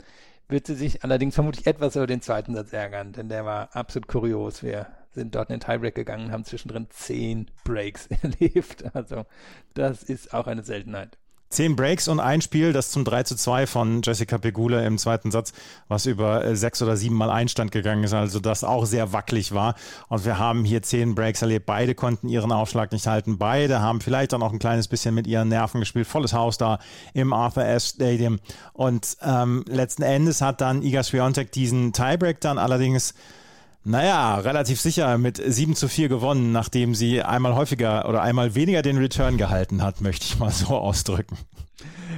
wird 0.50 0.68
sie 0.68 0.76
sich 0.76 1.04
allerdings 1.04 1.36
vermutlich 1.36 1.68
etwas 1.68 1.96
über 1.96 2.08
den 2.08 2.22
zweiten 2.22 2.54
Satz 2.56 2.74
ärgern, 2.74 3.14
denn 3.14 3.30
der 3.30 3.46
war 3.46 3.76
absolut 3.76 4.08
kurios. 4.08 4.64
Wir 4.64 4.88
sind 5.14 5.36
dort 5.36 5.50
in 5.50 5.60
den 5.60 5.66
Tiebreak 5.66 5.96
gegangen, 5.96 6.32
haben 6.32 6.44
zwischendrin 6.44 6.88
zehn 6.90 7.50
Breaks 7.64 8.08
erlebt. 8.24 8.84
Also 8.96 9.26
das 9.76 10.04
ist 10.04 10.34
auch 10.34 10.48
eine 10.48 10.64
Seltenheit. 10.64 11.18
Zehn 11.50 11.76
Breaks 11.76 12.08
und 12.08 12.20
ein 12.20 12.42
Spiel, 12.42 12.74
das 12.74 12.92
zum 12.92 13.04
3 13.04 13.24
zu 13.24 13.36
2 13.36 13.66
von 13.66 14.02
Jessica 14.04 14.38
Pegula 14.38 14.82
im 14.82 15.00
zweiten 15.00 15.32
Satz, 15.32 15.52
was 15.88 16.06
über 16.06 16.46
äh, 16.46 16.56
sechs 16.56 16.80
oder 16.84 16.96
sieben 16.96 17.16
Mal 17.16 17.32
Einstand 17.32 17.72
gegangen 17.72 18.04
ist, 18.04 18.14
also 18.14 18.40
das 18.40 18.64
auch 18.64 18.86
sehr 18.86 19.14
wackelig 19.14 19.52
war. 19.52 19.74
Und 20.10 20.26
wir 20.26 20.38
haben 20.38 20.64
hier 20.64 20.84
zehn 20.84 21.16
Breaks 21.16 21.42
erlebt. 21.42 21.66
Beide 21.66 21.96
konnten 21.96 22.30
ihren 22.30 22.52
Aufschlag 22.52 22.92
nicht 22.92 23.08
halten. 23.08 23.40
Beide 23.40 23.82
haben 23.82 24.00
vielleicht 24.00 24.34
auch 24.36 24.40
noch 24.40 24.54
ein 24.54 24.60
kleines 24.60 24.88
bisschen 24.88 25.16
mit 25.16 25.26
ihren 25.26 25.48
Nerven 25.48 25.80
gespielt. 25.80 26.06
Volles 26.06 26.34
Haus 26.34 26.60
da 26.60 26.78
im 27.14 27.34
Arthur 27.34 27.66
S. 27.66 27.90
Stadium. 27.90 28.40
Und 28.74 29.18
ähm, 29.24 29.66
letzten 29.68 30.04
Endes 30.04 30.42
hat 30.42 30.62
dann 30.62 30.84
Iga 30.84 31.02
Swiatek 31.02 31.52
diesen 31.52 31.94
Tiebreak 31.94 32.42
dann 32.42 32.60
allerdings 32.60 33.16
naja, 33.84 34.36
relativ 34.39 34.82
sicher 34.82 35.18
mit 35.18 35.42
7 35.44 35.76
zu 35.76 35.88
4 35.88 36.10
gewonnen, 36.10 36.52
nachdem 36.52 36.96
sie 36.96 37.24
einmal 37.24 37.56
häufiger 37.56 38.08
oder 38.08 38.22
einmal 38.22 38.56
weniger 38.56 38.82
den 38.82 38.98
Return 38.98 39.38
gehalten 39.38 39.82
hat, 39.82 40.02
möchte 40.02 40.26
ich 40.26 40.38
mal 40.39 40.52
so 40.52 40.68
ausdrücken. 40.78 41.38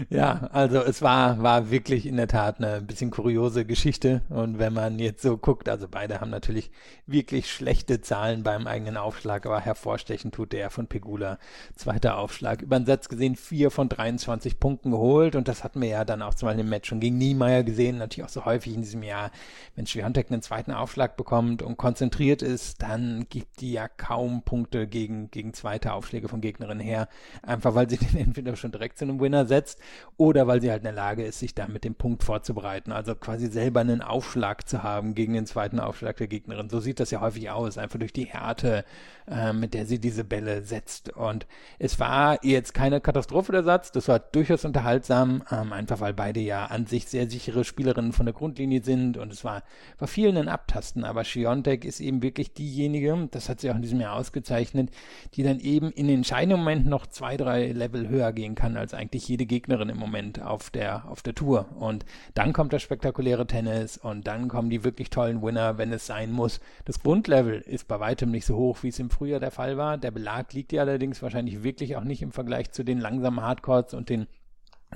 Ja, 0.09 0.49
also 0.51 0.79
es 0.79 1.01
war, 1.01 1.41
war 1.41 1.71
wirklich 1.71 2.05
in 2.05 2.17
der 2.17 2.27
Tat 2.27 2.59
eine 2.59 2.81
bisschen 2.81 3.11
kuriose 3.11 3.65
Geschichte. 3.65 4.21
Und 4.29 4.59
wenn 4.59 4.73
man 4.73 4.99
jetzt 4.99 5.21
so 5.21 5.37
guckt, 5.37 5.69
also 5.69 5.87
beide 5.89 6.21
haben 6.21 6.29
natürlich 6.29 6.71
wirklich 7.05 7.51
schlechte 7.51 8.01
Zahlen 8.01 8.43
beim 8.43 8.67
eigenen 8.67 8.97
Aufschlag, 8.97 9.45
aber 9.45 9.59
hervorstechend 9.59 10.33
tut 10.33 10.53
der 10.53 10.69
von 10.69 10.87
Pegula. 10.87 11.37
Zweiter 11.75 12.17
Aufschlag. 12.17 12.61
Über 12.61 12.79
den 12.79 12.85
Satz 12.85 13.09
gesehen, 13.09 13.35
vier 13.35 13.71
von 13.71 13.89
23 13.89 14.59
Punkten 14.59 14.91
geholt. 14.91 15.35
Und 15.35 15.47
das 15.47 15.63
hatten 15.63 15.81
wir 15.81 15.89
ja 15.89 16.05
dann 16.05 16.21
auch 16.21 16.33
zum 16.33 16.47
Beispiel 16.47 16.63
im 16.63 16.69
Match 16.69 16.89
schon 16.89 16.99
gegen 16.99 17.17
Niemeyer 17.17 17.63
gesehen, 17.63 17.97
natürlich 17.97 18.25
auch 18.25 18.33
so 18.33 18.45
häufig 18.45 18.73
in 18.73 18.81
diesem 18.81 19.03
Jahr. 19.03 19.31
Wenn 19.75 19.87
Schwiontek 19.87 20.31
einen 20.31 20.41
zweiten 20.41 20.71
Aufschlag 20.71 21.17
bekommt 21.17 21.61
und 21.61 21.77
konzentriert 21.77 22.41
ist, 22.41 22.81
dann 22.81 23.27
gibt 23.29 23.61
die 23.61 23.73
ja 23.73 23.87
kaum 23.87 24.43
Punkte 24.43 24.87
gegen, 24.87 25.29
gegen 25.31 25.53
zweite 25.53 25.93
Aufschläge 25.93 26.27
von 26.27 26.41
Gegnerinnen 26.41 26.79
her. 26.79 27.07
Einfach 27.43 27.75
weil 27.75 27.89
sie 27.89 27.97
den 27.97 28.17
entweder 28.17 28.55
schon 28.55 28.71
direkt 28.71 28.97
zu 28.97 29.05
einem 29.05 29.19
Winner 29.19 29.45
setzt 29.51 29.79
oder 30.21 30.45
weil 30.45 30.61
sie 30.61 30.69
halt 30.69 30.81
in 30.81 30.85
der 30.85 30.93
Lage 30.93 31.23
ist, 31.23 31.39
sich 31.39 31.55
da 31.55 31.67
mit 31.67 31.83
dem 31.83 31.95
Punkt 31.95 32.23
vorzubereiten. 32.23 32.91
Also 32.91 33.15
quasi 33.15 33.47
selber 33.47 33.79
einen 33.79 34.03
Aufschlag 34.03 34.69
zu 34.69 34.83
haben 34.83 35.15
gegen 35.15 35.33
den 35.33 35.47
zweiten 35.47 35.79
Aufschlag 35.79 36.17
der 36.17 36.27
Gegnerin. 36.27 36.69
So 36.69 36.79
sieht 36.79 36.99
das 36.99 37.09
ja 37.09 37.21
häufig 37.21 37.49
aus, 37.49 37.79
einfach 37.79 37.97
durch 37.97 38.13
die 38.13 38.25
Härte, 38.25 38.85
äh, 39.27 39.51
mit 39.51 39.73
der 39.73 39.87
sie 39.87 39.97
diese 39.97 40.23
Bälle 40.23 40.61
setzt. 40.61 41.09
Und 41.09 41.47
es 41.79 41.99
war 41.99 42.43
jetzt 42.45 42.75
keine 42.75 43.01
Katastrophe 43.01 43.51
der 43.51 43.63
Satz, 43.63 43.91
das 43.91 44.07
war 44.07 44.19
durchaus 44.19 44.63
unterhaltsam, 44.63 45.43
ähm, 45.51 45.73
einfach 45.73 46.01
weil 46.01 46.13
beide 46.13 46.39
ja 46.39 46.65
an 46.65 46.85
sich 46.85 47.07
sehr 47.07 47.29
sichere 47.29 47.63
Spielerinnen 47.63 48.13
von 48.13 48.27
der 48.27 48.33
Grundlinie 48.33 48.83
sind 48.83 49.17
und 49.17 49.33
es 49.33 49.43
war, 49.43 49.63
war 49.97 50.07
vielen 50.07 50.37
ein 50.37 50.49
Abtasten, 50.49 51.03
aber 51.03 51.23
Schiontek 51.23 51.83
ist 51.83 51.99
eben 51.99 52.21
wirklich 52.21 52.53
diejenige, 52.53 53.27
das 53.31 53.49
hat 53.49 53.59
sie 53.59 53.71
auch 53.71 53.75
in 53.75 53.81
diesem 53.81 53.99
Jahr 53.99 54.15
ausgezeichnet, 54.15 54.91
die 55.33 55.43
dann 55.43 55.59
eben 55.59 55.91
in 55.91 56.07
den 56.07 56.17
entscheidenden 56.17 56.59
Momenten 56.59 56.89
noch 56.89 57.07
zwei, 57.07 57.37
drei 57.37 57.71
Level 57.71 58.07
höher 58.07 58.33
gehen 58.33 58.53
kann 58.53 58.77
als 58.77 58.93
eigentlich 58.93 59.27
jede 59.27 59.40
Gegnerin 59.47 59.89
im 59.89 59.97
Moment 59.97 60.41
auf 60.41 60.69
der, 60.69 61.09
auf 61.09 61.21
der 61.21 61.35
Tour. 61.35 61.65
Und 61.79 62.05
dann 62.33 62.53
kommt 62.53 62.73
das 62.73 62.81
spektakuläre 62.81 63.47
Tennis 63.47 63.97
und 63.97 64.27
dann 64.27 64.47
kommen 64.47 64.69
die 64.69 64.83
wirklich 64.83 65.09
tollen 65.09 65.41
Winner, 65.41 65.77
wenn 65.77 65.91
es 65.91 66.05
sein 66.05 66.31
muss. 66.31 66.59
Das 66.85 67.01
Grundlevel 67.01 67.61
ist 67.61 67.87
bei 67.87 67.99
weitem 67.99 68.31
nicht 68.31 68.45
so 68.45 68.55
hoch, 68.55 68.79
wie 68.81 68.89
es 68.89 68.99
im 68.99 69.09
Frühjahr 69.09 69.39
der 69.39 69.51
Fall 69.51 69.77
war. 69.77 69.97
Der 69.97 70.11
Belag 70.11 70.53
liegt 70.53 70.71
ja 70.71 70.81
allerdings 70.81 71.21
wahrscheinlich 71.21 71.63
wirklich 71.63 71.95
auch 71.95 72.03
nicht 72.03 72.21
im 72.21 72.31
Vergleich 72.31 72.71
zu 72.71 72.83
den 72.83 72.99
langsamen 72.99 73.41
Hardcourts 73.41 73.93
und 73.93 74.09
den 74.09 74.27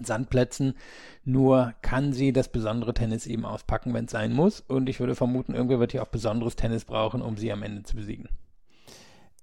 Sandplätzen. 0.01 0.75
Nur 1.23 1.73
kann 1.81 2.13
sie 2.13 2.34
das 2.34 2.49
besondere 2.49 2.93
Tennis 2.93 3.27
eben 3.27 3.45
auspacken, 3.45 3.93
wenn 3.93 4.05
es 4.05 4.12
sein 4.12 4.34
muss. 4.34 4.62
Und 4.62 4.89
ich 4.89 4.99
würde 4.99 5.15
vermuten, 5.15 5.53
irgendwer 5.53 5.79
wird 5.79 5.93
hier 5.93 6.03
auch 6.03 6.08
besonderes 6.08 6.55
Tennis 6.55 6.86
brauchen, 6.86 7.21
um 7.21 7.38
sie 7.38 7.51
am 7.51 7.63
Ende 7.63 7.84
zu 7.84 7.95
besiegen. 7.95 8.29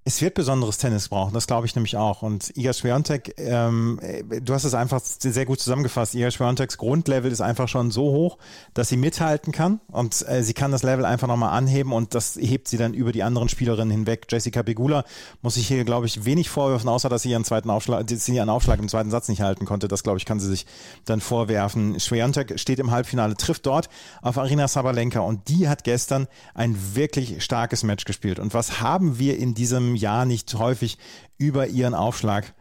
Es 0.04 0.20
wird 0.20 0.34
besonderes 0.34 0.78
Tennis 0.78 1.10
brauchen, 1.10 1.32
das 1.32 1.46
glaube 1.46 1.64
ich 1.64 1.76
nämlich 1.76 1.96
auch. 1.96 2.22
Und 2.22 2.56
Iga 2.56 2.72
Swiatek, 2.72 3.34
ähm, 3.38 4.00
du 4.42 4.52
hast 4.52 4.64
es 4.64 4.74
einfach 4.74 5.00
sehr 5.00 5.46
gut 5.46 5.60
zusammengefasst. 5.60 6.16
Iga 6.16 6.28
Swiateks 6.28 6.76
Grundlevel 6.76 7.30
ist 7.30 7.40
einfach 7.40 7.68
schon 7.68 7.92
so 7.92 8.10
hoch, 8.10 8.36
dass 8.74 8.88
sie 8.88 8.96
mithalten 8.96 9.52
kann 9.52 9.78
und 9.92 10.26
äh, 10.28 10.42
sie 10.42 10.54
kann 10.54 10.72
das 10.72 10.82
Level 10.82 11.04
einfach 11.04 11.28
nochmal 11.28 11.56
anheben 11.56 11.92
und 11.92 12.16
das 12.16 12.34
hebt 12.34 12.66
sie 12.66 12.78
dann 12.78 12.94
über 12.94 13.12
die 13.12 13.22
anderen 13.22 13.48
Spielerinnen 13.48 13.92
hinweg. 13.92 14.26
Jessica 14.28 14.64
Pegula 14.64 15.04
muss 15.40 15.54
sich 15.54 15.68
hier, 15.68 15.84
glaube 15.84 16.06
ich, 16.06 16.24
wenig 16.24 16.50
vorwerfen, 16.50 16.88
außer 16.88 17.08
dass 17.08 17.22
sie 17.22 17.30
ihren 17.30 17.44
zweiten 17.44 17.70
Aufschlag, 17.70 18.04
sie 18.10 18.34
ihren 18.34 18.48
Aufschlag 18.48 18.80
im 18.80 18.88
zweiten 18.88 19.12
Satz 19.12 19.28
nicht 19.28 19.40
halten 19.40 19.66
konnte. 19.66 19.86
Das, 19.86 20.02
glaube 20.02 20.18
ich, 20.18 20.24
kann 20.24 20.40
sie 20.40 20.48
sich 20.48 20.66
dann 21.04 21.20
vorwerfen. 21.20 22.00
Swiatek 22.00 22.58
steht 22.58 22.80
im 22.80 22.90
Halbfinale, 22.90 23.36
trifft 23.36 23.66
dort 23.66 23.88
auf 24.20 24.36
Arina 24.36 24.66
Sabalenka 24.66 25.20
und 25.20 25.46
die 25.48 25.68
hat 25.68 25.84
gestern 25.84 26.26
ein 26.54 26.76
wirklich 26.96 27.44
starkes 27.44 27.84
Match 27.84 28.04
gespielt. 28.04 28.40
Und 28.40 28.52
was 28.52 28.80
haben 28.80 29.20
wir 29.20 29.38
in 29.38 29.54
diesem 29.54 29.91
Jahr 29.96 30.24
nicht 30.24 30.54
häufig 30.54 30.98
über 31.38 31.66
ihren 31.68 31.94
Aufschlag 31.94 32.54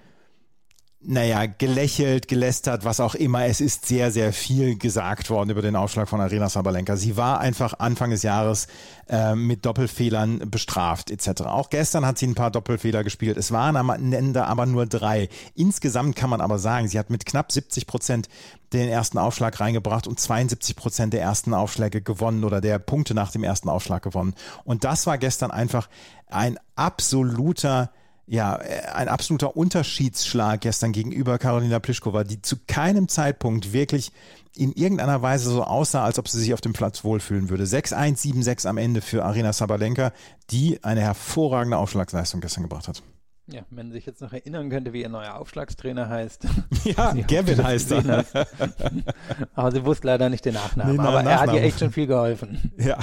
naja, 1.03 1.47
gelächelt, 1.47 2.27
gelästert, 2.27 2.85
was 2.85 2.99
auch 2.99 3.15
immer. 3.15 3.45
Es 3.45 3.59
ist 3.59 3.87
sehr, 3.87 4.11
sehr 4.11 4.31
viel 4.33 4.77
gesagt 4.77 5.31
worden 5.31 5.49
über 5.49 5.63
den 5.63 5.75
Aufschlag 5.75 6.07
von 6.07 6.21
Arena 6.21 6.47
Sabalenka. 6.47 6.95
Sie 6.95 7.17
war 7.17 7.39
einfach 7.39 7.79
Anfang 7.79 8.11
des 8.11 8.21
Jahres 8.21 8.67
äh, 9.09 9.33
mit 9.33 9.65
Doppelfehlern 9.65 10.51
bestraft 10.51 11.09
etc. 11.09 11.41
Auch 11.41 11.71
gestern 11.71 12.05
hat 12.05 12.19
sie 12.19 12.27
ein 12.27 12.35
paar 12.35 12.51
Doppelfehler 12.51 13.03
gespielt. 13.03 13.37
Es 13.37 13.51
waren 13.51 13.77
am 13.77 13.89
Ende 13.89 14.45
aber 14.45 14.67
nur 14.67 14.85
drei. 14.85 15.29
Insgesamt 15.55 16.15
kann 16.15 16.29
man 16.29 16.39
aber 16.39 16.59
sagen, 16.59 16.87
sie 16.87 16.99
hat 16.99 17.09
mit 17.09 17.25
knapp 17.25 17.51
70 17.51 17.87
Prozent 17.87 18.29
den 18.71 18.87
ersten 18.87 19.17
Aufschlag 19.17 19.59
reingebracht 19.59 20.07
und 20.07 20.19
72 20.19 20.75
Prozent 20.75 21.13
der 21.13 21.21
ersten 21.21 21.55
Aufschläge 21.55 22.01
gewonnen 22.01 22.43
oder 22.43 22.61
der 22.61 22.77
Punkte 22.77 23.15
nach 23.15 23.31
dem 23.31 23.43
ersten 23.43 23.69
Aufschlag 23.69 24.03
gewonnen. 24.03 24.35
Und 24.65 24.83
das 24.83 25.07
war 25.07 25.17
gestern 25.17 25.49
einfach 25.49 25.89
ein 26.27 26.59
absoluter 26.75 27.89
ja, 28.31 28.55
ein 28.55 29.09
absoluter 29.09 29.57
Unterschiedsschlag 29.57 30.61
gestern 30.61 30.93
gegenüber 30.93 31.37
Karolina 31.37 31.79
Pliskova, 31.79 32.23
die 32.23 32.41
zu 32.41 32.55
keinem 32.65 33.09
Zeitpunkt 33.09 33.73
wirklich 33.73 34.13
in 34.55 34.71
irgendeiner 34.71 35.21
Weise 35.21 35.49
so 35.49 35.65
aussah, 35.65 36.05
als 36.05 36.17
ob 36.17 36.29
sie 36.29 36.39
sich 36.39 36.53
auf 36.53 36.61
dem 36.61 36.71
Platz 36.71 37.03
wohlfühlen 37.03 37.49
würde. 37.49 37.65
6-1, 37.65 38.19
7-6 38.19 38.67
am 38.67 38.77
Ende 38.77 39.01
für 39.01 39.25
Arina 39.25 39.51
Sabalenka, 39.51 40.13
die 40.49 40.81
eine 40.81 41.01
hervorragende 41.01 41.77
Aufschlagsleistung 41.77 42.39
gestern 42.39 42.63
gebracht 42.63 42.87
hat. 42.87 43.03
Ja, 43.47 43.61
wenn 43.69 43.87
man 43.87 43.91
sich 43.91 44.05
jetzt 44.05 44.21
noch 44.21 44.31
erinnern 44.33 44.69
könnte, 44.69 44.93
wie 44.93 45.01
ihr 45.01 45.09
neuer 45.09 45.35
Aufschlagstrainer 45.35 46.09
heißt. 46.09 46.47
Ja, 46.83 47.13
Gavin 47.27 47.63
heißt 47.63 47.91
er. 47.91 48.25
Aber 49.53 49.71
sie 49.71 49.85
wusste 49.85 50.07
leider 50.07 50.29
nicht 50.29 50.45
den 50.45 50.55
Nachnamen. 50.55 50.95
Nee, 50.95 51.01
na, 51.01 51.09
aber 51.09 51.19
er 51.19 51.23
hat 51.23 51.41
ihr 51.41 51.45
Nachnamen. 51.45 51.63
echt 51.63 51.79
schon 51.79 51.91
viel 51.91 52.07
geholfen. 52.07 52.71
Ja. 52.77 52.97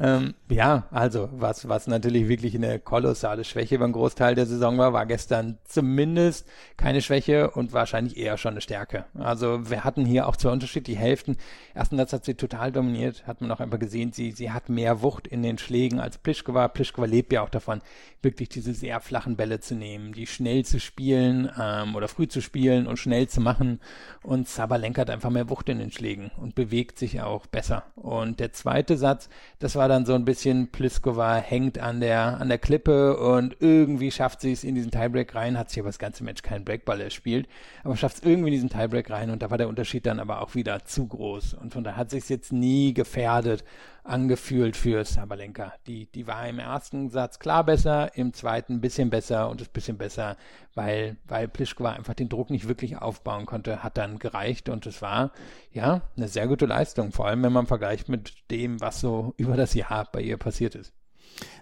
Ähm, 0.00 0.34
ja, 0.48 0.84
also 0.90 1.28
was, 1.32 1.68
was 1.68 1.86
natürlich 1.86 2.28
wirklich 2.28 2.54
eine 2.54 2.78
kolossale 2.78 3.44
Schwäche 3.44 3.78
beim 3.78 3.92
Großteil 3.92 4.34
der 4.34 4.46
Saison 4.46 4.78
war, 4.78 4.92
war 4.92 5.06
gestern 5.06 5.58
zumindest 5.64 6.46
keine 6.76 7.00
Schwäche 7.02 7.50
und 7.50 7.72
wahrscheinlich 7.72 8.16
eher 8.16 8.36
schon 8.36 8.52
eine 8.52 8.60
Stärke. 8.60 9.06
Also 9.18 9.70
wir 9.70 9.84
hatten 9.84 10.04
hier 10.04 10.28
auch 10.28 10.36
zwei 10.36 10.50
unterschiedliche 10.50 11.00
Hälften. 11.00 11.36
Ersten 11.74 11.96
Satz 11.96 12.12
hat 12.12 12.24
sie 12.24 12.34
total 12.34 12.72
dominiert, 12.72 13.26
hat 13.26 13.40
man 13.40 13.50
auch 13.50 13.60
einfach 13.60 13.78
gesehen, 13.78 14.12
sie, 14.12 14.32
sie 14.32 14.52
hat 14.52 14.68
mehr 14.68 15.02
Wucht 15.02 15.26
in 15.26 15.42
den 15.42 15.58
Schlägen 15.58 15.98
als 15.98 16.18
Plischkova. 16.18 16.68
Plischkova 16.68 17.06
lebt 17.06 17.32
ja 17.32 17.42
auch 17.42 17.50
davon, 17.50 17.80
wirklich 18.22 18.48
diese 18.48 18.74
sehr 18.74 19.00
flachen 19.06 19.36
Bälle 19.36 19.60
zu 19.60 19.74
nehmen, 19.74 20.12
die 20.12 20.26
schnell 20.26 20.64
zu 20.64 20.78
spielen 20.78 21.50
ähm, 21.58 21.94
oder 21.96 22.08
früh 22.08 22.28
zu 22.28 22.42
spielen 22.42 22.86
und 22.86 22.98
schnell 22.98 23.28
zu 23.28 23.40
machen. 23.40 23.80
Und 24.22 24.48
Sabalenka 24.48 25.02
hat 25.02 25.10
einfach 25.10 25.30
mehr 25.30 25.48
Wucht 25.48 25.68
in 25.68 25.78
den 25.78 25.90
Schlägen 25.90 26.30
und 26.36 26.54
bewegt 26.54 26.98
sich 26.98 27.22
auch 27.22 27.46
besser. 27.46 27.84
Und 27.94 28.40
der 28.40 28.52
zweite 28.52 28.96
Satz, 28.96 29.28
das 29.58 29.76
war 29.76 29.88
dann 29.88 30.04
so 30.04 30.14
ein 30.14 30.24
bisschen, 30.24 30.68
Pliskova 30.70 31.36
hängt 31.36 31.78
an 31.78 32.00
der, 32.00 32.40
an 32.40 32.48
der 32.48 32.58
Klippe 32.58 33.16
und 33.18 33.56
irgendwie 33.60 34.10
schafft 34.10 34.40
sie 34.40 34.52
es 34.52 34.64
in 34.64 34.74
diesen 34.74 34.90
Tiebreak 34.90 35.34
rein, 35.34 35.56
hat 35.56 35.70
sich 35.70 35.78
aber 35.78 35.88
das 35.88 35.98
ganze 35.98 36.24
Match 36.24 36.42
keinen 36.42 36.64
Breakball 36.64 37.00
erspielt, 37.00 37.48
aber 37.84 37.96
schafft 37.96 38.18
es 38.18 38.22
irgendwie 38.22 38.48
in 38.48 38.54
diesen 38.54 38.70
Tiebreak 38.70 39.10
rein 39.10 39.30
und 39.30 39.42
da 39.42 39.50
war 39.50 39.58
der 39.58 39.68
Unterschied 39.68 40.06
dann 40.06 40.20
aber 40.20 40.42
auch 40.42 40.54
wieder 40.54 40.84
zu 40.84 41.06
groß. 41.06 41.54
Und 41.54 41.72
von 41.72 41.84
daher 41.84 41.96
hat 41.96 42.10
sich 42.10 42.28
jetzt 42.28 42.52
nie 42.52 42.92
gefährdet 42.92 43.64
angefühlt 44.08 44.76
für 44.76 45.04
Sabalenka. 45.04 45.72
Die, 45.86 46.06
die 46.06 46.26
war 46.26 46.48
im 46.48 46.58
ersten 46.58 47.10
Satz 47.10 47.38
klar 47.38 47.64
besser, 47.64 48.16
im 48.16 48.32
zweiten 48.32 48.74
ein 48.74 48.80
bisschen 48.80 49.10
besser 49.10 49.48
und 49.50 49.60
das 49.60 49.68
bisschen 49.68 49.98
besser, 49.98 50.36
weil, 50.74 51.16
weil 51.26 51.48
Pliskova 51.48 51.92
einfach 51.92 52.14
den 52.14 52.28
Druck 52.28 52.50
nicht 52.50 52.68
wirklich 52.68 52.96
aufbauen 52.96 53.46
konnte, 53.46 53.82
hat 53.82 53.98
dann 53.98 54.18
gereicht 54.18 54.68
und 54.68 54.86
es 54.86 55.02
war, 55.02 55.32
ja, 55.72 56.02
eine 56.16 56.28
sehr 56.28 56.46
gute 56.46 56.66
Leistung, 56.66 57.12
vor 57.12 57.26
allem 57.26 57.42
wenn 57.42 57.52
man 57.52 57.66
vergleicht 57.66 58.08
mit 58.08 58.50
dem, 58.50 58.80
was 58.80 59.00
so 59.00 59.34
über 59.38 59.56
das 59.56 59.74
Jahr 59.74 60.08
bei 60.10 60.20
ihr 60.20 60.36
passiert 60.36 60.74
ist. 60.74 60.92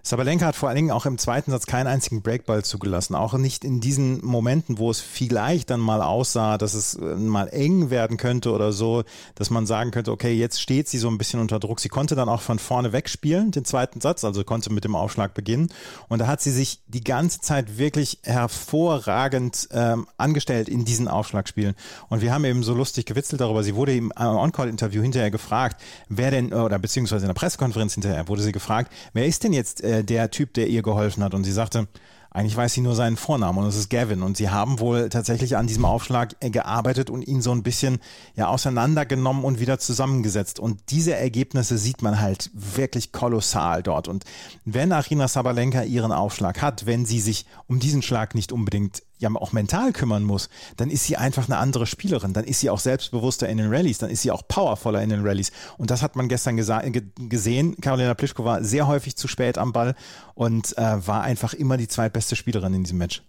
Sabalenka 0.07 0.45
hat 0.45 0.55
vor 0.55 0.69
allen 0.69 0.77
Dingen 0.77 0.91
auch 0.91 1.07
im 1.07 1.17
zweiten 1.17 1.51
Satz 1.51 1.65
keinen 1.65 1.87
einzigen 1.87 2.21
Breakball 2.21 2.63
zugelassen. 2.63 3.15
Auch 3.15 3.33
nicht 3.39 3.65
in 3.65 3.81
diesen 3.81 4.23
Momenten, 4.23 4.77
wo 4.77 4.91
es 4.91 5.01
vielleicht 5.01 5.71
dann 5.71 5.81
mal 5.81 6.03
aussah, 6.03 6.59
dass 6.59 6.75
es 6.75 6.95
äh, 6.97 7.17
mal 7.17 7.49
eng 7.49 7.89
werden 7.89 8.19
könnte 8.19 8.53
oder 8.53 8.71
so, 8.73 9.05
dass 9.35 9.49
man 9.49 9.65
sagen 9.65 9.93
könnte, 9.93 10.13
okay, 10.13 10.35
jetzt 10.35 10.61
steht 10.61 10.89
sie 10.89 10.99
so 10.99 11.09
ein 11.09 11.17
bisschen 11.17 11.41
unter 11.41 11.59
Druck. 11.59 11.81
Sie 11.81 11.89
konnte 11.89 12.17
dann 12.17 12.29
auch 12.29 12.43
von 12.43 12.59
vorne 12.59 12.93
wegspielen, 12.93 13.51
den 13.51 13.65
zweiten 13.65 14.03
Satz, 14.03 14.25
also 14.25 14.45
konnte 14.45 14.71
mit 14.71 14.85
dem 14.85 14.95
Aufschlag 14.95 15.33
beginnen. 15.33 15.73
Und 16.09 16.19
da 16.19 16.27
hat 16.27 16.43
sie 16.43 16.51
sich 16.51 16.83
die 16.87 17.03
ganze 17.03 17.41
Zeit 17.41 17.79
wirklich 17.79 18.19
hervorragend 18.25 19.71
ähm, 19.73 20.07
angestellt 20.19 20.69
in 20.69 20.85
diesen 20.85 21.09
Aufschlagspielen. 21.09 21.75
Und 22.11 22.21
wir 22.21 22.31
haben 22.31 22.45
eben 22.45 22.63
so 22.63 22.75
lustig 22.75 23.07
gewitzelt 23.07 23.41
darüber. 23.41 23.63
Sie 23.63 23.75
wurde 23.75 23.97
im 23.97 24.13
äh, 24.15 24.25
On-Call-Interview 24.25 25.01
hinterher 25.01 25.31
gefragt, 25.31 25.81
wer 26.11 26.31
denn, 26.31 26.53
oder 26.53 26.79
beziehungsweise 26.79 27.25
in 27.25 27.29
der 27.29 27.35
Pressekonferenz 27.35 27.95
hinterher 27.95 28.29
wurde 28.29 28.43
sie 28.43 28.53
gefragt, 28.53 28.93
wer 29.15 29.25
ist 29.25 29.45
denn 29.45 29.54
jetzt 29.55 29.83
äh, 29.83 30.05
der 30.05 30.31
Typ, 30.31 30.55
der 30.55 30.69
ihr 30.69 30.83
geholfen 30.83 31.23
hat? 31.25 31.35
Und 31.35 31.45
sie 31.45 31.53
sagte, 31.53 31.89
eigentlich 32.35 32.57
weiß 32.57 32.73
sie 32.75 32.81
nur 32.81 32.97
seinen 32.97 33.17
Vornamen 33.17 33.61
und 33.61 33.67
es 33.67 33.77
ist 33.77 33.91
Gavin. 33.91 34.23
Und 34.23 34.37
sie 34.37 34.51
haben 34.51 34.81
wohl 34.81 35.09
tatsächlich 35.09 35.57
an 35.57 35.69
diesem 35.69 35.85
Aufschlag 35.85 36.35
äh, 36.41 36.51
gearbeitet 36.51 37.09
und 37.09 37.23
ihn 37.23 37.41
so 37.41 37.53
ein 37.53 37.63
bisschen 37.63 38.01
ja 38.35 38.49
auseinandergenommen 38.49 39.45
und 39.45 39.61
wieder 39.61 39.79
zusammengesetzt. 39.79 40.59
Und 40.59 40.81
diese 40.91 41.15
Ergebnisse 41.15 41.79
sieht 41.79 42.03
man 42.03 42.21
halt 42.21 42.51
wirklich 42.53 43.13
kolossal 43.13 43.85
dort. 43.85 44.09
Und 44.09 44.25
wenn 44.65 44.91
Arina 44.91 45.29
Sabalenka 45.29 45.85
ihren 45.85 46.11
Aufschlag 46.11 46.61
hat, 46.61 46.87
wenn 46.87 47.07
sie 47.07 47.21
sich 47.21 47.47
um 47.69 47.79
diesen 47.79 48.03
Schlag 48.03 48.35
nicht 48.35 48.51
unbedingt 48.51 49.05
ja 49.19 49.31
auch 49.35 49.53
mental 49.53 49.93
kümmern 49.93 50.25
muss, 50.25 50.49
dann 50.77 50.91
ist 50.91 51.05
sie 51.05 51.17
einfach 51.17 51.47
eine 51.49 51.57
andere 51.59 51.87
Spielerin. 51.87 52.33
Dann 52.33 52.45
ist 52.45 52.61
sie 52.61 52.71
auch 52.71 52.79
selbstbewusster 52.81 53.49
in 53.49 53.59
den 53.59 53.73
Rallyes, 53.73 53.99
dann 53.99 54.11
ist 54.11 54.23
sie 54.23 54.31
auch 54.31 54.47
powervoller 54.47 55.03
in 55.03 55.11
den 55.11 55.27
Rallyes. 55.27 55.53
Und 55.79 55.91
das 55.91 56.03
hat 56.03 56.17
man 56.17 56.29
gestern 56.29 56.57
ge 56.57 57.03
gesehen. 57.29 57.77
Karolina 57.81 58.15
Pliskova 58.15 58.63
sehr 58.63 58.87
häufig 58.87 59.17
zu 59.17 59.29
spät 59.29 59.59
am 59.59 59.73
Ball 59.73 59.95
und 60.35 60.77
äh, 60.77 61.07
war 61.07 61.23
einfach 61.23 61.55
immer 61.55 61.77
die 61.77 61.89
zweitbeste 61.89 62.37
Spielerin 62.37 62.75
in 62.75 62.85
diesem 62.85 62.99
Match. 62.99 63.23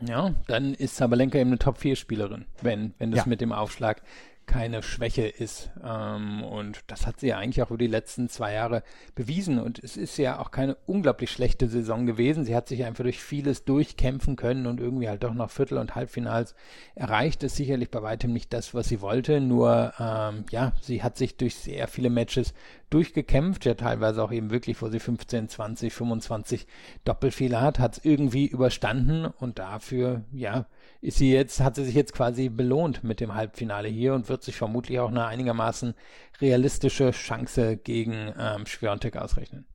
Ja, 0.00 0.34
dann 0.48 0.74
ist 0.74 0.96
Sabalenka 0.96 1.38
eben 1.38 1.50
eine 1.50 1.58
Top-4-Spielerin, 1.58 2.46
wenn, 2.60 2.94
wenn 2.98 3.12
das 3.12 3.18
Ja. 3.20 3.26
mit 3.26 3.40
dem 3.40 3.52
Aufschlag 3.52 4.02
keine 4.46 4.82
Schwäche 4.82 5.26
ist. 5.26 5.70
Ähm, 5.84 6.42
und 6.42 6.80
das 6.86 7.06
hat 7.06 7.20
sie 7.20 7.28
ja 7.28 7.38
eigentlich 7.38 7.62
auch 7.62 7.70
über 7.70 7.78
die 7.78 7.86
letzten 7.86 8.28
zwei 8.28 8.52
Jahre 8.52 8.82
bewiesen. 9.14 9.58
Und 9.58 9.78
es 9.78 9.96
ist 9.96 10.16
ja 10.18 10.38
auch 10.38 10.50
keine 10.50 10.76
unglaublich 10.86 11.30
schlechte 11.30 11.68
Saison 11.68 12.06
gewesen. 12.06 12.44
Sie 12.44 12.54
hat 12.54 12.68
sich 12.68 12.84
einfach 12.84 13.04
durch 13.04 13.22
vieles 13.22 13.64
durchkämpfen 13.64 14.36
können 14.36 14.66
und 14.66 14.80
irgendwie 14.80 15.08
halt 15.08 15.22
doch 15.24 15.34
noch 15.34 15.50
Viertel- 15.50 15.78
und 15.78 15.94
Halbfinals 15.94 16.54
erreicht. 16.94 17.42
Ist 17.42 17.56
sicherlich 17.56 17.90
bei 17.90 18.02
weitem 18.02 18.32
nicht 18.32 18.52
das, 18.52 18.74
was 18.74 18.88
sie 18.88 19.00
wollte. 19.00 19.40
Nur, 19.40 19.92
ähm, 19.98 20.44
ja, 20.50 20.72
sie 20.80 21.02
hat 21.02 21.16
sich 21.16 21.36
durch 21.36 21.56
sehr 21.56 21.88
viele 21.88 22.10
Matches 22.10 22.54
durchgekämpft. 22.92 23.64
Ja, 23.64 23.74
teilweise 23.74 24.22
auch 24.22 24.32
eben 24.32 24.50
wirklich, 24.50 24.80
wo 24.82 24.88
sie 24.88 25.00
15, 25.00 25.48
20, 25.48 25.92
25 25.92 26.66
Doppelfehler 27.04 27.60
hat, 27.60 27.78
hat 27.78 27.98
es 27.98 28.04
irgendwie 28.04 28.46
überstanden. 28.46 29.26
Und 29.26 29.58
dafür, 29.58 30.24
ja, 30.32 30.66
ist 31.00 31.18
sie 31.18 31.32
jetzt, 31.32 31.60
hat 31.60 31.76
sie 31.76 31.84
sich 31.84 31.94
jetzt 31.94 32.12
quasi 32.12 32.48
belohnt 32.48 33.04
mit 33.04 33.20
dem 33.20 33.34
Halbfinale 33.34 33.88
hier 33.88 34.14
und 34.14 34.28
wird 34.28 34.42
sich 34.42 34.56
vermutlich 34.56 35.00
auch 35.00 35.10
eine 35.10 35.26
einigermaßen 35.26 35.94
realistische 36.40 37.10
Chance 37.10 37.76
gegen 37.76 38.32
ähm, 38.38 38.66
Schwiontek 38.66 39.16
ausrechnen. 39.16 39.66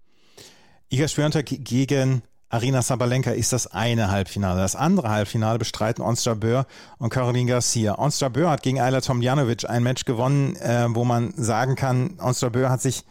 Iga 0.89 1.07
Swiatek 1.07 1.65
gegen 1.65 2.22
Arina 2.49 2.81
Sabalenka 2.81 3.31
ist 3.31 3.51
das 3.51 3.67
eine 3.67 4.09
Halbfinale. 4.09 4.61
Das 4.61 4.77
andere 4.77 5.09
Halbfinale 5.09 5.59
bestreiten 5.59 6.01
Ons 6.01 6.23
Jabeur 6.23 6.65
und 6.97 7.09
Caroline 7.09 7.49
Garcia. 7.49 7.95
Ons 7.97 8.21
Jabeur 8.21 8.49
hat 8.49 8.63
gegen 8.63 8.79
Ayla 8.79 9.01
Tomljanovic 9.01 9.69
ein 9.69 9.83
Match 9.83 10.05
gewonnen, 10.05 10.55
äh, 10.55 10.87
wo 10.89 11.03
man 11.03 11.33
sagen 11.35 11.75
kann, 11.75 12.17
Ons 12.19 12.39
Jabeur 12.39 12.69
hat 12.69 12.81
sich 12.81 13.03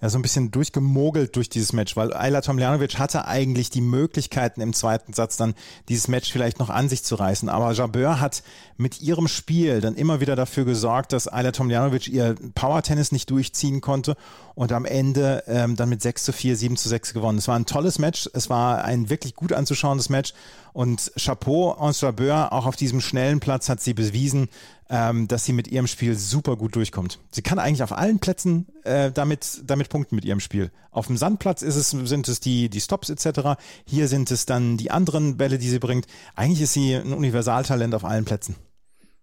ja 0.00 0.08
so 0.08 0.18
ein 0.18 0.22
bisschen 0.22 0.50
durchgemogelt 0.50 1.36
durch 1.36 1.48
dieses 1.48 1.72
Match, 1.72 1.96
weil 1.96 2.12
Ayla 2.12 2.40
Tomljanovic 2.40 2.98
hatte 2.98 3.26
eigentlich 3.26 3.70
die 3.70 3.80
Möglichkeiten 3.80 4.60
im 4.60 4.72
zweiten 4.72 5.12
Satz 5.12 5.36
dann 5.36 5.54
dieses 5.88 6.08
Match 6.08 6.30
vielleicht 6.30 6.58
noch 6.58 6.70
an 6.70 6.88
sich 6.88 7.04
zu 7.04 7.14
reißen. 7.14 7.48
Aber 7.48 7.72
Jabeur 7.72 8.20
hat 8.20 8.42
mit 8.76 9.00
ihrem 9.00 9.28
Spiel 9.28 9.80
dann 9.80 9.94
immer 9.94 10.20
wieder 10.20 10.36
dafür 10.36 10.64
gesorgt, 10.64 11.12
dass 11.12 11.28
Ayla 11.28 11.52
Tomljanovic 11.52 12.08
ihr 12.08 12.34
Power-Tennis 12.54 13.12
nicht 13.12 13.30
durchziehen 13.30 13.80
konnte 13.80 14.16
und 14.54 14.72
am 14.72 14.84
Ende 14.84 15.44
ähm, 15.46 15.76
dann 15.76 15.88
mit 15.88 16.02
6 16.02 16.24
zu 16.24 16.32
4, 16.32 16.56
7 16.56 16.76
zu 16.76 16.88
6 16.88 17.14
gewonnen. 17.14 17.38
Es 17.38 17.48
war 17.48 17.56
ein 17.56 17.66
tolles 17.66 17.98
Match, 17.98 18.28
es 18.32 18.50
war 18.50 18.84
ein 18.84 19.10
wirklich 19.10 19.34
gut 19.34 19.52
anzuschauendes 19.52 20.08
Match 20.08 20.34
und 20.72 21.12
Chapeau, 21.16 21.76
Ons 21.78 22.00
Jabeur, 22.00 22.52
auch 22.52 22.66
auf 22.66 22.76
diesem 22.76 23.00
schnellen 23.00 23.40
Platz 23.40 23.68
hat 23.68 23.80
sie 23.80 23.94
bewiesen, 23.94 24.48
ähm, 24.90 25.28
dass 25.28 25.44
sie 25.44 25.52
mit 25.52 25.68
ihrem 25.68 25.86
Spiel 25.86 26.16
super 26.16 26.56
gut 26.56 26.76
durchkommt. 26.76 27.18
Sie 27.30 27.42
kann 27.42 27.58
eigentlich 27.58 27.82
auf 27.82 27.96
allen 27.96 28.18
Plätzen 28.18 28.66
äh, 28.84 29.10
damit, 29.10 29.62
damit 29.64 29.88
punkten 29.88 30.16
mit 30.16 30.24
ihrem 30.24 30.40
Spiel. 30.40 30.70
Auf 30.90 31.06
dem 31.06 31.16
Sandplatz 31.16 31.62
ist 31.62 31.76
es, 31.76 31.90
sind 31.90 32.28
es 32.28 32.40
die, 32.40 32.68
die 32.68 32.80
Stops 32.80 33.10
etc. 33.10 33.60
Hier 33.86 34.08
sind 34.08 34.30
es 34.30 34.46
dann 34.46 34.76
die 34.76 34.90
anderen 34.90 35.36
Bälle, 35.36 35.58
die 35.58 35.68
sie 35.68 35.78
bringt. 35.78 36.06
Eigentlich 36.34 36.62
ist 36.62 36.74
sie 36.74 36.94
ein 36.94 37.12
Universaltalent 37.12 37.94
auf 37.94 38.04
allen 38.04 38.24
Plätzen. 38.24 38.56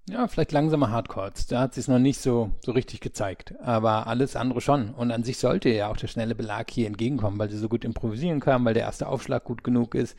Ja, 0.09 0.27
vielleicht 0.27 0.51
langsame 0.51 0.89
Hardcourts. 0.89 1.47
Da 1.47 1.61
hat 1.61 1.75
sie 1.75 1.79
es 1.79 1.87
noch 1.87 1.99
nicht 1.99 2.19
so, 2.19 2.51
so 2.65 2.71
richtig 2.71 3.01
gezeigt. 3.01 3.53
Aber 3.61 4.07
alles 4.07 4.35
andere 4.35 4.59
schon. 4.59 4.89
Und 4.89 5.11
an 5.11 5.23
sich 5.23 5.37
sollte 5.37 5.69
ja 5.69 5.89
auch 5.89 5.97
der 5.97 6.07
schnelle 6.07 6.35
Belag 6.35 6.71
hier 6.71 6.87
entgegenkommen, 6.87 7.37
weil 7.37 7.49
sie 7.49 7.57
so 7.57 7.69
gut 7.69 7.85
improvisieren 7.85 8.39
kann, 8.39 8.65
weil 8.65 8.73
der 8.73 8.83
erste 8.83 9.07
Aufschlag 9.07 9.43
gut 9.43 9.63
genug 9.63 9.93
ist. 9.95 10.17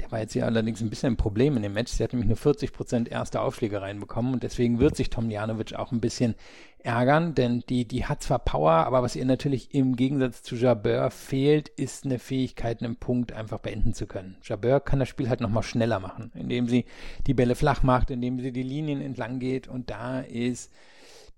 Der 0.00 0.10
war 0.10 0.20
jetzt 0.20 0.32
hier 0.32 0.46
allerdings 0.46 0.80
ein 0.80 0.90
bisschen 0.90 1.12
ein 1.12 1.16
Problem 1.16 1.56
in 1.56 1.62
dem 1.62 1.74
Match. 1.74 1.92
Sie 1.92 2.02
hat 2.02 2.12
nämlich 2.12 2.28
nur 2.28 2.38
40% 2.38 3.08
erste 3.08 3.40
Aufschläge 3.40 3.82
reinbekommen 3.82 4.32
und 4.32 4.42
deswegen 4.42 4.80
wird 4.80 4.96
sich 4.96 5.10
Tomljanovic 5.10 5.74
auch 5.74 5.92
ein 5.92 6.00
bisschen 6.00 6.34
ärgern, 6.82 7.34
denn 7.34 7.62
die, 7.68 7.84
die 7.86 8.06
hat 8.06 8.22
zwar 8.22 8.38
Power, 8.38 8.72
aber 8.72 9.02
was 9.02 9.14
ihr 9.14 9.26
natürlich 9.26 9.74
im 9.74 9.96
Gegensatz 9.96 10.42
zu 10.42 10.56
Jabeur 10.56 11.10
fehlt, 11.10 11.68
ist 11.68 12.04
eine 12.04 12.18
Fähigkeit, 12.18 12.82
einen 12.82 12.96
Punkt 12.96 13.32
einfach 13.32 13.58
beenden 13.58 13.92
zu 13.92 14.06
können. 14.06 14.36
Jabeur 14.42 14.80
kann 14.80 14.98
das 14.98 15.08
Spiel 15.08 15.28
halt 15.28 15.40
nochmal 15.40 15.62
schneller 15.62 16.00
machen, 16.00 16.32
indem 16.34 16.68
sie 16.68 16.86
die 17.26 17.34
Bälle 17.34 17.54
flach 17.54 17.82
macht, 17.82 18.10
indem 18.10 18.40
sie 18.40 18.52
die 18.52 18.62
Linien 18.62 19.02
entlang 19.02 19.38
geht 19.38 19.68
und 19.68 19.90
da 19.90 20.20
ist 20.20 20.72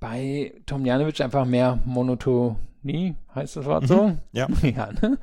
bei 0.03 0.53
Tomljanovic 0.67 1.21
einfach 1.21 1.45
mehr 1.45 1.79
Monotonie, 1.85 3.15
heißt 3.37 3.55
das 3.55 3.67
Wort 3.67 3.87
so? 3.87 4.17
ja. 4.33 4.49
ja 4.63 4.89
ne? 5.01 5.17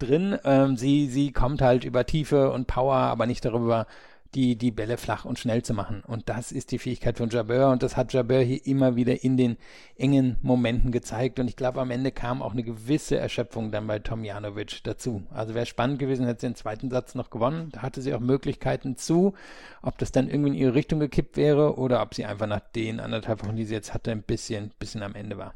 Drin. 0.00 0.36
Ähm, 0.44 0.76
sie, 0.76 1.06
sie 1.06 1.32
kommt 1.32 1.62
halt 1.62 1.84
über 1.84 2.04
Tiefe 2.04 2.50
und 2.50 2.66
Power, 2.66 2.96
aber 2.96 3.26
nicht 3.26 3.44
darüber, 3.44 3.86
die, 4.34 4.56
die 4.56 4.70
Bälle 4.70 4.96
flach 4.96 5.24
und 5.24 5.38
schnell 5.38 5.62
zu 5.62 5.74
machen. 5.74 6.02
Und 6.06 6.28
das 6.28 6.52
ist 6.52 6.70
die 6.70 6.78
Fähigkeit 6.78 7.18
von 7.18 7.30
Jabeur 7.30 7.70
und 7.70 7.82
das 7.82 7.96
hat 7.96 8.12
Jabeur 8.12 8.42
hier 8.42 8.64
immer 8.66 8.96
wieder 8.96 9.24
in 9.24 9.36
den 9.36 9.56
engen 9.96 10.36
Momenten 10.42 10.92
gezeigt. 10.92 11.38
Und 11.38 11.48
ich 11.48 11.56
glaube, 11.56 11.80
am 11.80 11.90
Ende 11.90 12.12
kam 12.12 12.42
auch 12.42 12.52
eine 12.52 12.62
gewisse 12.62 13.16
Erschöpfung 13.16 13.70
dann 13.72 13.86
bei 13.86 13.98
Tomjanovic 13.98 14.82
dazu. 14.84 15.22
Also 15.30 15.54
wäre 15.54 15.66
spannend 15.66 15.98
gewesen, 15.98 16.26
hätte 16.26 16.42
sie 16.42 16.48
den 16.48 16.56
zweiten 16.56 16.90
Satz 16.90 17.14
noch 17.14 17.30
gewonnen. 17.30 17.70
Da 17.72 17.82
hatte 17.82 18.02
sie 18.02 18.14
auch 18.14 18.20
Möglichkeiten 18.20 18.96
zu. 18.96 19.34
Ob 19.82 19.98
das 19.98 20.12
dann 20.12 20.28
irgendwie 20.28 20.50
in 20.50 20.56
ihre 20.56 20.74
Richtung 20.74 21.00
gekippt 21.00 21.36
wäre 21.36 21.78
oder 21.78 22.02
ob 22.02 22.14
sie 22.14 22.24
einfach 22.24 22.46
nach 22.46 22.60
den 22.60 23.00
anderthalb 23.00 23.42
Wochen, 23.44 23.56
die 23.56 23.64
sie 23.64 23.74
jetzt 23.74 23.94
hatte, 23.94 24.10
ein 24.10 24.22
bisschen, 24.22 24.72
bisschen 24.78 25.02
am 25.02 25.14
Ende 25.14 25.38
war. 25.38 25.54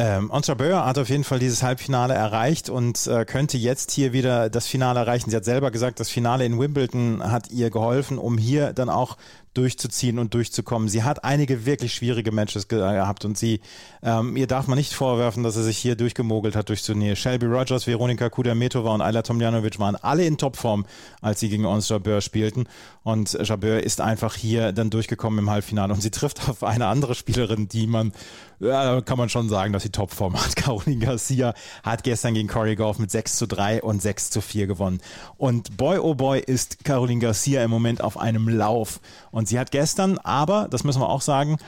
Ähm, 0.00 0.30
Ons 0.30 0.46
Jabeur 0.46 0.86
hat 0.86 0.96
auf 0.96 1.08
jeden 1.08 1.24
Fall 1.24 1.40
dieses 1.40 1.64
Halbfinale 1.64 2.14
erreicht 2.14 2.70
und 2.70 3.08
äh, 3.08 3.24
könnte 3.24 3.58
jetzt 3.58 3.90
hier 3.90 4.12
wieder 4.12 4.48
das 4.48 4.68
Finale 4.68 5.00
erreichen. 5.00 5.28
Sie 5.28 5.34
hat 5.34 5.44
selber 5.44 5.72
gesagt, 5.72 5.98
das 5.98 6.08
Finale 6.08 6.44
in 6.44 6.56
Wimbledon 6.56 7.20
hat 7.20 7.50
ihr 7.50 7.68
geholfen, 7.70 8.16
um 8.16 8.38
hier 8.38 8.72
dann 8.72 8.90
auch 8.90 9.16
durchzuziehen 9.58 10.18
und 10.18 10.34
durchzukommen. 10.34 10.88
Sie 10.88 11.02
hat 11.02 11.24
einige 11.24 11.66
wirklich 11.66 11.94
schwierige 11.94 12.32
Matches 12.32 12.68
gehabt 12.68 13.24
und 13.24 13.36
sie, 13.36 13.60
ähm, 14.02 14.36
ihr 14.36 14.46
darf 14.46 14.68
man 14.68 14.78
nicht 14.78 14.94
vorwerfen, 14.94 15.42
dass 15.42 15.54
sie 15.54 15.64
sich 15.64 15.76
hier 15.76 15.96
durchgemogelt 15.96 16.54
hat 16.54 16.68
durch 16.68 16.82
Turnier. 16.82 17.16
Shelby 17.16 17.46
Rogers, 17.46 17.86
Veronika 17.86 18.28
Kudermetova 18.30 18.94
und 18.94 19.02
Ayla 19.02 19.22
Tomljanovic 19.22 19.78
waren 19.78 19.96
alle 19.96 20.24
in 20.24 20.38
Topform, 20.38 20.86
als 21.20 21.40
sie 21.40 21.48
gegen 21.48 21.66
Ons 21.66 21.88
Jabeur 21.88 22.20
spielten 22.20 22.66
und 23.08 23.32
Jabeur 23.42 23.82
ist 23.82 24.02
einfach 24.02 24.34
hier 24.34 24.72
dann 24.72 24.90
durchgekommen 24.90 25.38
im 25.38 25.50
Halbfinale 25.50 25.94
und 25.94 26.02
sie 26.02 26.10
trifft 26.10 26.46
auf 26.46 26.62
eine 26.62 26.88
andere 26.88 27.14
Spielerin, 27.14 27.66
die 27.66 27.86
man, 27.86 28.12
ja, 28.60 29.00
kann 29.00 29.16
man 29.16 29.30
schon 29.30 29.48
sagen, 29.48 29.72
dass 29.72 29.82
sie 29.82 29.88
Topform 29.88 30.34
hat. 30.34 30.56
Caroline 30.56 31.04
Garcia 31.04 31.54
hat 31.82 32.02
gestern 32.02 32.34
gegen 32.34 32.48
Corey 32.48 32.76
Goff 32.76 32.98
mit 32.98 33.10
6 33.10 33.36
zu 33.38 33.46
3 33.48 33.82
und 33.82 34.02
6 34.02 34.28
zu 34.28 34.42
4 34.42 34.66
gewonnen. 34.66 35.00
Und 35.38 35.78
boy 35.78 35.98
oh 35.98 36.14
boy 36.14 36.38
ist 36.38 36.84
Caroline 36.84 37.20
Garcia 37.20 37.64
im 37.64 37.70
Moment 37.70 38.02
auf 38.02 38.18
einem 38.18 38.46
Lauf 38.46 39.00
und 39.30 39.47
sie 39.48 39.58
hat 39.58 39.70
gestern, 39.70 40.18
aber, 40.18 40.68
das 40.70 40.84
müssen 40.84 41.00
wir 41.00 41.08
auch 41.08 41.22
sagen, 41.22 41.58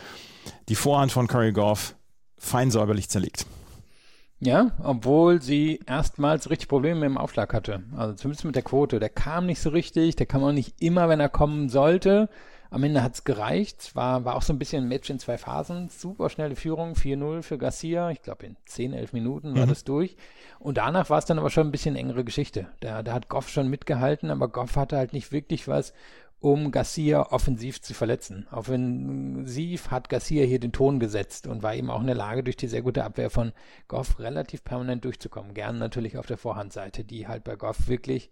die 0.69 0.75
Vorhand 0.75 1.13
von 1.13 1.27
Curry 1.27 1.53
Goff 1.53 1.95
fein 2.39 2.71
säuberlich 2.71 3.09
zerlegt. 3.09 3.47
Ja, 4.43 4.71
obwohl 4.83 5.43
sie 5.43 5.81
erstmals 5.87 6.49
richtig 6.49 6.69
Probleme 6.69 7.05
im 7.05 7.19
Aufschlag 7.19 7.53
hatte. 7.53 7.83
Also 7.95 8.15
zumindest 8.15 8.47
mit 8.47 8.57
der 8.57 8.63
Quote. 8.63 8.99
Der 8.99 9.11
kam 9.11 9.45
nicht 9.45 9.61
so 9.61 9.69
richtig, 9.69 10.17
der 10.17 10.25
kam 10.25 10.43
auch 10.43 10.53
nicht 10.53 10.81
immer, 10.81 11.11
wenn 11.11 11.21
er 11.21 11.29
kommen 11.29 11.69
sollte. 11.69 12.31
Am 12.71 12.83
Ende 12.83 13.03
hat's 13.03 13.25
gereicht. 13.25 13.95
War, 13.95 14.25
war 14.25 14.37
auch 14.37 14.43
so 14.43 14.55
ein 14.55 14.59
bisschen 14.59 14.85
ein 14.85 14.89
Match 14.89 15.11
in 15.11 15.19
zwei 15.19 15.37
Phasen. 15.37 15.91
Super 15.91 16.31
schnelle 16.31 16.57
Führung, 16.57 16.95
4-0 16.95 17.43
für 17.43 17.59
Garcia. 17.59 18.11
Ich 18.13 18.23
glaube, 18.23 18.47
in 18.47 18.57
10, 18.65 18.95
11 18.95 19.13
Minuten 19.13 19.57
war 19.57 19.67
mhm. 19.67 19.71
das 19.71 19.85
durch. 19.85 20.17
Und 20.59 20.79
danach 20.79 21.11
war 21.11 21.19
es 21.19 21.27
dann 21.27 21.39
aber 21.39 21.51
schon 21.51 21.67
ein 21.67 21.73
bisschen 21.73 21.97
engere 21.97 22.25
Geschichte. 22.25 22.67
Da, 22.81 23.03
da 23.03 23.13
hat 23.13 23.29
Goff 23.29 23.51
schon 23.51 23.69
mitgehalten, 23.69 24.31
aber 24.31 24.49
Goff 24.49 24.77
hatte 24.77 24.97
halt 24.97 25.13
nicht 25.13 25.33
wirklich 25.33 25.69
was, 25.69 25.93
um 26.41 26.71
Garcia 26.71 27.31
offensiv 27.33 27.83
zu 27.83 27.93
verletzen. 27.93 28.47
Offensiv 28.51 29.91
hat 29.91 30.09
Garcia 30.09 30.45
hier 30.45 30.59
den 30.59 30.73
Ton 30.73 30.99
gesetzt 30.99 31.47
und 31.47 31.63
war 31.63 31.75
eben 31.75 31.91
auch 31.91 32.01
in 32.01 32.07
der 32.07 32.17
Lage, 32.17 32.43
durch 32.43 32.57
die 32.57 32.67
sehr 32.67 32.81
gute 32.81 33.05
Abwehr 33.05 33.29
von 33.29 33.53
Goff 33.89 34.19
relativ 34.19 34.65
permanent 34.65 35.05
durchzukommen. 35.05 35.53
Gern 35.53 35.79
natürlich 35.79 36.17
auf 36.17 36.27
der 36.27 36.39
Vorhandseite, 36.39 37.05
die 37.05 37.29
halt 37.29 37.45
bei 37.45 37.57
Goff 37.57 37.89
wirklich 37.89 38.31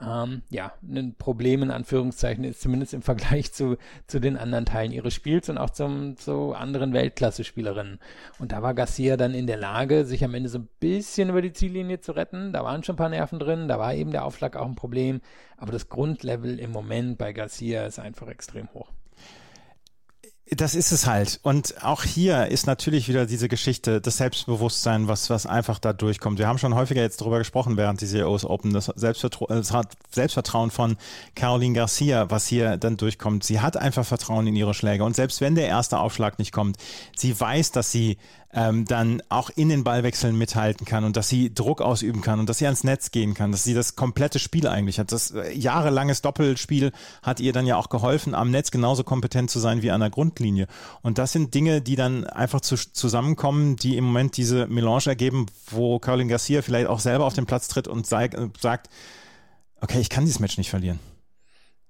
ähm, 0.00 0.42
ja, 0.50 0.72
ein 0.82 1.14
Problem 1.16 1.62
in 1.62 1.70
Anführungszeichen 1.70 2.44
ist, 2.44 2.60
zumindest 2.60 2.94
im 2.94 3.02
Vergleich 3.02 3.52
zu, 3.52 3.76
zu 4.06 4.20
den 4.20 4.36
anderen 4.36 4.64
Teilen 4.64 4.92
ihres 4.92 5.14
Spiels 5.14 5.48
und 5.48 5.58
auch 5.58 5.70
zum, 5.70 6.16
zu 6.16 6.54
anderen 6.54 6.92
Weltklasse-Spielerinnen. 6.92 7.98
Und 8.38 8.52
da 8.52 8.62
war 8.62 8.74
Garcia 8.74 9.16
dann 9.16 9.34
in 9.34 9.46
der 9.46 9.56
Lage, 9.56 10.04
sich 10.04 10.24
am 10.24 10.34
Ende 10.34 10.48
so 10.48 10.58
ein 10.58 10.68
bisschen 10.80 11.30
über 11.30 11.42
die 11.42 11.52
Ziellinie 11.52 12.00
zu 12.00 12.12
retten. 12.12 12.52
Da 12.52 12.64
waren 12.64 12.84
schon 12.84 12.94
ein 12.94 12.98
paar 12.98 13.08
Nerven 13.08 13.38
drin, 13.38 13.68
da 13.68 13.78
war 13.78 13.94
eben 13.94 14.12
der 14.12 14.24
Aufschlag 14.24 14.56
auch 14.56 14.66
ein 14.66 14.76
Problem. 14.76 15.20
Aber 15.56 15.72
das 15.72 15.88
Grundlevel 15.88 16.58
im 16.60 16.70
Moment 16.70 17.18
bei 17.18 17.32
Garcia 17.32 17.84
ist 17.86 17.98
einfach 17.98 18.28
extrem 18.28 18.72
hoch. 18.74 18.92
Das 20.50 20.74
ist 20.74 20.92
es 20.92 21.06
halt. 21.06 21.40
Und 21.42 21.84
auch 21.84 22.04
hier 22.04 22.46
ist 22.46 22.66
natürlich 22.66 23.06
wieder 23.06 23.26
diese 23.26 23.48
Geschichte, 23.48 24.00
das 24.00 24.16
Selbstbewusstsein, 24.16 25.06
was, 25.06 25.28
was 25.28 25.44
einfach 25.44 25.78
da 25.78 25.92
durchkommt. 25.92 26.38
Wir 26.38 26.48
haben 26.48 26.56
schon 26.56 26.74
häufiger 26.74 27.02
jetzt 27.02 27.20
darüber 27.20 27.38
gesprochen 27.38 27.76
während 27.76 28.00
dieser 28.00 28.30
US 28.30 28.46
Open, 28.46 28.72
das, 28.72 28.86
Selbstvertra 28.86 29.44
das 29.48 29.74
Selbstvertrauen 30.10 30.70
von 30.70 30.96
Caroline 31.34 31.74
Garcia, 31.74 32.30
was 32.30 32.46
hier 32.46 32.78
dann 32.78 32.96
durchkommt. 32.96 33.44
Sie 33.44 33.60
hat 33.60 33.76
einfach 33.76 34.06
Vertrauen 34.06 34.46
in 34.46 34.56
ihre 34.56 34.72
Schläge. 34.72 35.04
Und 35.04 35.14
selbst 35.14 35.42
wenn 35.42 35.54
der 35.54 35.68
erste 35.68 35.98
Aufschlag 35.98 36.38
nicht 36.38 36.52
kommt, 36.52 36.78
sie 37.14 37.38
weiß, 37.38 37.72
dass 37.72 37.92
sie 37.92 38.16
ähm, 38.52 38.86
dann 38.86 39.22
auch 39.28 39.50
in 39.50 39.68
den 39.68 39.84
Ballwechseln 39.84 40.36
mithalten 40.36 40.86
kann 40.86 41.04
und 41.04 41.16
dass 41.16 41.28
sie 41.28 41.52
Druck 41.52 41.82
ausüben 41.82 42.22
kann 42.22 42.40
und 42.40 42.48
dass 42.48 42.58
sie 42.58 42.64
ans 42.64 42.82
Netz 42.82 43.10
gehen 43.10 43.34
kann, 43.34 43.52
dass 43.52 43.64
sie 43.64 43.74
das 43.74 43.94
komplette 43.94 44.38
Spiel 44.38 44.66
eigentlich 44.66 44.98
hat. 44.98 45.12
Das 45.12 45.32
äh, 45.32 45.52
jahrelanges 45.52 46.22
Doppelspiel 46.22 46.92
hat 47.22 47.40
ihr 47.40 47.52
dann 47.52 47.66
ja 47.66 47.76
auch 47.76 47.90
geholfen, 47.90 48.34
am 48.34 48.50
Netz 48.50 48.70
genauso 48.70 49.04
kompetent 49.04 49.50
zu 49.50 49.58
sein 49.58 49.82
wie 49.82 49.90
an 49.90 50.00
der 50.00 50.10
Grundlinie. 50.10 50.66
Und 51.02 51.18
das 51.18 51.32
sind 51.32 51.54
Dinge, 51.54 51.82
die 51.82 51.96
dann 51.96 52.24
einfach 52.24 52.62
zu, 52.62 52.76
zusammenkommen, 52.76 53.76
die 53.76 53.96
im 53.96 54.04
Moment 54.04 54.36
diese 54.38 54.66
Melange 54.66 55.06
ergeben, 55.06 55.46
wo 55.70 55.98
Caroline 55.98 56.30
Garcia 56.30 56.62
vielleicht 56.62 56.86
auch 56.86 57.00
selber 57.00 57.26
auf 57.26 57.34
den 57.34 57.46
Platz 57.46 57.68
tritt 57.68 57.86
und 57.86 58.06
sagt, 58.06 58.36
okay, 59.80 60.00
ich 60.00 60.08
kann 60.08 60.24
dieses 60.24 60.40
Match 60.40 60.56
nicht 60.56 60.70
verlieren. 60.70 60.98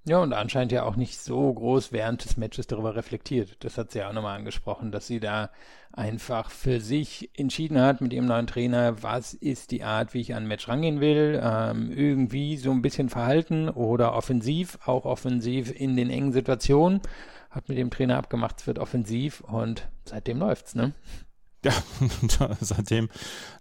Ja, 0.09 0.21
und 0.21 0.33
anscheinend 0.33 0.73
ja 0.73 0.85
auch 0.85 0.97
nicht 0.97 1.21
so 1.21 1.53
groß 1.53 1.93
während 1.93 2.25
des 2.25 2.39
Matches 2.39 2.67
darüber 2.67 2.97
reflektiert. 2.97 3.63
Das 3.63 3.77
hat 3.77 3.91
sie 3.91 3.99
ja 3.99 4.09
auch 4.09 4.15
nochmal 4.15 4.39
angesprochen, 4.39 4.91
dass 4.91 5.07
sie 5.07 5.21
da 5.21 5.51
einfach 5.93 6.51
für 6.51 6.81
sich 6.81 7.29
entschieden 7.37 7.79
hat 7.79 8.01
mit 8.01 8.15
ihrem 8.15 8.25
neuen 8.25 8.47
Trainer, 8.47 9.03
was 9.03 9.35
ist 9.35 9.71
die 9.71 9.83
Art, 9.83 10.15
wie 10.15 10.23
ich 10.23 10.35
an 10.35 10.45
ein 10.45 10.49
Match 10.49 10.67
rangehen 10.67 11.01
will. 11.01 11.39
Ähm, 11.45 11.93
irgendwie 11.93 12.57
so 12.57 12.71
ein 12.71 12.81
bisschen 12.81 13.11
verhalten 13.11 13.69
oder 13.69 14.15
offensiv, 14.15 14.79
auch 14.87 15.05
offensiv 15.05 15.79
in 15.79 15.95
den 15.95 16.09
engen 16.09 16.33
Situationen. 16.33 17.03
Hat 17.51 17.69
mit 17.69 17.77
dem 17.77 17.91
Trainer 17.91 18.17
abgemacht, 18.17 18.61
es 18.61 18.67
wird 18.67 18.79
offensiv 18.79 19.43
und 19.43 19.89
seitdem 20.07 20.39
läuft's, 20.39 20.75
ne? 20.75 20.95
Ja, 21.65 21.73
seitdem 22.61 23.09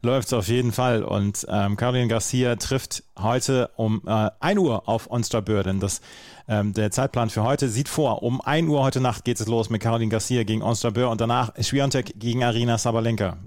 läuft 0.03 0.27
es 0.27 0.33
auf 0.33 0.47
jeden 0.47 0.71
Fall. 0.71 1.03
Und 1.03 1.45
ähm, 1.49 1.77
Caroline 1.77 2.07
Garcia 2.07 2.55
trifft 2.55 3.03
heute 3.17 3.71
um 3.75 4.03
äh, 4.05 4.29
1 4.39 4.59
Uhr 4.59 4.87
auf 4.87 5.09
Onstra 5.09 5.41
Börden. 5.41 5.79
Das, 5.79 6.01
ähm, 6.47 6.73
der 6.73 6.91
Zeitplan 6.91 7.31
für 7.31 7.43
heute 7.43 7.69
sieht 7.69 7.89
vor, 7.89 8.21
um 8.21 8.39
1 8.39 8.69
Uhr 8.69 8.83
heute 8.83 9.01
Nacht 9.01 9.25
geht 9.25 9.39
es 9.39 9.47
los 9.47 9.69
mit 9.69 9.81
Caroline 9.81 10.11
Garcia 10.11 10.43
gegen 10.43 10.61
Onstra 10.61 10.91
Bör 10.91 11.09
und 11.09 11.21
danach 11.21 11.53
Schwiontek 11.59 12.13
gegen 12.19 12.43
Arina 12.43 12.77
Sabalenka. 12.77 13.37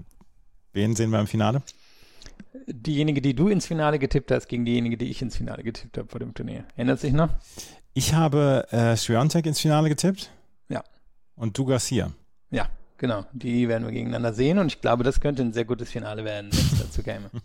Wen 0.73 0.95
sehen 0.95 1.11
wir 1.11 1.19
im 1.19 1.27
Finale? 1.27 1.61
Diejenige, 2.67 3.21
die 3.21 3.33
du 3.33 3.47
ins 3.47 3.65
Finale 3.65 3.99
getippt 3.99 4.31
hast, 4.31 4.47
gegen 4.47 4.65
diejenige, 4.65 4.97
die 4.97 5.09
ich 5.09 5.21
ins 5.21 5.37
Finale 5.37 5.63
getippt 5.63 5.97
habe 5.97 6.09
vor 6.09 6.19
dem 6.19 6.33
Turnier. 6.33 6.65
Erinnert 6.75 6.99
sich 6.99 7.13
noch? 7.13 7.29
Ich 7.93 8.13
habe 8.13 8.67
äh, 8.71 8.95
Schwiontek 8.97 9.45
ins 9.45 9.59
Finale 9.59 9.89
getippt. 9.89 10.29
Ja. 10.69 10.83
Und 11.35 11.57
du 11.57 11.65
Garcia. 11.65 12.11
Ja, 12.49 12.67
Genau, 13.01 13.25
die 13.33 13.67
werden 13.67 13.83
wir 13.83 13.91
gegeneinander 13.91 14.31
sehen 14.31 14.59
und 14.59 14.67
ich 14.67 14.79
glaube, 14.79 15.03
das 15.03 15.19
könnte 15.19 15.41
ein 15.41 15.53
sehr 15.53 15.65
gutes 15.65 15.89
Finale 15.89 16.23
werden, 16.23 16.51
wenn 16.51 16.59
es 16.59 16.79
dazu 16.79 17.01
käme. 17.01 17.31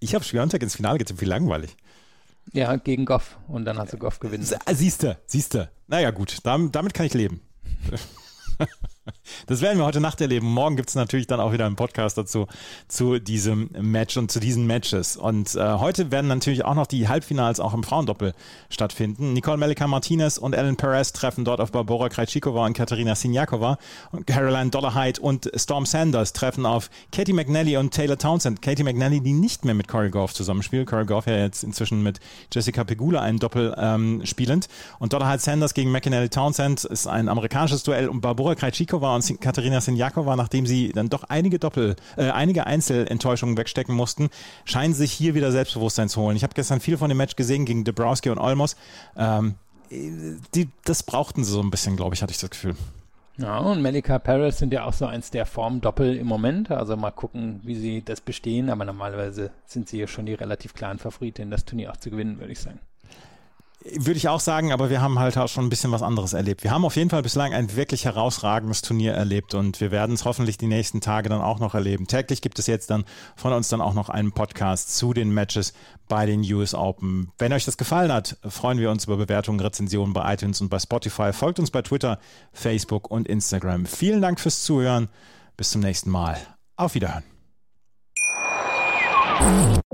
Ich 0.00 0.14
habe 0.14 0.24
Schwiontek 0.24 0.62
ins 0.62 0.76
Finale 0.76 0.96
getippt, 0.96 1.20
wie 1.20 1.26
langweilig. 1.26 1.76
Ja, 2.54 2.76
gegen 2.76 3.04
Goff 3.04 3.36
und 3.48 3.66
dann 3.66 3.76
hast 3.76 3.92
du 3.92 3.98
Goff 3.98 4.18
gewinnen. 4.18 4.48
Siehste, 4.72 5.18
siehste. 5.26 5.70
Naja 5.88 6.10
gut, 6.10 6.38
damit, 6.44 6.74
damit 6.74 6.94
kann 6.94 7.04
ich 7.04 7.12
leben. 7.12 7.42
Das 9.46 9.60
werden 9.62 9.78
wir 9.78 9.86
heute 9.86 10.00
Nacht 10.00 10.20
erleben. 10.20 10.46
Morgen 10.46 10.76
gibt 10.76 10.88
es 10.88 10.94
natürlich 10.94 11.26
dann 11.26 11.40
auch 11.40 11.52
wieder 11.52 11.66
einen 11.66 11.76
Podcast 11.76 12.18
dazu, 12.18 12.46
zu 12.88 13.18
diesem 13.18 13.70
Match 13.80 14.16
und 14.16 14.30
zu 14.30 14.40
diesen 14.40 14.66
Matches. 14.66 15.16
Und 15.16 15.54
äh, 15.54 15.74
heute 15.74 16.10
werden 16.10 16.28
natürlich 16.28 16.64
auch 16.64 16.74
noch 16.74 16.86
die 16.86 17.08
Halbfinals 17.08 17.60
auch 17.60 17.74
im 17.74 17.82
Frauendoppel 17.82 18.34
stattfinden. 18.70 19.32
Nicole 19.32 19.56
Melika-Martinez 19.56 20.38
und 20.38 20.54
Ellen 20.54 20.76
Perez 20.76 21.12
treffen 21.12 21.44
dort 21.44 21.60
auf 21.60 21.72
Barbora 21.72 22.08
Krejcikova 22.08 22.66
und 22.66 22.74
Katerina 22.74 23.14
Sinjakova. 23.14 23.78
Und 24.12 24.26
Caroline 24.26 24.70
Dollarhide 24.70 25.20
und 25.20 25.50
Storm 25.54 25.86
Sanders 25.86 26.32
treffen 26.32 26.66
auf 26.66 26.90
Katie 27.12 27.32
McNally 27.32 27.76
und 27.76 27.92
Taylor 27.92 28.18
Townsend. 28.18 28.60
Katie 28.60 28.82
McNally, 28.82 29.20
die 29.20 29.32
nicht 29.32 29.64
mehr 29.64 29.74
mit 29.74 29.88
Corey 29.88 30.10
Goff 30.10 30.34
zusammenspielt. 30.34 30.86
Corey 30.88 31.06
Goff 31.06 31.26
ja 31.26 31.38
jetzt 31.38 31.64
inzwischen 31.64 32.02
mit 32.02 32.20
Jessica 32.52 32.84
Pegula 32.84 33.20
einen 33.20 33.38
Doppel 33.38 33.74
ähm, 33.78 34.22
spielend. 34.24 34.68
Und 34.98 35.12
Dollarhide 35.12 35.40
Sanders 35.42 35.74
gegen 35.74 35.90
McNally 35.90 36.28
Townsend 36.28 36.84
ist 36.84 37.06
ein 37.06 37.28
amerikanisches 37.28 37.82
Duell. 37.82 38.08
Und 38.08 38.20
Barbora 38.20 38.54
Krejcikova 38.54 38.97
und 38.98 39.40
Katharina 39.40 39.80
Sinjakova, 39.80 40.36
nachdem 40.36 40.66
sie 40.66 40.92
dann 40.92 41.08
doch 41.08 41.24
einige 41.24 41.58
Doppel, 41.58 41.96
äh, 42.16 42.30
einige 42.30 42.66
Einzelenttäuschungen 42.66 43.56
wegstecken 43.56 43.94
mussten, 43.94 44.30
scheinen 44.64 44.94
sich 44.94 45.12
hier 45.12 45.34
wieder 45.34 45.52
Selbstbewusstsein 45.52 46.08
zu 46.08 46.20
holen. 46.20 46.36
Ich 46.36 46.42
habe 46.42 46.54
gestern 46.54 46.80
viel 46.80 46.96
von 46.96 47.08
dem 47.08 47.18
Match 47.18 47.36
gesehen 47.36 47.64
gegen 47.64 47.84
Dabrowski 47.84 48.30
und 48.30 48.38
Olmos. 48.38 48.76
Ähm, 49.16 49.54
die, 49.90 50.68
das 50.84 51.02
brauchten 51.02 51.44
sie 51.44 51.52
so 51.52 51.60
ein 51.60 51.70
bisschen, 51.70 51.96
glaube 51.96 52.14
ich, 52.14 52.22
hatte 52.22 52.32
ich 52.32 52.38
das 52.38 52.50
Gefühl. 52.50 52.74
Ja, 53.38 53.58
und 53.58 53.82
Melika 53.82 54.18
Paris 54.18 54.58
sind 54.58 54.72
ja 54.72 54.84
auch 54.84 54.92
so 54.92 55.06
eins 55.06 55.30
der 55.30 55.46
Formdoppel 55.46 56.16
im 56.16 56.26
Moment. 56.26 56.72
Also 56.72 56.96
mal 56.96 57.12
gucken, 57.12 57.60
wie 57.62 57.76
sie 57.76 58.02
das 58.02 58.20
bestehen. 58.20 58.68
Aber 58.68 58.84
normalerweise 58.84 59.52
sind 59.64 59.88
sie 59.88 60.00
ja 60.00 60.08
schon 60.08 60.26
die 60.26 60.34
relativ 60.34 60.74
klaren 60.74 60.98
Favoriten, 60.98 61.50
das 61.50 61.64
Turnier 61.64 61.92
auch 61.92 61.96
zu 61.96 62.10
gewinnen, 62.10 62.40
würde 62.40 62.52
ich 62.52 62.58
sagen. 62.58 62.80
Würde 63.96 64.18
ich 64.18 64.28
auch 64.28 64.40
sagen, 64.40 64.72
aber 64.72 64.90
wir 64.90 65.00
haben 65.00 65.18
halt 65.18 65.38
auch 65.38 65.48
schon 65.48 65.66
ein 65.66 65.68
bisschen 65.70 65.92
was 65.92 66.02
anderes 66.02 66.32
erlebt. 66.32 66.64
Wir 66.64 66.70
haben 66.70 66.84
auf 66.84 66.96
jeden 66.96 67.10
Fall 67.10 67.22
bislang 67.22 67.54
ein 67.54 67.76
wirklich 67.76 68.04
herausragendes 68.04 68.82
Turnier 68.82 69.14
erlebt 69.14 69.54
und 69.54 69.80
wir 69.80 69.90
werden 69.90 70.14
es 70.14 70.24
hoffentlich 70.24 70.58
die 70.58 70.66
nächsten 70.66 71.00
Tage 71.00 71.28
dann 71.28 71.40
auch 71.40 71.58
noch 71.58 71.74
erleben. 71.74 72.06
Täglich 72.06 72.42
gibt 72.42 72.58
es 72.58 72.66
jetzt 72.66 72.90
dann 72.90 73.04
von 73.36 73.52
uns 73.52 73.68
dann 73.68 73.80
auch 73.80 73.94
noch 73.94 74.08
einen 74.08 74.32
Podcast 74.32 74.96
zu 74.96 75.14
den 75.14 75.32
Matches 75.32 75.72
bei 76.08 76.26
den 76.26 76.40
US 76.52 76.74
Open. 76.74 77.30
Wenn 77.38 77.52
euch 77.52 77.64
das 77.64 77.76
gefallen 77.76 78.12
hat, 78.12 78.36
freuen 78.48 78.78
wir 78.78 78.90
uns 78.90 79.04
über 79.04 79.16
Bewertungen, 79.16 79.60
Rezensionen 79.60 80.12
bei 80.12 80.34
iTunes 80.34 80.60
und 80.60 80.68
bei 80.68 80.78
Spotify. 80.78 81.32
Folgt 81.32 81.58
uns 81.58 81.70
bei 81.70 81.82
Twitter, 81.82 82.18
Facebook 82.52 83.10
und 83.10 83.28
Instagram. 83.28 83.86
Vielen 83.86 84.20
Dank 84.20 84.40
fürs 84.40 84.62
Zuhören. 84.62 85.08
Bis 85.56 85.70
zum 85.70 85.82
nächsten 85.82 86.10
Mal. 86.10 86.36
Auf 86.76 86.94
Wiederhören. 86.94 87.24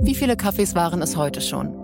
Wie 0.01 0.15
viele 0.15 0.37
Kaffees 0.37 0.75
waren 0.75 1.03
es 1.03 1.17
heute 1.17 1.41
schon? 1.41 1.84